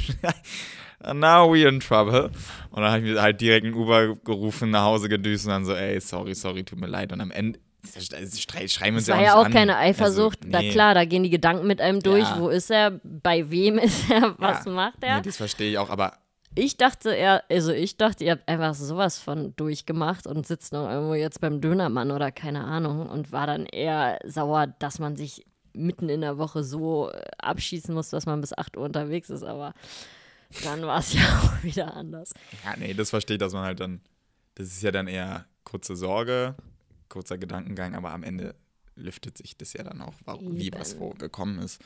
now 1.13 1.53
we 1.53 1.69
in 1.69 1.81
trouble. 1.81 2.31
Und 2.71 2.83
dann 2.83 2.91
habe 2.91 2.99
ich 3.01 3.13
mir 3.13 3.21
halt 3.21 3.43
direkt 3.43 3.67
ein 3.67 3.75
Uber 3.75 4.17
gerufen, 4.17 4.71
nach 4.71 4.85
Hause 4.85 5.11
gedüst 5.11 5.45
und 5.45 5.51
dann 5.51 5.67
so, 5.67 5.75
ey, 5.75 6.01
sorry, 6.01 6.35
sorry, 6.35 6.65
tut 6.65 6.81
mir 6.81 6.87
leid. 6.87 7.13
Und 7.13 7.21
am 7.21 7.31
Ende, 7.33 7.59
schreiben 7.87 8.97
uns 8.97 9.05
das 9.05 9.15
war 9.15 9.23
ja 9.23 9.35
auch, 9.35 9.51
keine 9.51 9.77
Eifersucht. 9.77 10.47
Also, 10.47 10.59
nee. 10.59 10.69
Da 10.69 10.73
klar, 10.73 10.95
da 10.95 11.05
gehen 11.05 11.23
die 11.23 11.29
Gedanken 11.29 11.67
mit 11.67 11.83
einem 11.83 12.01
durch. 12.01 12.25
Ja. 12.25 12.41
Wo 12.41 12.49
ist 12.49 12.71
er? 12.71 12.99
Bei 13.03 13.51
wem 13.51 13.77
ist 13.77 14.11
er? 14.11 14.37
Was 14.39 14.65
ja. 14.65 14.73
macht 14.73 15.03
er? 15.03 15.17
Nee, 15.17 15.23
das 15.23 15.37
verstehe 15.37 15.71
ich 15.71 15.77
auch, 15.77 15.91
aber. 15.91 16.15
Ich 16.57 16.77
dachte, 16.77 17.15
er, 17.15 17.43
also 17.51 17.73
ich 17.73 17.97
dachte, 17.97 18.25
ihr 18.25 18.33
habt 18.33 18.49
einfach 18.49 18.75
sowas 18.75 19.19
von 19.19 19.55
durchgemacht 19.57 20.27
und 20.27 20.47
sitzt 20.47 20.73
noch 20.73 20.89
irgendwo 20.89 21.15
jetzt 21.15 21.41
beim 21.41 21.61
Dönermann 21.61 22.13
oder 22.13 22.31
keine 22.31 22.63
Ahnung 22.65 23.09
und 23.09 23.33
war 23.33 23.47
dann 23.47 23.67
eher 23.67 24.19
sauer, 24.25 24.69
dass 24.79 24.99
man 25.01 25.17
sich 25.17 25.45
mitten 25.73 26.09
in 26.09 26.21
der 26.21 26.39
Woche 26.39 26.63
so 26.63 27.11
äh, 27.11 27.23
abschießen 27.39 27.93
muss, 27.93 28.11
dass 28.11 28.27
man 28.27 28.41
bis 28.41 28.57
8 28.57 28.77
Uhr 28.77 28.85
unterwegs 28.85 29.31
ist, 29.31 29.43
aber 29.43 29.75
dann 30.63 30.83
war 30.83 31.01
es 31.01 31.13
ja 31.15 31.23
auch 31.41 31.63
wieder 31.65 31.95
anders. 31.95 32.33
Ja, 32.65 32.77
nee, 32.77 32.95
das 32.95 33.11
verstehe 33.11 33.35
ich, 33.35 33.41
dass 33.41 33.53
man 33.53 33.65
halt 33.65 33.81
dann, 33.81 34.01
das 34.55 34.69
ist 34.69 34.83
ja 34.83 34.93
dann 34.93 35.09
eher 35.09 35.47
kurze 35.65 35.97
Sorge, 35.97 36.55
kurzer 37.09 37.39
Gedankengang, 37.39 37.97
aber 37.97 38.13
am 38.13 38.23
Ende 38.23 38.55
lüftet 38.95 39.39
sich 39.39 39.57
das 39.57 39.73
ja 39.73 39.83
dann 39.83 40.01
auch, 40.01 40.15
wie 40.41 40.73
was 40.73 40.93
vorgekommen 40.95 41.59
ist. 41.59 41.81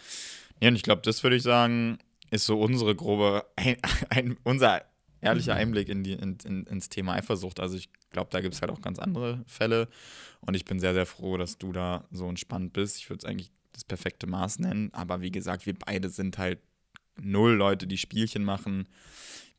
Ja, 0.60 0.68
und 0.68 0.76
ich 0.76 0.82
glaube, 0.82 1.00
das 1.02 1.22
würde 1.22 1.36
ich 1.36 1.42
sagen, 1.42 1.98
ist 2.30 2.46
so 2.46 2.60
unsere 2.60 2.94
grobe, 2.94 3.44
ein, 3.56 3.76
ein, 4.10 4.36
unser 4.44 4.82
ehrlicher. 5.20 5.54
Einblick 5.54 5.88
in 5.88 6.04
die, 6.04 6.12
in, 6.12 6.38
in, 6.44 6.64
ins 6.64 6.88
Thema 6.88 7.14
Eifersucht. 7.14 7.60
Also 7.60 7.76
ich 7.76 7.90
glaube, 8.10 8.30
da 8.30 8.40
gibt 8.40 8.54
es 8.54 8.60
halt 8.60 8.70
auch 8.70 8.80
ganz 8.80 8.98
andere 8.98 9.44
Fälle. 9.46 9.88
Und 10.40 10.54
ich 10.54 10.64
bin 10.64 10.78
sehr, 10.78 10.94
sehr 10.94 11.06
froh, 11.06 11.36
dass 11.36 11.58
du 11.58 11.72
da 11.72 12.04
so 12.10 12.28
entspannt 12.28 12.72
bist. 12.72 12.98
Ich 12.98 13.10
würde 13.10 13.20
es 13.20 13.24
eigentlich 13.24 13.50
das 13.72 13.84
perfekte 13.84 14.26
Maß 14.26 14.60
nennen. 14.60 14.90
Aber 14.92 15.20
wie 15.20 15.30
gesagt, 15.30 15.66
wir 15.66 15.74
beide 15.74 16.08
sind 16.08 16.38
halt 16.38 16.60
null 17.20 17.52
Leute, 17.52 17.86
die 17.86 17.98
Spielchen 17.98 18.44
machen 18.44 18.88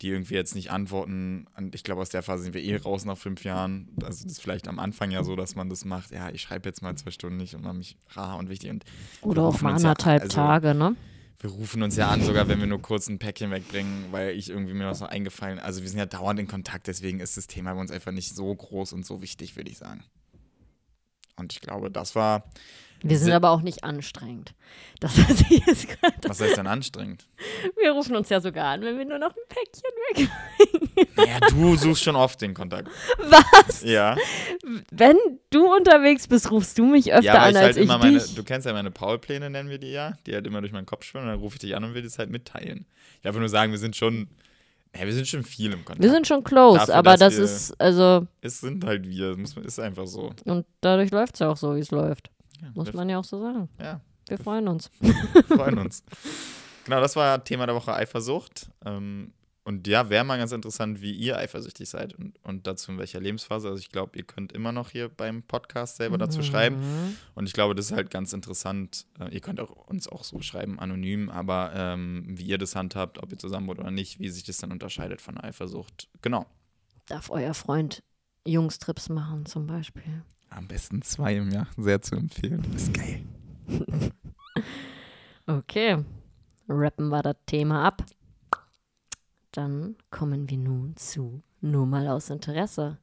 die 0.01 0.09
irgendwie 0.09 0.35
jetzt 0.35 0.55
nicht 0.55 0.71
antworten. 0.71 1.45
Und 1.57 1.75
ich 1.75 1.83
glaube, 1.83 2.01
aus 2.01 2.09
der 2.09 2.23
Phase 2.23 2.43
sind 2.43 2.53
wir 2.53 2.63
eh 2.63 2.77
raus 2.77 3.03
nach 3.05 3.17
fünf 3.17 3.43
Jahren. 3.43 3.89
Also 4.03 4.23
das 4.23 4.31
ist 4.33 4.41
vielleicht 4.41 4.67
am 4.67 4.79
Anfang 4.79 5.11
ja 5.11 5.23
so, 5.23 5.35
dass 5.35 5.55
man 5.55 5.69
das 5.69 5.83
macht. 5.83 6.11
Ja, 6.11 6.29
ich 6.29 6.41
schreibe 6.41 6.69
jetzt 6.69 6.81
mal 6.81 6.95
zwei 6.95 7.11
Stunden 7.11 7.37
nicht 7.37 7.55
und 7.55 7.63
mache 7.63 7.75
mich 7.75 7.97
rar 8.11 8.37
und 8.37 8.49
wichtig. 8.49 8.71
Und 8.71 8.85
Oder 9.21 9.43
auch 9.43 9.61
mal 9.61 9.73
anderthalb 9.73 10.21
ja, 10.21 10.23
also, 10.23 10.35
Tage, 10.35 10.73
ne? 10.73 10.95
Wir 11.41 11.49
rufen 11.49 11.81
uns 11.83 11.95
ja 11.95 12.09
an, 12.09 12.21
sogar 12.21 12.49
wenn 12.49 12.59
wir 12.59 12.67
nur 12.67 12.81
kurz 12.81 13.07
ein 13.07 13.17
Päckchen 13.17 13.49
wegbringen, 13.49 14.11
weil 14.11 14.31
ich 14.31 14.49
irgendwie 14.49 14.73
mir 14.73 14.87
was 14.87 14.99
noch 14.99 15.07
eingefallen. 15.07 15.57
Also 15.57 15.81
wir 15.81 15.89
sind 15.89 15.97
ja 15.97 16.05
dauernd 16.05 16.37
in 16.37 16.47
Kontakt, 16.47 16.87
deswegen 16.87 17.21
ist 17.21 17.37
das 17.37 17.47
Thema 17.47 17.73
bei 17.73 17.79
uns 17.79 17.91
einfach 17.91 18.11
nicht 18.11 18.35
so 18.35 18.53
groß 18.53 18.91
und 18.91 19.05
so 19.05 19.21
wichtig, 19.21 19.55
würde 19.55 19.71
ich 19.71 19.77
sagen. 19.77 20.03
Und 21.37 21.53
ich 21.53 21.61
glaube, 21.61 21.89
das 21.89 22.13
war 22.15 22.43
wir 23.01 23.17
sind 23.17 23.31
aber 23.31 23.51
auch 23.51 23.61
nicht 23.61 23.83
anstrengend. 23.83 24.53
Das 24.99 25.17
heißt, 25.17 25.45
jetzt 25.49 25.87
Was 26.27 26.41
heißt 26.41 26.57
denn 26.57 26.67
anstrengend? 26.67 27.25
Wir 27.79 27.91
rufen 27.91 28.15
uns 28.15 28.29
ja 28.29 28.41
sogar 28.41 28.65
an, 28.65 28.81
wenn 28.81 28.97
wir 28.97 29.05
nur 29.05 29.19
noch 29.19 29.29
ein 29.29 29.43
Päckchen 29.47 29.91
wegbringen. 30.09 31.09
Naja, 31.15 31.39
du 31.49 31.75
suchst 31.75 32.03
schon 32.03 32.15
oft 32.15 32.41
den 32.41 32.53
Kontakt. 32.53 32.89
Was? 33.17 33.83
Ja. 33.83 34.17
Wenn 34.91 35.17
du 35.49 35.73
unterwegs 35.73 36.27
bist, 36.27 36.51
rufst 36.51 36.77
du 36.77 36.85
mich 36.85 37.13
öfter 37.13 37.25
ja, 37.25 37.43
an 37.43 37.55
als 37.55 37.57
halt 37.57 37.77
ich 37.77 37.87
meine, 37.87 38.19
dich. 38.19 38.35
Du 38.35 38.43
kennst 38.43 38.67
ja 38.67 38.73
meine 38.73 38.91
Paul-Pläne, 38.91 39.49
nennen 39.49 39.69
wir 39.69 39.77
die 39.77 39.91
ja. 39.91 40.13
Die 40.25 40.33
halt 40.33 40.45
immer 40.45 40.61
durch 40.61 40.73
meinen 40.73 40.85
Kopf 40.85 41.05
schwimmen. 41.05 41.25
Und 41.25 41.31
dann 41.31 41.39
rufe 41.39 41.55
ich 41.55 41.59
dich 41.59 41.75
an 41.75 41.83
und 41.83 41.93
will 41.93 42.03
das 42.03 42.19
halt 42.19 42.29
mitteilen. 42.29 42.85
Ich 43.21 43.27
einfach 43.27 43.39
nur 43.39 43.49
sagen, 43.49 43.71
wir 43.71 43.79
sind 43.79 43.95
schon 43.95 44.27
ja, 44.95 45.05
wir 45.05 45.13
sind 45.13 45.27
schon 45.27 45.43
viel 45.43 45.71
im 45.71 45.85
Kontakt. 45.85 46.01
Wir 46.01 46.09
sind 46.09 46.25
schon 46.25 46.43
close, 46.43 46.79
Dafür, 46.79 46.95
aber 46.95 47.15
das 47.15 47.37
ist, 47.37 47.79
also. 47.79 48.25
Es 48.41 48.59
sind 48.59 48.83
halt 48.83 49.07
wir, 49.07 49.37
ist 49.63 49.79
einfach 49.79 50.07
so. 50.07 50.33
Und 50.45 50.65
dadurch 50.81 51.11
läuft 51.11 51.35
es 51.35 51.39
ja 51.41 51.49
auch 51.49 51.57
so, 51.57 51.75
wie 51.75 51.79
es 51.79 51.91
läuft. 51.91 52.31
Ja, 52.61 52.71
Muss 52.73 52.93
man 52.93 53.09
ja 53.09 53.19
auch 53.19 53.23
so 53.23 53.39
sagen. 53.39 53.69
Ja. 53.79 54.01
Wir 54.27 54.37
freuen 54.37 54.67
uns. 54.67 54.91
Wir 54.99 55.43
freuen 55.43 55.79
uns. 55.79 56.03
Genau, 56.85 57.01
das 57.01 57.15
war 57.15 57.43
Thema 57.43 57.67
der 57.67 57.75
Woche 57.75 57.93
Eifersucht. 57.93 58.71
Ähm, 58.83 59.31
und 59.63 59.85
ja, 59.85 60.09
wäre 60.09 60.23
mal 60.23 60.39
ganz 60.39 60.51
interessant, 60.51 60.99
wie 61.01 61.11
ihr 61.11 61.37
eifersüchtig 61.37 61.87
seid 61.87 62.15
und, 62.15 62.43
und 62.43 62.65
dazu 62.65 62.91
in 62.91 62.97
welcher 62.97 63.19
Lebensphase. 63.19 63.67
Also 63.67 63.79
ich 63.79 63.91
glaube, 63.91 64.17
ihr 64.17 64.23
könnt 64.23 64.51
immer 64.53 64.71
noch 64.71 64.89
hier 64.89 65.09
beim 65.09 65.43
Podcast 65.43 65.97
selber 65.97 66.17
dazu 66.17 66.39
mhm. 66.39 66.43
schreiben. 66.43 67.17
Und 67.35 67.45
ich 67.45 67.53
glaube, 67.53 67.75
das 67.75 67.87
ist 67.87 67.91
halt 67.91 68.09
ganz 68.09 68.33
interessant. 68.33 69.05
Äh, 69.19 69.31
ihr 69.31 69.41
könnt 69.41 69.59
auch, 69.59 69.69
uns 69.85 70.07
auch 70.07 70.23
so 70.23 70.41
schreiben, 70.41 70.79
anonym, 70.79 71.29
aber 71.29 71.73
ähm, 71.75 72.25
wie 72.27 72.45
ihr 72.45 72.57
das 72.57 72.75
handhabt, 72.75 73.21
ob 73.21 73.31
ihr 73.31 73.37
zusammen 73.37 73.67
wohnt 73.67 73.79
oder 73.79 73.91
nicht, 73.91 74.19
wie 74.19 74.29
sich 74.29 74.43
das 74.43 74.57
dann 74.57 74.71
unterscheidet 74.71 75.21
von 75.21 75.37
Eifersucht. 75.37 76.09
Genau. 76.23 76.47
Darf 77.05 77.29
euer 77.29 77.53
Freund 77.53 78.01
Jungstrips 78.47 79.09
machen 79.09 79.45
zum 79.45 79.67
Beispiel? 79.67 80.23
Am 80.49 80.67
besten 80.67 81.01
zwei 81.01 81.35
im 81.35 81.51
Jahr. 81.51 81.67
Sehr 81.77 82.01
zu 82.01 82.15
empfehlen. 82.15 82.65
Das 82.73 82.83
ist 82.83 82.93
geil. 82.93 83.21
okay. 85.47 86.03
Rappen 86.67 87.09
wir 87.09 87.21
das 87.21 87.35
Thema 87.45 87.85
ab. 87.85 88.03
Dann 89.51 89.95
kommen 90.11 90.49
wir 90.49 90.57
nun 90.57 90.95
zu 90.95 91.41
Nur 91.61 91.85
mal 91.85 92.07
aus 92.07 92.29
Interesse. 92.29 92.97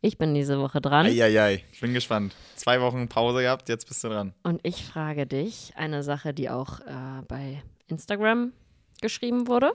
Ich 0.00 0.18
bin 0.18 0.34
diese 0.34 0.58
Woche 0.58 0.80
dran. 0.80 1.06
Eieiei, 1.06 1.64
ich 1.72 1.80
bin 1.80 1.94
gespannt. 1.94 2.34
Zwei 2.56 2.80
Wochen 2.80 3.08
Pause 3.08 3.42
gehabt, 3.42 3.68
jetzt 3.68 3.86
bist 3.86 4.02
du 4.02 4.08
dran. 4.08 4.34
Und 4.42 4.60
ich 4.64 4.84
frage 4.84 5.26
dich 5.26 5.72
eine 5.76 6.02
Sache, 6.02 6.34
die 6.34 6.50
auch 6.50 6.80
äh, 6.80 7.22
bei 7.28 7.62
Instagram 7.86 8.52
geschrieben 9.00 9.46
wurde. 9.46 9.72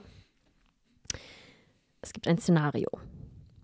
Es 2.02 2.12
gibt 2.12 2.28
ein 2.28 2.38
Szenario. 2.38 2.90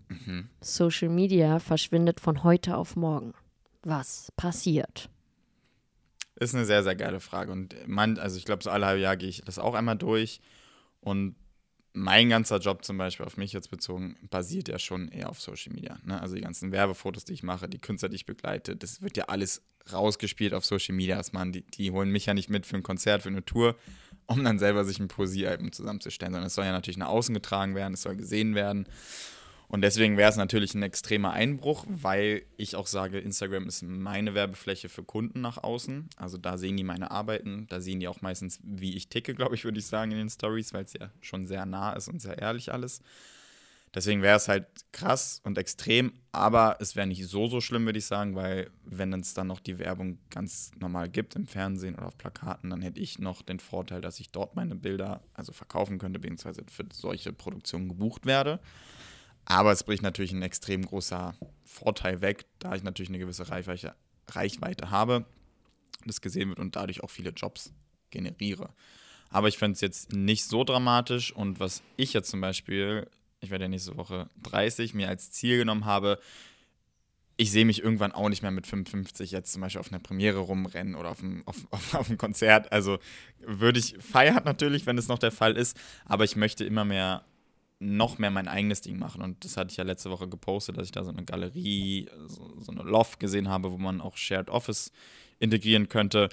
Mhm. 0.07 0.49
Social 0.61 1.09
Media 1.09 1.59
verschwindet 1.59 2.19
von 2.19 2.43
heute 2.43 2.77
auf 2.77 2.95
morgen 2.95 3.33
was 3.83 4.31
passiert? 4.35 5.09
Ist 6.35 6.55
eine 6.55 6.65
sehr, 6.65 6.83
sehr 6.83 6.95
geile 6.95 7.19
Frage. 7.19 7.51
Und 7.51 7.75
man, 7.87 8.17
also 8.17 8.37
ich 8.37 8.45
glaube, 8.45 8.63
so 8.63 8.69
alle 8.69 8.85
halbe 8.85 9.01
Jahr 9.01 9.17
gehe 9.17 9.29
ich 9.29 9.41
das 9.45 9.59
auch 9.59 9.75
einmal 9.75 9.97
durch. 9.97 10.41
Und 10.99 11.35
mein 11.93 12.29
ganzer 12.29 12.57
Job 12.57 12.83
zum 12.83 12.97
Beispiel 12.97 13.25
auf 13.25 13.37
mich 13.37 13.53
jetzt 13.53 13.69
bezogen, 13.69 14.17
basiert 14.31 14.67
ja 14.67 14.79
schon 14.79 15.09
eher 15.09 15.29
auf 15.29 15.39
Social 15.39 15.73
Media. 15.73 15.99
Ne? 16.03 16.19
Also 16.19 16.35
die 16.35 16.41
ganzen 16.41 16.71
Werbefotos, 16.71 17.23
die 17.23 17.33
ich 17.33 17.43
mache, 17.43 17.69
die 17.69 17.79
Künstler, 17.79 18.09
die 18.09 18.15
ich 18.15 18.25
begleite, 18.25 18.75
das 18.75 19.01
wird 19.01 19.15
ja 19.15 19.25
alles 19.25 19.61
rausgespielt 19.91 20.55
auf 20.55 20.65
Social 20.65 20.95
Media. 20.95 21.17
Das 21.17 21.31
die, 21.31 21.61
die 21.61 21.91
holen 21.91 22.09
mich 22.09 22.25
ja 22.25 22.33
nicht 22.33 22.49
mit 22.49 22.65
für 22.65 22.77
ein 22.77 22.83
Konzert, 22.83 23.21
für 23.21 23.29
eine 23.29 23.45
Tour, 23.45 23.75
um 24.25 24.43
dann 24.43 24.57
selber 24.57 24.85
sich 24.85 24.99
ein 24.99 25.07
Poesiealbum 25.07 25.71
zusammenzustellen, 25.71 26.33
sondern 26.33 26.47
es 26.47 26.55
soll 26.55 26.65
ja 26.65 26.71
natürlich 26.71 26.97
nach 26.97 27.09
außen 27.09 27.33
getragen 27.33 27.75
werden, 27.75 27.93
es 27.93 28.01
soll 28.01 28.15
gesehen 28.15 28.55
werden. 28.55 28.87
Und 29.67 29.81
deswegen 29.81 30.17
wäre 30.17 30.29
es 30.29 30.35
natürlich 30.35 30.75
ein 30.75 30.83
extremer 30.83 31.31
Einbruch, 31.31 31.85
weil 31.87 32.43
ich 32.57 32.75
auch 32.75 32.87
sage, 32.87 33.19
Instagram 33.19 33.67
ist 33.67 33.81
meine 33.81 34.35
Werbefläche 34.35 34.87
für 34.87 35.03
Kunden 35.03 35.41
nach 35.41 35.57
außen. 35.57 36.09
Also 36.15 36.37
da 36.37 36.57
sehen 36.57 36.77
die 36.77 36.83
meine 36.83 37.11
Arbeiten, 37.11 37.65
da 37.69 37.81
sehen 37.81 37.99
die 37.99 38.07
auch 38.07 38.21
meistens, 38.21 38.59
wie 38.63 38.95
ich 38.95 39.09
ticke, 39.09 39.33
glaube 39.33 39.55
ich, 39.55 39.63
würde 39.63 39.79
ich 39.79 39.87
sagen, 39.87 40.11
in 40.11 40.17
den 40.17 40.29
Stories, 40.29 40.73
weil 40.73 40.83
es 40.83 40.93
ja 40.93 41.09
schon 41.21 41.47
sehr 41.47 41.65
nah 41.65 41.93
ist 41.93 42.07
und 42.07 42.21
sehr 42.21 42.37
ehrlich 42.37 42.71
alles. 42.71 43.01
Deswegen 43.95 44.23
wäre 44.23 44.37
es 44.37 44.47
halt 44.47 44.65
krass 44.91 45.39
und 45.43 45.57
extrem, 45.59 46.13
aber 46.31 46.77
es 46.79 46.95
wäre 46.95 47.05
nicht 47.05 47.27
so, 47.27 47.45
so 47.45 47.61
schlimm, 47.61 47.85
würde 47.85 47.99
ich 47.99 48.05
sagen, 48.05 48.35
weil 48.35 48.71
wenn 48.83 49.13
es 49.13 49.35
dann 49.35 49.45
noch 49.45 49.59
die 49.59 49.77
Werbung 49.77 50.17
ganz 50.31 50.71
normal 50.79 51.09
gibt 51.09 51.35
im 51.35 51.45
Fernsehen 51.45 51.93
oder 51.93 52.07
auf 52.07 52.17
Plakaten, 52.17 52.71
dann 52.71 52.81
hätte 52.81 52.99
ich 52.99 53.19
noch 53.19 53.43
den 53.43 53.59
Vorteil, 53.59 54.01
dass 54.01 54.19
ich 54.19 54.31
dort 54.31 54.55
meine 54.55 54.75
Bilder 54.75 55.21
also 55.35 55.51
verkaufen 55.51 55.99
könnte, 55.99 56.17
beziehungsweise 56.17 56.63
für 56.71 56.85
solche 56.91 57.33
Produktionen 57.33 57.87
gebucht 57.87 58.25
werde. 58.25 58.59
Aber 59.45 59.71
es 59.71 59.83
bricht 59.83 60.03
natürlich 60.03 60.31
ein 60.31 60.41
extrem 60.41 60.85
großer 60.85 61.35
Vorteil 61.63 62.21
weg, 62.21 62.45
da 62.59 62.75
ich 62.75 62.83
natürlich 62.83 63.09
eine 63.09 63.19
gewisse 63.19 63.49
Reichweite, 63.49 63.95
Reichweite 64.29 64.89
habe, 64.89 65.25
das 66.05 66.21
gesehen 66.21 66.49
wird 66.49 66.59
und 66.59 66.75
dadurch 66.75 67.03
auch 67.03 67.09
viele 67.09 67.31
Jobs 67.31 67.73
generiere. 68.09 68.69
Aber 69.29 69.47
ich 69.47 69.57
finde 69.57 69.73
es 69.73 69.81
jetzt 69.81 70.13
nicht 70.13 70.45
so 70.45 70.63
dramatisch 70.63 71.31
und 71.33 71.59
was 71.59 71.81
ich 71.97 72.13
jetzt 72.13 72.29
zum 72.29 72.39
Beispiel, 72.39 73.09
ich 73.41 73.49
werde 73.49 73.65
ja 73.65 73.69
nächste 73.69 73.97
Woche 73.97 74.29
30, 74.43 74.93
mir 74.93 75.09
als 75.09 75.31
Ziel 75.31 75.57
genommen 75.57 75.85
habe, 75.85 76.19
ich 77.35 77.51
sehe 77.51 77.65
mich 77.65 77.83
irgendwann 77.83 78.11
auch 78.11 78.29
nicht 78.29 78.43
mehr 78.43 78.51
mit 78.51 78.67
55 78.67 79.31
jetzt 79.31 79.51
zum 79.51 79.61
Beispiel 79.61 79.79
auf 79.79 79.91
einer 79.91 79.99
Premiere 79.99 80.37
rumrennen 80.37 80.95
oder 80.95 81.09
auf 81.09 81.21
einem, 81.21 81.41
auf, 81.47 81.57
auf, 81.71 81.95
auf 81.95 82.07
einem 82.07 82.17
Konzert. 82.17 82.71
Also 82.71 82.99
würde 83.39 83.79
ich, 83.79 83.97
feiern 83.99 84.43
natürlich, 84.45 84.85
wenn 84.85 84.97
es 84.97 85.07
noch 85.07 85.19
der 85.19 85.31
Fall 85.31 85.57
ist, 85.57 85.77
aber 86.05 86.23
ich 86.23 86.35
möchte 86.35 86.63
immer 86.63 86.85
mehr 86.85 87.25
noch 87.83 88.17
mehr 88.17 88.31
mein 88.31 88.47
eigenes 88.47 88.81
Ding 88.81 88.97
machen. 88.97 89.21
Und 89.21 89.43
das 89.43 89.57
hatte 89.57 89.71
ich 89.71 89.77
ja 89.77 89.83
letzte 89.83 90.09
Woche 90.09 90.27
gepostet, 90.27 90.77
dass 90.77 90.85
ich 90.85 90.91
da 90.91 91.03
so 91.03 91.11
eine 91.11 91.23
Galerie, 91.23 92.09
so, 92.27 92.55
so 92.59 92.71
eine 92.71 92.83
Loft 92.83 93.19
gesehen 93.19 93.49
habe, 93.49 93.71
wo 93.71 93.77
man 93.77 94.01
auch 94.01 94.17
Shared 94.17 94.49
Office 94.49 94.91
integrieren 95.39 95.89
könnte. 95.89 96.29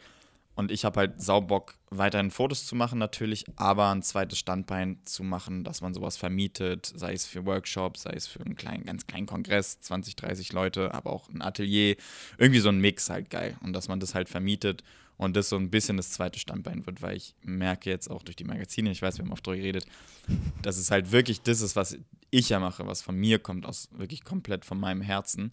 Und 0.54 0.70
ich 0.70 0.84
habe 0.84 1.00
halt 1.00 1.22
Saubock, 1.22 1.74
weiterhin 1.90 2.30
Fotos 2.30 2.66
zu 2.66 2.74
machen 2.74 2.98
natürlich, 2.98 3.46
aber 3.56 3.90
ein 3.90 4.02
zweites 4.02 4.38
Standbein 4.38 4.98
zu 5.04 5.22
machen, 5.22 5.64
dass 5.64 5.80
man 5.80 5.94
sowas 5.94 6.16
vermietet, 6.16 6.92
sei 6.94 7.14
es 7.14 7.26
für 7.26 7.46
Workshops, 7.46 8.02
sei 8.02 8.12
es 8.12 8.26
für 8.26 8.40
einen 8.40 8.56
kleinen, 8.56 8.84
ganz 8.84 9.06
kleinen 9.06 9.26
Kongress, 9.26 9.80
20, 9.80 10.16
30 10.16 10.52
Leute, 10.52 10.92
aber 10.92 11.12
auch 11.12 11.28
ein 11.28 11.40
Atelier. 11.40 11.96
Irgendwie 12.36 12.60
so 12.60 12.68
ein 12.68 12.78
Mix 12.78 13.08
halt 13.08 13.30
geil. 13.30 13.56
Und 13.62 13.72
dass 13.72 13.88
man 13.88 14.00
das 14.00 14.14
halt 14.14 14.28
vermietet 14.28 14.82
und 15.20 15.36
das 15.36 15.50
so 15.50 15.56
ein 15.56 15.68
bisschen 15.68 15.98
das 15.98 16.12
zweite 16.12 16.38
Standbein 16.38 16.86
wird, 16.86 17.02
weil 17.02 17.14
ich 17.14 17.34
merke 17.42 17.90
jetzt 17.90 18.10
auch 18.10 18.22
durch 18.22 18.36
die 18.36 18.44
Magazine, 18.44 18.90
ich 18.90 19.02
weiß, 19.02 19.18
wir 19.18 19.24
haben 19.26 19.32
oft 19.32 19.46
darüber 19.46 19.60
geredet, 19.60 19.84
dass 20.62 20.78
es 20.78 20.90
halt 20.90 21.12
wirklich 21.12 21.42
das 21.42 21.60
ist, 21.60 21.76
was 21.76 21.98
ich 22.30 22.48
ja 22.48 22.58
mache, 22.58 22.86
was 22.86 23.02
von 23.02 23.16
mir 23.16 23.38
kommt, 23.38 23.66
aus 23.66 23.90
wirklich 23.92 24.24
komplett 24.24 24.64
von 24.64 24.80
meinem 24.80 25.02
Herzen. 25.02 25.52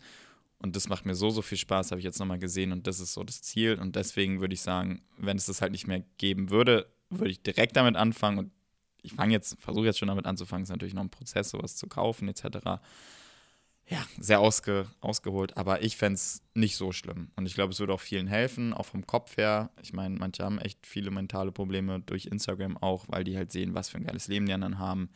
Und 0.59 0.78
das 0.78 0.88
macht 0.88 1.05
mir 1.05 1.15
so, 1.15 1.32
so 1.32 1.41
viel 1.41 1.57
Spaß, 1.57 1.91
habe 1.91 1.99
ich 1.99 2.05
jetzt 2.05 2.18
nochmal 2.18 2.39
gesehen. 2.39 2.72
Und 2.72 2.88
das 2.88 3.01
ist 3.01 3.11
so 3.11 3.26
das 3.26 3.41
Ziel. 3.41 3.78
Und 3.78 3.97
deswegen 3.97 4.39
würde 4.39 4.53
ich 4.53 4.61
sagen, 4.61 5.01
wenn 5.18 5.36
es 5.36 5.47
das 5.47 5.61
halt 5.61 5.74
nicht 5.74 5.86
mehr 5.86 6.01
geben 6.18 6.49
würde, 6.49 6.88
würde 7.09 7.32
ich 7.32 7.43
direkt 7.43 7.76
damit 7.76 7.97
anfangen. 7.97 8.38
Und 8.38 8.51
ich 9.01 9.15
fange 9.15 9.34
jetzt, 9.34 9.57
versuche 9.59 9.86
jetzt 9.86 9.99
schon 9.99 10.07
damit 10.07 10.28
anzufangen. 10.28 10.63
Ist 10.63 10.70
natürlich 10.70 10.93
noch 10.93 11.03
ein 11.03 11.09
Prozess, 11.09 11.49
sowas 11.49 11.76
zu 11.76 11.88
kaufen, 11.88 12.30
etc. 12.30 12.80
Ja, 13.89 14.05
sehr 14.19 14.41
ausge, 14.41 14.85
ausgeholt. 14.99 15.55
Aber 15.55 15.81
ich 15.81 15.95
fände 15.95 16.15
es 16.15 16.41
nicht 16.53 16.75
so 16.75 16.91
schlimm. 16.91 17.31
Und 17.38 17.45
ich 17.45 17.53
glaube, 17.53 17.71
es 17.71 17.79
würde 17.79 17.93
auch 17.93 18.01
vielen 18.01 18.27
helfen, 18.27 18.73
auch 18.73 18.85
vom 18.85 19.07
Kopf 19.07 19.38
her. 19.38 19.69
Ich 19.81 19.93
meine, 19.93 20.15
manche 20.17 20.43
haben 20.43 20.59
echt 20.59 20.85
viele 20.85 21.09
mentale 21.09 21.53
Probleme 21.53 22.01
durch 22.01 22.25
Instagram 22.25 22.77
auch, 22.77 23.05
weil 23.07 23.23
die 23.23 23.38
halt 23.38 23.51
sehen, 23.51 23.75
was 23.75 23.89
für 23.89 23.97
ein 23.97 24.05
geiles 24.05 24.27
Leben 24.27 24.45
die 24.45 24.53
anderen 24.53 24.77
haben. 24.77 25.09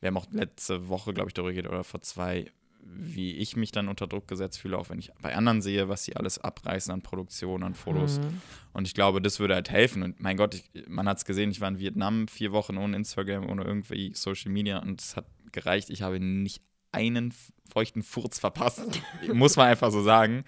Wir 0.00 0.08
haben 0.08 0.16
auch 0.16 0.26
letzte 0.32 0.88
Woche, 0.88 1.14
glaube 1.14 1.30
ich, 1.30 1.34
darüber 1.34 1.52
geredet, 1.52 1.70
oder 1.70 1.84
vor 1.84 2.00
zwei, 2.00 2.50
wie 2.82 3.34
ich 3.34 3.54
mich 3.54 3.70
dann 3.70 3.86
unter 3.86 4.08
Druck 4.08 4.26
gesetzt 4.26 4.58
fühle, 4.58 4.78
auch 4.78 4.88
wenn 4.88 4.98
ich 4.98 5.12
bei 5.20 5.36
anderen 5.36 5.62
sehe, 5.62 5.88
was 5.88 6.04
sie 6.04 6.16
alles 6.16 6.38
abreißen 6.38 6.92
an 6.92 7.02
Produktion, 7.02 7.62
an 7.62 7.74
Fotos. 7.74 8.18
Mhm. 8.18 8.40
Und 8.72 8.88
ich 8.88 8.94
glaube, 8.94 9.22
das 9.22 9.38
würde 9.38 9.54
halt 9.54 9.70
helfen. 9.70 10.02
Und 10.02 10.20
mein 10.20 10.36
Gott, 10.36 10.54
ich, 10.54 10.88
man 10.88 11.06
hat 11.06 11.18
es 11.18 11.24
gesehen, 11.24 11.50
ich 11.50 11.60
war 11.60 11.68
in 11.68 11.78
Vietnam 11.78 12.26
vier 12.26 12.50
Wochen 12.50 12.76
ohne 12.76 12.96
Instagram, 12.96 13.48
ohne 13.48 13.62
irgendwie 13.62 14.12
Social 14.14 14.50
Media 14.50 14.78
und 14.78 15.00
es 15.00 15.16
hat 15.16 15.26
gereicht. 15.52 15.90
Ich 15.90 16.02
habe 16.02 16.18
nicht 16.18 16.62
einen 16.92 17.34
feuchten 17.70 18.02
Furz 18.02 18.38
verpasst. 18.38 19.00
Muss 19.32 19.56
man 19.56 19.68
einfach 19.68 19.90
so 19.90 20.02
sagen. 20.02 20.44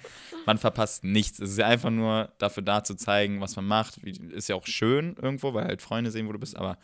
Man 0.47 0.59
verpasst 0.59 1.05
nichts. 1.05 1.39
Es 1.39 1.51
ist 1.51 1.59
ja 1.59 1.67
einfach 1.67 1.91
nur 1.91 2.33
dafür 2.39 2.63
da 2.63 2.83
zu 2.83 2.97
zeigen, 2.97 3.41
was 3.41 3.57
man 3.57 3.67
macht. 3.67 3.99
Ist 3.99 4.49
ja 4.49 4.57
auch 4.57 4.67
schön 4.67 5.17
irgendwo, 5.21 5.55
weil 5.55 5.65
halt 5.65 5.83
Freunde 5.83 6.11
sehen, 6.11 6.29
wo 6.29 6.33
du 6.33 6.39
bist, 6.39 6.57
aber 6.57 6.79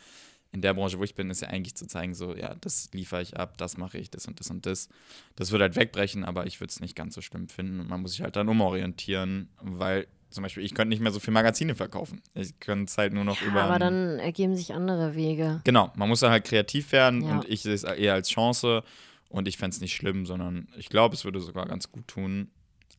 in 0.51 0.63
der 0.63 0.73
Branche, 0.73 0.99
wo 0.99 1.05
ich 1.05 1.15
bin, 1.15 1.29
ist 1.29 1.43
ja 1.43 1.49
eigentlich 1.49 1.75
zu 1.75 1.87
zeigen, 1.87 2.15
so, 2.15 2.35
ja, 2.35 2.55
das 2.61 2.89
liefere 2.93 3.21
ich 3.21 3.37
ab, 3.37 3.59
das 3.59 3.77
mache 3.77 3.99
ich, 3.99 4.11
das 4.11 4.27
und 4.27 4.41
das 4.41 4.49
und 4.51 4.65
das. 4.65 4.89
Das 5.37 5.51
würde 5.51 5.65
halt 5.65 5.77
wegbrechen, 5.77 6.25
aber 6.25 6.47
ich 6.47 6.61
würde 6.61 6.71
es 6.71 6.81
nicht 6.81 6.97
ganz 6.97 7.15
so 7.15 7.21
schlimm 7.21 7.49
finden. 7.49 7.87
man 7.87 8.01
muss 8.01 8.13
sich 8.13 8.23
halt 8.23 8.37
dann 8.37 8.49
umorientieren, 8.49 9.51
weil 9.61 10.07
zum 10.31 10.43
Beispiel, 10.43 10.63
ich 10.63 10.75
könnte 10.75 10.91
nicht 10.91 11.01
mehr 11.01 11.13
so 11.13 11.21
viel 11.21 11.33
Magazine 11.33 11.75
verkaufen. 11.75 12.23
Ich 12.35 12.59
könnte 12.61 12.85
es 12.91 12.99
halt 12.99 13.15
nur 13.15 13.25
noch 13.25 13.41
ja, 13.41 13.47
über. 13.47 13.63
Aber 13.63 13.79
dann 13.79 14.19
ergeben 14.19 14.57
sich 14.57 14.75
andere 14.75 15.15
Wege. 15.15 15.61
Genau, 15.65 15.91
man 15.97 16.09
muss 16.09 16.21
dann 16.21 16.31
halt 16.31 16.45
kreativ 16.45 16.93
werden 16.93 17.23
ja. 17.23 17.33
und 17.33 17.49
ich 17.49 17.63
sehe 17.63 17.75
es 17.75 17.85
eher 17.85 18.15
als 18.15 18.29
Chance 18.29 18.83
und 19.29 19.49
ich 19.49 19.59
fände 19.59 19.75
es 19.75 19.81
nicht 19.81 19.95
schlimm, 19.95 20.27
sondern 20.27 20.69
ich 20.77 20.89
glaube, 20.89 21.15
es 21.15 21.25
würde 21.25 21.41
sogar 21.41 21.67
ganz 21.67 21.93
gut 21.93 22.09
tun. 22.09 22.51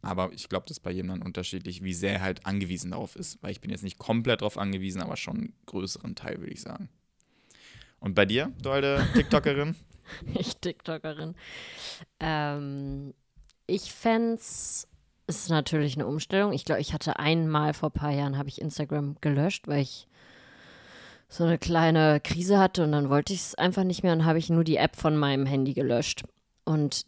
Aber 0.02 0.32
ich 0.32 0.48
glaube, 0.48 0.66
das 0.68 0.78
ist 0.78 0.84
bei 0.84 0.92
jedem 0.92 1.10
dann 1.10 1.22
unterschiedlich, 1.22 1.84
wie 1.84 1.94
sehr 1.94 2.14
er 2.14 2.22
halt 2.22 2.46
angewiesen 2.46 2.92
darauf 2.92 3.16
ist. 3.16 3.42
Weil 3.44 3.52
ich 3.52 3.60
bin 3.60 3.72
jetzt 3.72 3.84
nicht 3.84 3.98
komplett 3.98 4.42
darauf 4.42 4.58
angewiesen, 4.58 5.02
aber 5.02 5.18
schon 5.18 5.38
einen 5.38 5.54
größeren 5.66 6.16
Teil, 6.16 6.40
würde 6.40 6.54
ich 6.54 6.62
sagen. 6.62 6.90
Und 8.00 8.16
bei 8.16 8.26
dir, 8.26 8.54
du 8.62 8.72
alte 8.72 9.06
TikTokerin? 9.14 9.76
ich 10.36 10.56
TikTokerin. 10.58 11.36
Ähm, 12.20 13.14
ich 13.68 13.92
fände 13.92 14.36
es 14.36 14.88
ist 15.28 15.50
natürlich 15.50 15.96
eine 15.96 16.08
Umstellung. 16.08 16.54
Ich 16.54 16.66
glaube, 16.66 16.82
ich 16.82 16.94
hatte 16.94 17.20
einmal 17.20 17.74
vor 17.74 17.90
ein 17.90 18.00
paar 18.00 18.12
Jahren, 18.12 18.38
habe 18.38 18.50
ich 18.50 18.60
Instagram 18.60 19.16
gelöscht, 19.22 19.68
weil 19.68 19.82
ich 19.84 20.08
so 21.30 21.44
eine 21.44 21.60
kleine 21.60 22.20
Krise 22.22 22.58
hatte 22.58 22.84
und 22.84 22.92
dann 22.92 23.10
wollte 23.10 23.34
ich 23.34 23.42
es 23.42 23.56
einfach 23.56 23.84
nicht 23.84 24.04
mehr 24.04 24.14
und 24.14 24.26
habe 24.26 24.40
ich 24.40 24.50
nur 24.50 24.64
die 24.64 24.78
App 24.78 24.96
von 24.96 25.16
meinem 25.16 25.46
Handy 25.46 25.74
gelöscht. 25.74 26.24
Und 26.66 27.06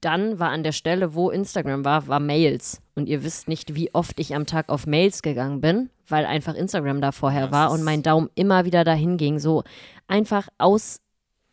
dann 0.00 0.38
war 0.38 0.50
an 0.50 0.62
der 0.62 0.72
Stelle, 0.72 1.14
wo 1.14 1.30
Instagram 1.30 1.84
war, 1.84 2.06
war 2.06 2.20
Mails. 2.20 2.82
Und 2.94 3.08
ihr 3.08 3.24
wisst 3.24 3.48
nicht, 3.48 3.74
wie 3.74 3.94
oft 3.94 4.20
ich 4.20 4.34
am 4.34 4.44
Tag 4.44 4.68
auf 4.68 4.86
Mails 4.86 5.22
gegangen 5.22 5.62
bin, 5.62 5.88
weil 6.08 6.26
einfach 6.26 6.54
Instagram 6.54 7.00
da 7.00 7.10
vorher 7.10 7.44
das 7.48 7.52
war 7.52 7.70
und 7.70 7.82
mein 7.82 8.02
Daumen 8.02 8.28
immer 8.34 8.66
wieder 8.66 8.84
dahin 8.84 9.16
ging. 9.16 9.38
So 9.38 9.64
einfach 10.06 10.48
aus, 10.58 11.00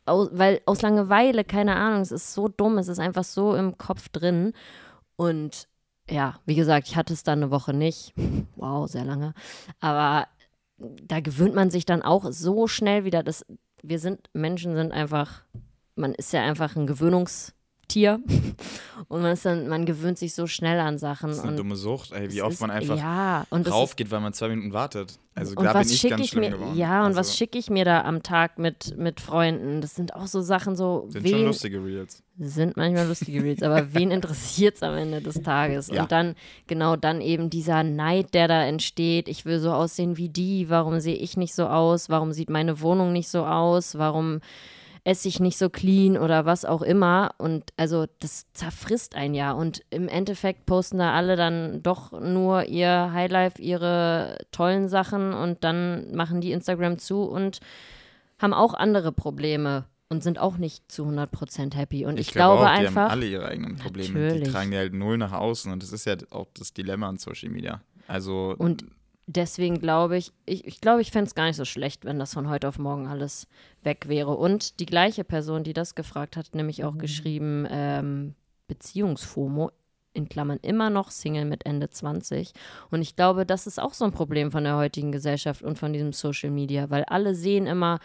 aus, 0.06 0.30
weil 0.34 0.62
aus 0.66 0.82
Langeweile, 0.82 1.46
keine 1.46 1.78
Ahnung, 1.78 2.02
es 2.02 2.12
ist 2.12 2.34
so 2.34 2.50
dumm, 2.50 2.78
es 2.78 2.90
ist 2.90 3.00
einfach 3.00 3.24
so 3.24 3.56
im 3.56 3.78
Kopf 3.78 4.10
drin. 4.10 4.52
Und 5.16 5.70
ja, 6.10 6.36
wie 6.46 6.56
gesagt, 6.56 6.90
ich 6.90 6.98
hatte 6.98 7.14
es 7.14 7.24
dann 7.24 7.40
eine 7.40 7.52
Woche 7.52 7.74
nicht. 7.74 8.14
Wow, 8.58 8.88
sehr 8.88 9.06
lange. 9.06 9.34
Aber 9.80 10.28
da 11.04 11.20
gewöhnt 11.20 11.56
man 11.56 11.70
sich 11.70 11.86
dann 11.86 12.02
auch 12.02 12.32
so 12.32 12.68
schnell 12.68 13.06
wieder. 13.06 13.24
Dass 13.24 13.46
wir 13.84 14.00
sind, 14.00 14.30
Menschen 14.34 14.76
sind 14.76 14.92
einfach, 14.92 15.44
man 15.96 16.14
ist 16.14 16.34
ja 16.34 16.42
einfach 16.42 16.76
ein 16.76 16.88
Gewöhnungs- 16.88 17.54
Tier. 17.92 18.20
Und 19.08 19.22
man 19.22 19.34
ist 19.34 19.46
dann, 19.46 19.68
man 19.68 19.86
gewöhnt 19.86 20.18
sich 20.18 20.34
so 20.34 20.48
schnell 20.48 20.80
an 20.80 20.98
Sachen. 20.98 21.30
Das 21.30 21.40
ist 21.40 21.44
eine 21.44 21.58
dumme 21.58 21.76
Sucht, 21.76 22.14
ey, 22.14 22.32
wie 22.32 22.42
oft 22.42 22.54
ist, 22.54 22.62
man 22.62 22.72
einfach 22.72 22.98
ja, 22.98 23.46
raufgeht, 23.52 24.10
weil 24.10 24.22
man 24.22 24.32
zwei 24.32 24.48
Minuten 24.48 24.72
wartet. 24.72 25.20
Also 25.36 25.56
und 25.56 25.66
da 25.66 25.74
was 25.74 25.88
bin 25.88 25.96
ich 25.96 26.10
ganz 26.10 26.22
ich 26.22 26.30
schlimm 26.30 26.42
mir, 26.42 26.52
geworden. 26.52 26.78
Ja, 26.78 27.02
und 27.02 27.08
also, 27.08 27.20
was 27.20 27.36
schicke 27.36 27.58
ich 27.58 27.70
mir 27.70 27.84
da 27.84 28.04
am 28.04 28.24
Tag 28.24 28.58
mit, 28.58 28.98
mit 28.98 29.20
Freunden? 29.20 29.82
Das 29.82 29.96
sind 29.96 30.16
auch 30.16 30.28
so 30.28 30.42
Sachen, 30.42 30.78
so. 30.78 31.08
Sind 31.10 31.24
wen, 31.24 31.32
schon 31.32 31.46
lustige 31.46 31.84
Reels. 31.84 32.24
Sind 32.40 32.78
manchmal 32.78 33.08
lustige 33.08 33.44
Reels, 33.44 33.64
aber 33.64 33.94
wen 33.94 34.12
interessiert 34.12 34.76
es 34.76 34.84
am 34.84 34.96
Ende 34.96 35.22
des 35.22 35.42
Tages? 35.42 35.88
Ja. 35.88 36.04
Und 36.04 36.12
dann, 36.14 36.36
genau 36.68 36.96
dann 36.96 37.20
eben 37.20 37.50
dieser 37.50 37.84
Neid, 37.84 38.34
der 38.34 38.48
da 38.48 38.64
entsteht. 38.64 39.28
Ich 39.28 39.46
will 39.46 39.60
so 39.60 39.72
aussehen 39.72 40.16
wie 40.16 40.30
die. 40.30 40.70
Warum 40.70 41.02
sehe 41.02 41.16
ich 41.16 41.36
nicht 41.36 41.54
so 41.54 41.68
aus? 41.68 42.10
Warum 42.10 42.32
sieht 42.32 42.50
meine 42.50 42.80
Wohnung 42.80 43.12
nicht 43.12 43.28
so 43.28 43.46
aus? 43.46 43.98
Warum 43.98 44.40
esse 45.04 45.28
ich 45.28 45.40
nicht 45.40 45.58
so 45.58 45.70
clean 45.70 46.18
oder 46.18 46.46
was 46.46 46.66
auch 46.66 46.82
immer. 46.82 47.32
Und 47.38 47.72
also 47.78 48.06
das 48.20 48.46
zerfrisst 48.54 49.16
ein 49.16 49.34
Jahr. 49.34 49.58
Und 49.58 49.84
im 49.90 50.08
Endeffekt 50.08 50.66
posten 50.66 51.00
da 51.00 51.14
alle 51.14 51.36
dann 51.36 51.82
doch 51.82 52.12
nur 52.12 52.66
ihr 52.66 53.12
Highlife, 53.12 53.62
ihre 53.62 54.38
tollen 54.52 54.90
Sachen 54.90 55.34
und 55.34 55.64
dann 55.64 56.14
machen 56.14 56.42
die 56.42 56.52
Instagram 56.52 57.00
zu 57.00 57.24
und 57.24 57.60
haben 58.40 58.54
auch 58.54 58.74
andere 58.74 59.12
Probleme 59.12 59.86
und 60.10 60.24
sind 60.24 60.40
auch 60.40 60.58
nicht 60.58 60.92
zu 60.92 61.06
100% 61.06 61.76
happy. 61.76 62.06
Und 62.06 62.20
ich, 62.20 62.28
ich 62.28 62.34
glaube 62.34 62.64
auch, 62.64 62.68
einfach. 62.68 62.92
Die 62.92 63.00
haben 63.00 63.12
alle 63.12 63.26
ihre 63.26 63.46
eigenen 63.48 63.78
Probleme. 63.78 64.20
Natürlich. 64.20 64.44
Die 64.44 64.52
tragen 64.52 64.72
die 64.72 64.78
halt 64.78 64.94
null 64.94 65.18
nach 65.18 65.32
außen. 65.32 65.72
Und 65.72 65.82
das 65.82 65.92
ist 65.94 66.06
ja 66.06 66.16
auch 66.32 66.48
das 66.54 66.74
Dilemma 66.74 67.08
an 67.08 67.18
Social 67.18 67.50
Media. 67.50 67.82
Also. 68.08 68.54
Und 68.58 68.86
deswegen 69.28 69.80
glaube 69.80 70.18
ich, 70.18 70.32
ich, 70.46 70.66
ich 70.66 70.82
glaube, 70.82 71.02
ich 71.02 71.12
fände 71.12 71.28
es 71.28 71.36
gar 71.36 71.46
nicht 71.46 71.56
so 71.56 71.66
schlecht, 71.66 72.06
wenn 72.06 72.20
das 72.20 72.34
von 72.34 72.50
heute 72.50 72.68
auf 72.68 72.80
morgen 72.80 73.08
alles 73.08 73.48
weg 73.84 74.08
wäre. 74.08 74.36
Und 74.36 74.80
die 74.80 74.86
gleiche 74.86 75.24
Person, 75.24 75.64
die 75.64 75.74
das 75.74 75.96
gefragt 75.96 76.38
hat, 76.38 76.54
nämlich 76.56 76.84
auch 76.84 76.98
geschrieben, 76.98 77.68
ähm, 77.70 78.36
Beziehungsfomo, 78.68 79.72
in 80.14 80.28
Klammern 80.28 80.60
immer 80.62 80.90
noch 80.90 81.10
Single 81.10 81.46
mit 81.46 81.66
Ende 81.66 81.90
20. 81.90 82.52
Und 82.90 83.02
ich 83.02 83.16
glaube, 83.16 83.46
das 83.46 83.68
ist 83.68 83.80
auch 83.80 83.94
so 83.94 84.06
ein 84.06 84.12
Problem 84.12 84.52
von 84.52 84.64
der 84.64 84.76
heutigen 84.76 85.12
Gesellschaft 85.12 85.62
und 85.62 85.80
von 85.80 85.94
diesem 85.94 86.14
Social 86.14 86.50
Media, 86.50 86.90
weil 86.90 87.04
alle 87.06 87.34
sehen 87.34 87.66
immer, 87.66 88.00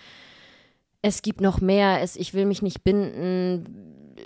es 1.03 1.23
gibt 1.23 1.41
noch 1.41 1.61
mehr, 1.61 2.01
es, 2.03 2.17
ich 2.17 2.35
will 2.35 2.47
mich 2.47 2.63
nicht 2.63 2.85
binden. 2.85 4.17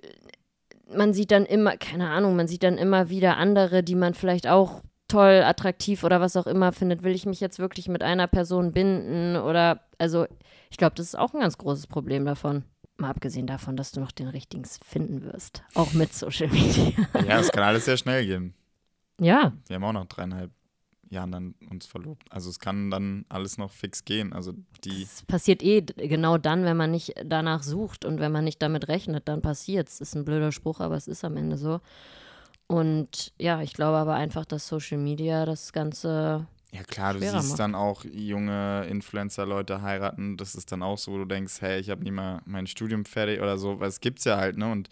Man 0.95 1.15
sieht 1.15 1.31
dann 1.31 1.47
immer, 1.47 1.77
keine 1.77 2.11
Ahnung, 2.11 2.37
man 2.37 2.49
sieht 2.49 2.63
dann 2.63 2.79
immer 2.79 3.09
wieder 3.11 3.37
andere, 3.37 3.83
die 3.83 3.95
man 3.95 4.15
vielleicht 4.15 4.47
auch 4.47 4.83
toll, 5.11 5.43
attraktiv 5.45 6.05
oder 6.05 6.21
was 6.21 6.37
auch 6.37 6.47
immer 6.47 6.73
findet, 6.73 7.03
will 7.03 7.15
ich 7.15 7.27
mich 7.27 7.41
jetzt 7.41 7.59
wirklich 7.59 7.89
mit 7.89 8.03
einer 8.03 8.27
Person 8.27 8.73
binden 8.73 9.37
oder 9.37 9.81
also 9.99 10.27
ich 10.71 10.77
glaube, 10.77 10.95
das 10.95 11.07
ist 11.07 11.19
auch 11.19 11.35
ein 11.35 11.41
ganz 11.41 11.59
großes 11.59 11.87
Problem 11.87 12.25
davon. 12.25 12.65
Mal 12.97 13.11
abgesehen 13.11 13.47
davon, 13.47 13.77
dass 13.77 13.93
du 13.93 14.01
noch 14.01 14.13
den 14.13 14.29
richtigen 14.29 14.65
finden 14.65 15.23
wirst, 15.23 15.63
auch 15.75 15.93
mit 15.93 16.13
Social 16.13 16.49
Media. 16.49 16.93
ja, 17.27 17.41
es 17.41 17.51
kann 17.51 17.65
alles 17.65 17.87
sehr 17.87 17.97
schnell 17.97 18.27
gehen. 18.27 18.55
Ja. 19.21 19.53
Wir 19.67 19.77
haben 19.77 19.85
auch 19.85 19.93
noch 19.93 20.07
dreieinhalb 20.07 20.51
Jahren 21.11 21.33
dann 21.33 21.55
uns 21.71 21.87
verlobt. 21.87 22.31
Also 22.31 22.51
es 22.51 22.59
kann 22.59 22.91
dann 22.91 23.25
alles 23.29 23.59
noch 23.59 23.71
fix 23.71 24.05
gehen. 24.05 24.33
Also 24.33 24.53
die. 24.85 25.03
Es 25.03 25.23
passiert 25.23 25.63
eh 25.63 25.83
genau 25.83 26.39
dann, 26.39 26.65
wenn 26.65 26.77
man 26.77 26.91
nicht 26.91 27.15
danach 27.25 27.63
sucht 27.63 28.05
und 28.05 28.21
wenn 28.21 28.33
man 28.33 28.45
nicht 28.45 28.63
damit 28.63 28.89
rechnet, 28.89 29.29
dann 29.29 29.43
passiert 29.43 29.89
es. 29.89 30.01
Ist 30.01 30.15
ein 30.15 30.25
blöder 30.25 30.53
Spruch, 30.53 30.81
aber 30.81 30.97
es 30.97 31.09
ist 31.09 31.25
am 31.25 31.37
Ende 31.37 31.57
so. 31.57 31.81
Und 32.71 33.33
ja, 33.37 33.63
ich 33.63 33.75
glaube 33.75 33.97
aber 33.97 34.15
einfach, 34.15 34.45
dass 34.45 34.69
Social 34.69 34.99
Media 34.99 35.45
das 35.45 35.73
Ganze. 35.73 36.47
Ja 36.71 36.85
klar, 36.85 37.15
du 37.15 37.19
siehst 37.19 37.33
macht. 37.49 37.59
dann 37.59 37.75
auch 37.75 38.05
junge 38.05 38.87
Influencer-Leute 38.89 39.83
heiraten. 39.83 40.37
Das 40.37 40.55
ist 40.55 40.71
dann 40.71 40.85
auch 40.85 40.97
so, 40.97 41.11
wo 41.11 41.19
du 41.19 41.25
denkst, 41.25 41.55
hey, 41.63 41.81
ich 41.81 41.91
habe 41.91 42.05
nie 42.05 42.13
mal 42.13 42.43
mein 42.45 42.69
Studium 42.69 43.05
fertig 43.05 43.41
oder 43.41 43.59
so. 43.59 43.81
Weil 43.81 43.89
es 43.89 43.99
gibt's 43.99 44.23
ja 44.23 44.37
halt, 44.37 44.57
ne? 44.57 44.71
Und 44.71 44.89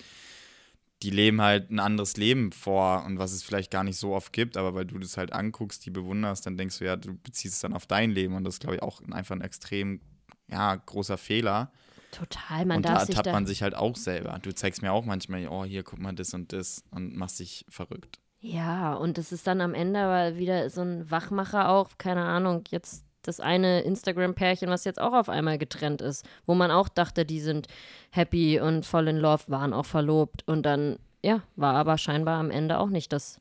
die 1.05 1.11
leben 1.11 1.41
halt 1.41 1.71
ein 1.71 1.79
anderes 1.79 2.17
Leben 2.17 2.51
vor 2.51 3.05
und 3.07 3.21
was 3.21 3.31
es 3.31 3.45
vielleicht 3.45 3.71
gar 3.71 3.85
nicht 3.85 3.97
so 3.97 4.13
oft 4.13 4.33
gibt, 4.33 4.57
aber 4.57 4.75
weil 4.75 4.85
du 4.85 4.99
das 4.99 5.17
halt 5.17 5.33
anguckst, 5.33 5.87
die 5.87 5.91
bewunderst, 5.91 6.47
dann 6.47 6.57
denkst 6.57 6.81
du, 6.81 6.85
ja, 6.85 6.97
du 6.97 7.17
beziehst 7.17 7.55
es 7.55 7.61
dann 7.61 7.75
auf 7.75 7.87
dein 7.87 8.11
Leben 8.11 8.35
und 8.35 8.43
das 8.43 8.55
ist, 8.55 8.61
glaube 8.61 8.75
ich, 8.75 8.83
auch 8.83 9.01
einfach 9.13 9.37
ein 9.37 9.41
extrem, 9.41 10.01
ja, 10.49 10.75
großer 10.75 11.17
Fehler. 11.17 11.71
Total, 12.11 12.65
man 12.65 12.79
und 12.79 12.87
darf 12.87 13.01
da 13.01 13.01
sich 13.01 13.09
ertappt 13.11 13.27
da. 13.27 13.33
man 13.33 13.47
sich 13.47 13.63
halt 13.63 13.75
auch 13.75 13.97
selber. 13.97 14.39
Du 14.43 14.55
zeigst 14.55 14.83
mir 14.83 14.93
auch 14.93 15.05
manchmal, 15.05 15.47
oh, 15.49 15.65
hier, 15.65 15.83
guck 15.83 15.99
mal 15.99 16.15
das 16.15 16.33
und 16.35 16.53
das 16.53 16.83
und 16.91 17.15
machst 17.17 17.39
dich 17.39 17.65
verrückt. 17.69 18.19
Ja, 18.41 18.95
und 18.95 19.19
es 19.19 19.33
ist 19.33 19.47
dann 19.47 19.61
am 19.61 19.75
Ende 19.75 20.01
aber 20.01 20.37
wieder 20.37 20.71
so 20.71 20.81
ein 20.83 21.11
Wachmacher 21.11 21.69
auch, 21.69 21.91
keine 21.99 22.23
Ahnung, 22.25 22.65
jetzt 22.71 23.05
das 23.23 23.41
eine 23.41 23.81
Instagram-Pärchen, 23.83 24.71
was 24.71 24.85
jetzt 24.85 25.01
auch 25.01 25.13
auf 25.13 25.29
einmal 25.29 25.59
getrennt 25.59 26.01
ist, 26.01 26.25
wo 26.47 26.55
man 26.55 26.71
auch 26.71 26.89
dachte, 26.89 27.27
die 27.27 27.41
sind 27.41 27.67
happy 28.11 28.61
und 28.61 28.87
voll 28.87 29.09
in 29.09 29.19
love, 29.19 29.43
waren 29.49 29.73
auch 29.75 29.85
verlobt 29.87 30.47
und 30.47 30.63
dann, 30.63 30.99
ja, 31.23 31.43
war 31.57 31.75
aber 31.75 31.99
scheinbar 31.99 32.39
am 32.39 32.51
Ende 32.51 32.79
auch 32.79 32.89
nicht 32.89 33.13
das, 33.13 33.41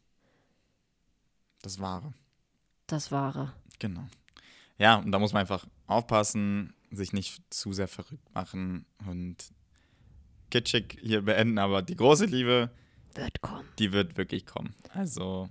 Das 1.62 1.80
Wahre. 1.80 2.14
das 2.88 3.12
Wahre. 3.12 3.54
Genau. 3.80 4.04
Ja, 4.78 4.96
und 4.98 5.12
da 5.12 5.20
muss 5.20 5.32
man 5.32 5.42
einfach 5.42 5.66
aufpassen, 5.86 6.74
sich 6.92 7.14
nicht 7.14 7.42
zu 7.54 7.74
sehr 7.74 7.88
verrückt 7.88 8.34
machen 8.34 8.86
und 9.08 9.36
kitschig 10.50 10.98
hier 11.02 11.22
beenden, 11.24 11.58
aber 11.58 11.82
die 11.82 11.96
große 11.96 12.26
Liebe, 12.26 12.72
Wird 13.16 13.42
kommen. 13.42 13.68
die 13.80 13.92
wird 13.92 14.18
wirklich 14.18 14.46
kommen. 14.46 14.74
Also 14.94 15.50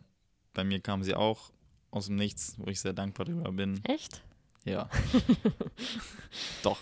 bei 0.55 0.65
mir 0.65 0.81
kam 0.81 1.03
sie 1.03 1.15
auch 1.15 1.51
aus 1.91 2.07
dem 2.07 2.17
Nichts, 2.17 2.55
wo 2.59 2.67
ich 2.69 2.81
sehr 2.81 2.93
dankbar 2.95 3.27
drüber 3.27 3.53
bin. 3.53 3.85
Echt? 3.85 4.23
Ja. 4.65 4.89
Doch. 6.63 6.79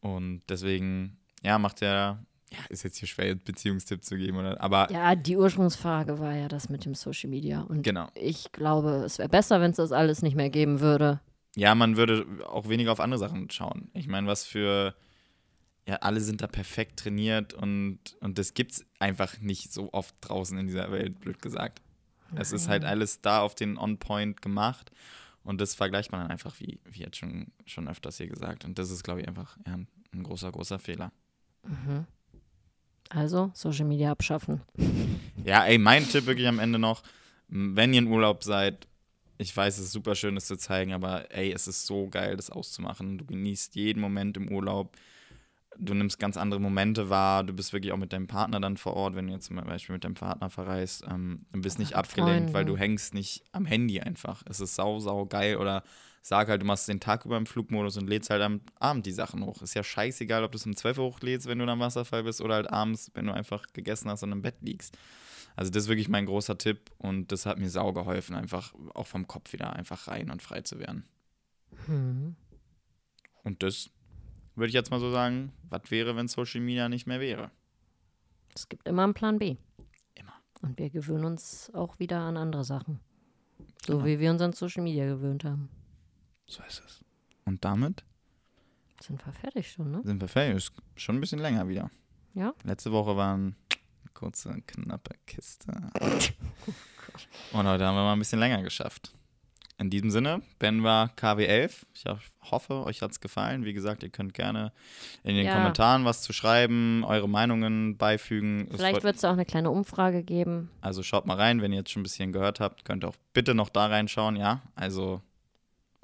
Und 0.00 0.42
deswegen, 0.48 1.18
ja, 1.42 1.58
macht 1.58 1.82
er, 1.82 2.24
ja, 2.50 2.58
ist 2.68 2.82
jetzt 2.82 2.98
hier 2.98 3.08
schwer, 3.08 3.34
Beziehungstipp 3.34 4.04
zu 4.04 4.16
geben, 4.16 4.38
oder? 4.38 4.60
Aber 4.60 4.90
Ja, 4.90 5.14
die 5.14 5.36
Ursprungsfrage 5.36 6.18
war 6.18 6.34
ja 6.34 6.48
das 6.48 6.68
mit 6.68 6.84
dem 6.84 6.94
Social 6.94 7.30
Media. 7.30 7.60
Und 7.62 7.82
genau. 7.82 8.08
ich 8.14 8.52
glaube, 8.52 9.02
es 9.04 9.18
wäre 9.18 9.28
besser, 9.28 9.60
wenn 9.60 9.70
es 9.70 9.76
das 9.78 9.92
alles 9.92 10.22
nicht 10.22 10.36
mehr 10.36 10.50
geben 10.50 10.80
würde. 10.80 11.20
Ja, 11.56 11.74
man 11.74 11.96
würde 11.96 12.26
auch 12.46 12.68
weniger 12.68 12.92
auf 12.92 13.00
andere 13.00 13.18
Sachen 13.18 13.50
schauen. 13.50 13.90
Ich 13.94 14.08
meine, 14.08 14.26
was 14.26 14.44
für. 14.44 14.94
Ja, 15.86 15.96
alle 15.96 16.20
sind 16.20 16.40
da 16.40 16.46
perfekt 16.46 17.00
trainiert 17.00 17.52
und, 17.52 17.98
und 18.20 18.38
das 18.38 18.54
gibt's 18.54 18.86
einfach 18.98 19.38
nicht 19.40 19.70
so 19.70 19.92
oft 19.92 20.14
draußen 20.22 20.56
in 20.56 20.66
dieser 20.66 20.90
Welt, 20.90 21.20
blöd 21.20 21.42
gesagt. 21.42 21.82
Es 22.36 22.52
ist 22.52 22.68
halt 22.68 22.84
alles 22.84 23.20
da 23.20 23.42
auf 23.42 23.54
den 23.54 23.76
On-Point 23.76 24.40
gemacht 24.40 24.90
und 25.42 25.60
das 25.60 25.74
vergleicht 25.74 26.10
man 26.10 26.22
dann 26.22 26.30
einfach, 26.30 26.58
wie, 26.58 26.80
wie 26.84 27.00
jetzt 27.00 27.18
schon, 27.18 27.48
schon 27.66 27.86
öfters 27.86 28.16
hier 28.16 28.28
gesagt. 28.28 28.64
Und 28.64 28.78
das 28.78 28.90
ist, 28.90 29.04
glaube 29.04 29.20
ich, 29.20 29.28
einfach 29.28 29.58
ja, 29.66 29.74
ein, 29.74 29.88
ein 30.14 30.22
großer, 30.22 30.50
großer 30.50 30.78
Fehler. 30.78 31.12
Also, 33.10 33.50
Social 33.54 33.84
Media 33.84 34.10
abschaffen. 34.10 34.62
Ja, 35.44 35.66
ey, 35.66 35.76
mein 35.76 36.08
Tipp 36.08 36.26
wirklich 36.26 36.48
am 36.48 36.58
Ende 36.58 36.78
noch, 36.78 37.02
wenn 37.48 37.92
ihr 37.92 38.00
in 38.00 38.06
Urlaub 38.06 38.42
seid, 38.42 38.88
ich 39.38 39.56
weiß, 39.56 39.78
es 39.78 39.86
ist 39.86 39.92
super 39.92 40.14
schön, 40.14 40.34
das 40.34 40.46
zu 40.46 40.56
zeigen, 40.56 40.92
aber 40.92 41.34
ey, 41.34 41.52
es 41.52 41.66
ist 41.66 41.86
so 41.86 42.08
geil, 42.08 42.36
das 42.36 42.50
auszumachen. 42.50 43.18
Du 43.18 43.24
genießt 43.24 43.74
jeden 43.74 44.00
Moment 44.00 44.36
im 44.36 44.50
Urlaub. 44.50 44.96
Du 45.76 45.92
nimmst 45.92 46.20
ganz 46.20 46.36
andere 46.36 46.60
Momente 46.60 47.10
wahr. 47.10 47.42
Du 47.42 47.52
bist 47.52 47.72
wirklich 47.72 47.92
auch 47.92 47.96
mit 47.96 48.12
deinem 48.12 48.28
Partner 48.28 48.60
dann 48.60 48.76
vor 48.76 48.94
Ort, 48.94 49.16
wenn 49.16 49.26
du 49.26 49.32
jetzt 49.32 49.46
zum 49.46 49.56
Beispiel 49.56 49.94
mit 49.94 50.04
deinem 50.04 50.14
Partner 50.14 50.50
verreist 50.50 51.04
ähm, 51.10 51.46
und 51.52 51.62
bist 51.62 51.80
nicht 51.80 51.90
mit 51.90 51.98
abgelenkt, 51.98 52.52
weil 52.52 52.62
Freunden. 52.64 52.72
du 52.74 52.78
hängst 52.78 53.12
nicht 53.14 53.42
am 53.50 53.66
Handy 53.66 54.00
einfach. 54.00 54.44
Es 54.48 54.60
ist 54.60 54.76
sau, 54.76 55.00
sau 55.00 55.26
geil. 55.26 55.56
Oder 55.56 55.82
sag 56.22 56.48
halt, 56.48 56.62
du 56.62 56.66
machst 56.66 56.86
den 56.86 57.00
Tag 57.00 57.24
über 57.24 57.36
im 57.36 57.46
Flugmodus 57.46 57.96
und 57.96 58.06
lädst 58.06 58.30
halt 58.30 58.40
am 58.40 58.60
Abend 58.78 59.04
die 59.04 59.12
Sachen 59.12 59.44
hoch. 59.44 59.62
Ist 59.62 59.74
ja 59.74 59.82
scheißegal, 59.82 60.44
ob 60.44 60.52
du 60.52 60.58
es 60.58 60.66
um 60.66 60.76
12 60.76 60.98
Uhr 60.98 61.06
hochlädst, 61.06 61.48
wenn 61.48 61.58
du 61.58 61.66
am 61.66 61.80
Wasserfall 61.80 62.22
bist, 62.22 62.40
oder 62.40 62.54
halt 62.54 62.70
abends, 62.70 63.10
wenn 63.14 63.26
du 63.26 63.34
einfach 63.34 63.66
gegessen 63.72 64.08
hast 64.08 64.22
und 64.22 64.30
im 64.30 64.42
Bett 64.42 64.56
liegst. 64.60 64.96
Also 65.56 65.70
das 65.70 65.84
ist 65.84 65.88
wirklich 65.88 66.08
mein 66.08 66.26
großer 66.26 66.58
Tipp 66.58 66.90
und 66.98 67.30
das 67.30 67.46
hat 67.46 67.58
mir 67.58 67.70
sau 67.70 67.92
geholfen, 67.92 68.34
einfach 68.34 68.74
auch 68.94 69.06
vom 69.06 69.26
Kopf 69.26 69.52
wieder 69.52 69.72
einfach 69.74 70.08
rein 70.08 70.30
und 70.30 70.42
frei 70.42 70.62
zu 70.62 70.78
werden. 70.78 71.04
Hm. 71.86 72.34
Und 73.44 73.62
das 73.62 73.90
würde 74.56 74.68
ich 74.68 74.74
jetzt 74.74 74.90
mal 74.90 75.00
so 75.00 75.10
sagen, 75.10 75.52
was 75.68 75.90
wäre, 75.90 76.16
wenn 76.16 76.28
Social 76.28 76.60
Media 76.60 76.88
nicht 76.88 77.06
mehr 77.06 77.20
wäre? 77.20 77.50
Es 78.54 78.68
gibt 78.68 78.88
immer 78.88 79.04
einen 79.04 79.14
Plan 79.14 79.38
B. 79.38 79.56
Immer. 80.14 80.32
Und 80.62 80.78
wir 80.78 80.90
gewöhnen 80.90 81.24
uns 81.24 81.70
auch 81.74 81.98
wieder 81.98 82.20
an 82.20 82.36
andere 82.36 82.64
Sachen. 82.64 83.00
So 83.86 83.94
Genau. 83.94 84.04
wie 84.06 84.18
wir 84.18 84.30
uns 84.30 84.40
an 84.40 84.52
Social 84.52 84.82
Media 84.82 85.06
gewöhnt 85.06 85.44
haben. 85.44 85.68
So 86.46 86.62
ist 86.64 86.82
es. 86.84 87.04
Und 87.44 87.64
damit 87.64 88.04
Sind 89.00 89.24
wir 89.26 89.32
fertig 89.32 89.70
schon, 89.70 89.90
ne? 89.90 90.00
sind 90.04 90.20
wir 90.20 90.28
fertig. 90.28 90.56
Ist 90.56 90.72
schon 90.96 91.16
ein 91.16 91.20
bisschen 91.20 91.40
länger 91.40 91.68
wieder. 91.68 91.90
Ja? 92.34 92.54
Letzte 92.64 92.92
Woche 92.92 93.16
waren 93.16 93.56
kurze, 94.14 94.62
knappe 94.66 95.14
Kiste. 95.26 95.72
Und 97.52 97.66
heute 97.66 97.84
haben 97.86 97.94
wir 97.96 98.02
mal 98.02 98.12
ein 98.14 98.18
bisschen 98.18 98.40
länger 98.40 98.62
geschafft. 98.62 99.12
In 99.76 99.90
diesem 99.90 100.10
Sinne, 100.12 100.40
Ben 100.60 100.84
war 100.84 101.08
KW11. 101.16 101.82
Ich 101.94 102.04
ho- 102.06 102.18
hoffe, 102.50 102.84
euch 102.84 103.02
hat 103.02 103.10
es 103.10 103.20
gefallen. 103.20 103.64
Wie 103.64 103.72
gesagt, 103.72 104.04
ihr 104.04 104.08
könnt 104.08 104.32
gerne 104.32 104.72
in 105.24 105.34
den 105.34 105.46
Ja. 105.46 105.56
Kommentaren 105.56 106.04
was 106.04 106.22
zu 106.22 106.32
schreiben, 106.32 107.02
eure 107.04 107.28
Meinungen 107.28 107.96
beifügen. 107.96 108.68
Vielleicht 108.70 109.02
wird 109.02 109.16
es 109.16 109.24
auch 109.24 109.32
eine 109.32 109.44
kleine 109.44 109.70
Umfrage 109.70 110.22
geben. 110.22 110.70
also 110.80 111.02
schaut 111.02 111.26
mal 111.26 111.36
rein, 111.36 111.60
wenn 111.60 111.72
ihr 111.72 111.78
jetzt 111.78 111.90
schon 111.90 112.00
ein 112.00 112.04
bisschen 112.04 112.32
gehört 112.32 112.60
habt, 112.60 112.84
könnt 112.84 113.04
ihr 113.04 113.08
auch 113.08 113.16
bitte 113.32 113.54
noch 113.54 113.68
da 113.68 113.86
reinschauen. 113.86 114.36
Ja, 114.36 114.62
also 114.76 115.20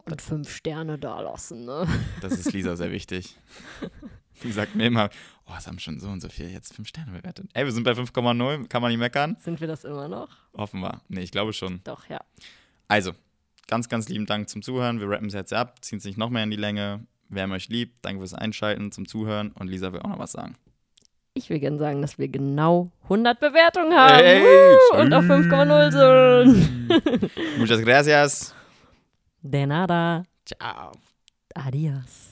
Und 0.04 0.20
fünf 0.20 0.52
Sterne 0.52 0.98
da 0.98 1.20
lassen, 1.20 1.64
ne? 1.64 1.86
das 2.20 2.32
ist 2.32 2.52
Lisa 2.52 2.74
sehr 2.74 2.90
wichtig. 2.90 3.36
Die 4.43 4.53
sagt 4.53 4.74
mir 4.74 4.86
immer, 4.86 5.11
oh, 5.47 5.53
es 5.59 5.66
haben 5.66 5.78
schon 5.78 5.99
so 6.01 6.09
und 6.09 6.20
so 6.20 6.28
viel 6.28 6.51
jetzt 6.51 6.74
fünf 6.74 6.88
Sterne 6.88 7.12
bewertet. 7.12 7.49
Ey, 7.55 7.64
wir 7.64 7.72
sind 7.72 7.84
bei 7.84 7.93
5,0, 7.93 8.68
kann 8.68 8.82
man 8.82 8.91
nicht 8.91 9.01
meckern? 9.01 9.36
Sind 9.41 9.61
wir 9.61 9.68
das 9.68 9.84
immer 9.84 10.09
noch? 10.09 10.28
Offenbar. 10.53 11.03
Nee, 11.09 11.20
ich 11.20 11.30
glaube 11.30 11.53
schon. 11.53 11.80
Doch, 11.84 12.09
ja. 12.09 12.20
Also, 12.88 13.12
ganz, 13.66 13.88
ganz 13.88 14.09
lieben 14.09 14.26
Dank 14.26 14.49
zum 14.49 14.62
Zuhören. 14.62 15.01
Wir 15.01 15.09
rappen 15.09 15.28
es 15.28 15.34
jetzt 15.34 15.53
ab, 15.53 15.84
ziehen 15.84 15.99
es 15.99 16.05
nicht 16.05 16.18
noch 16.18 16.30
mehr 16.30 16.45
in 16.45 16.51
die 16.51 16.57
Länge. 16.57 17.07
Wer 17.28 17.49
euch 17.51 17.68
liebt, 17.68 18.05
danke 18.05 18.20
fürs 18.20 18.34
Einschalten, 18.34 18.91
zum 18.91 19.07
Zuhören. 19.07 19.53
Und 19.53 19.68
Lisa 19.68 19.93
will 19.93 20.01
auch 20.01 20.09
noch 20.09 20.18
was 20.18 20.32
sagen. 20.32 20.57
Ich 21.34 21.49
will 21.49 21.61
gerne 21.61 21.78
sagen, 21.78 22.03
dass 22.03 22.18
wir 22.18 22.26
genau 22.26 22.91
100 23.05 23.38
Bewertungen 23.38 23.93
haben. 23.97 24.24
Hey, 24.24 24.43
Woo! 24.43 25.01
und 25.01 25.12
auf 25.12 25.24
5,0 25.24 26.51
sind. 26.51 27.30
Muchas 27.59 27.80
gracias. 27.80 28.55
De 29.43 29.64
nada. 29.64 30.24
Ciao. 30.45 30.93
Adios. 31.55 32.30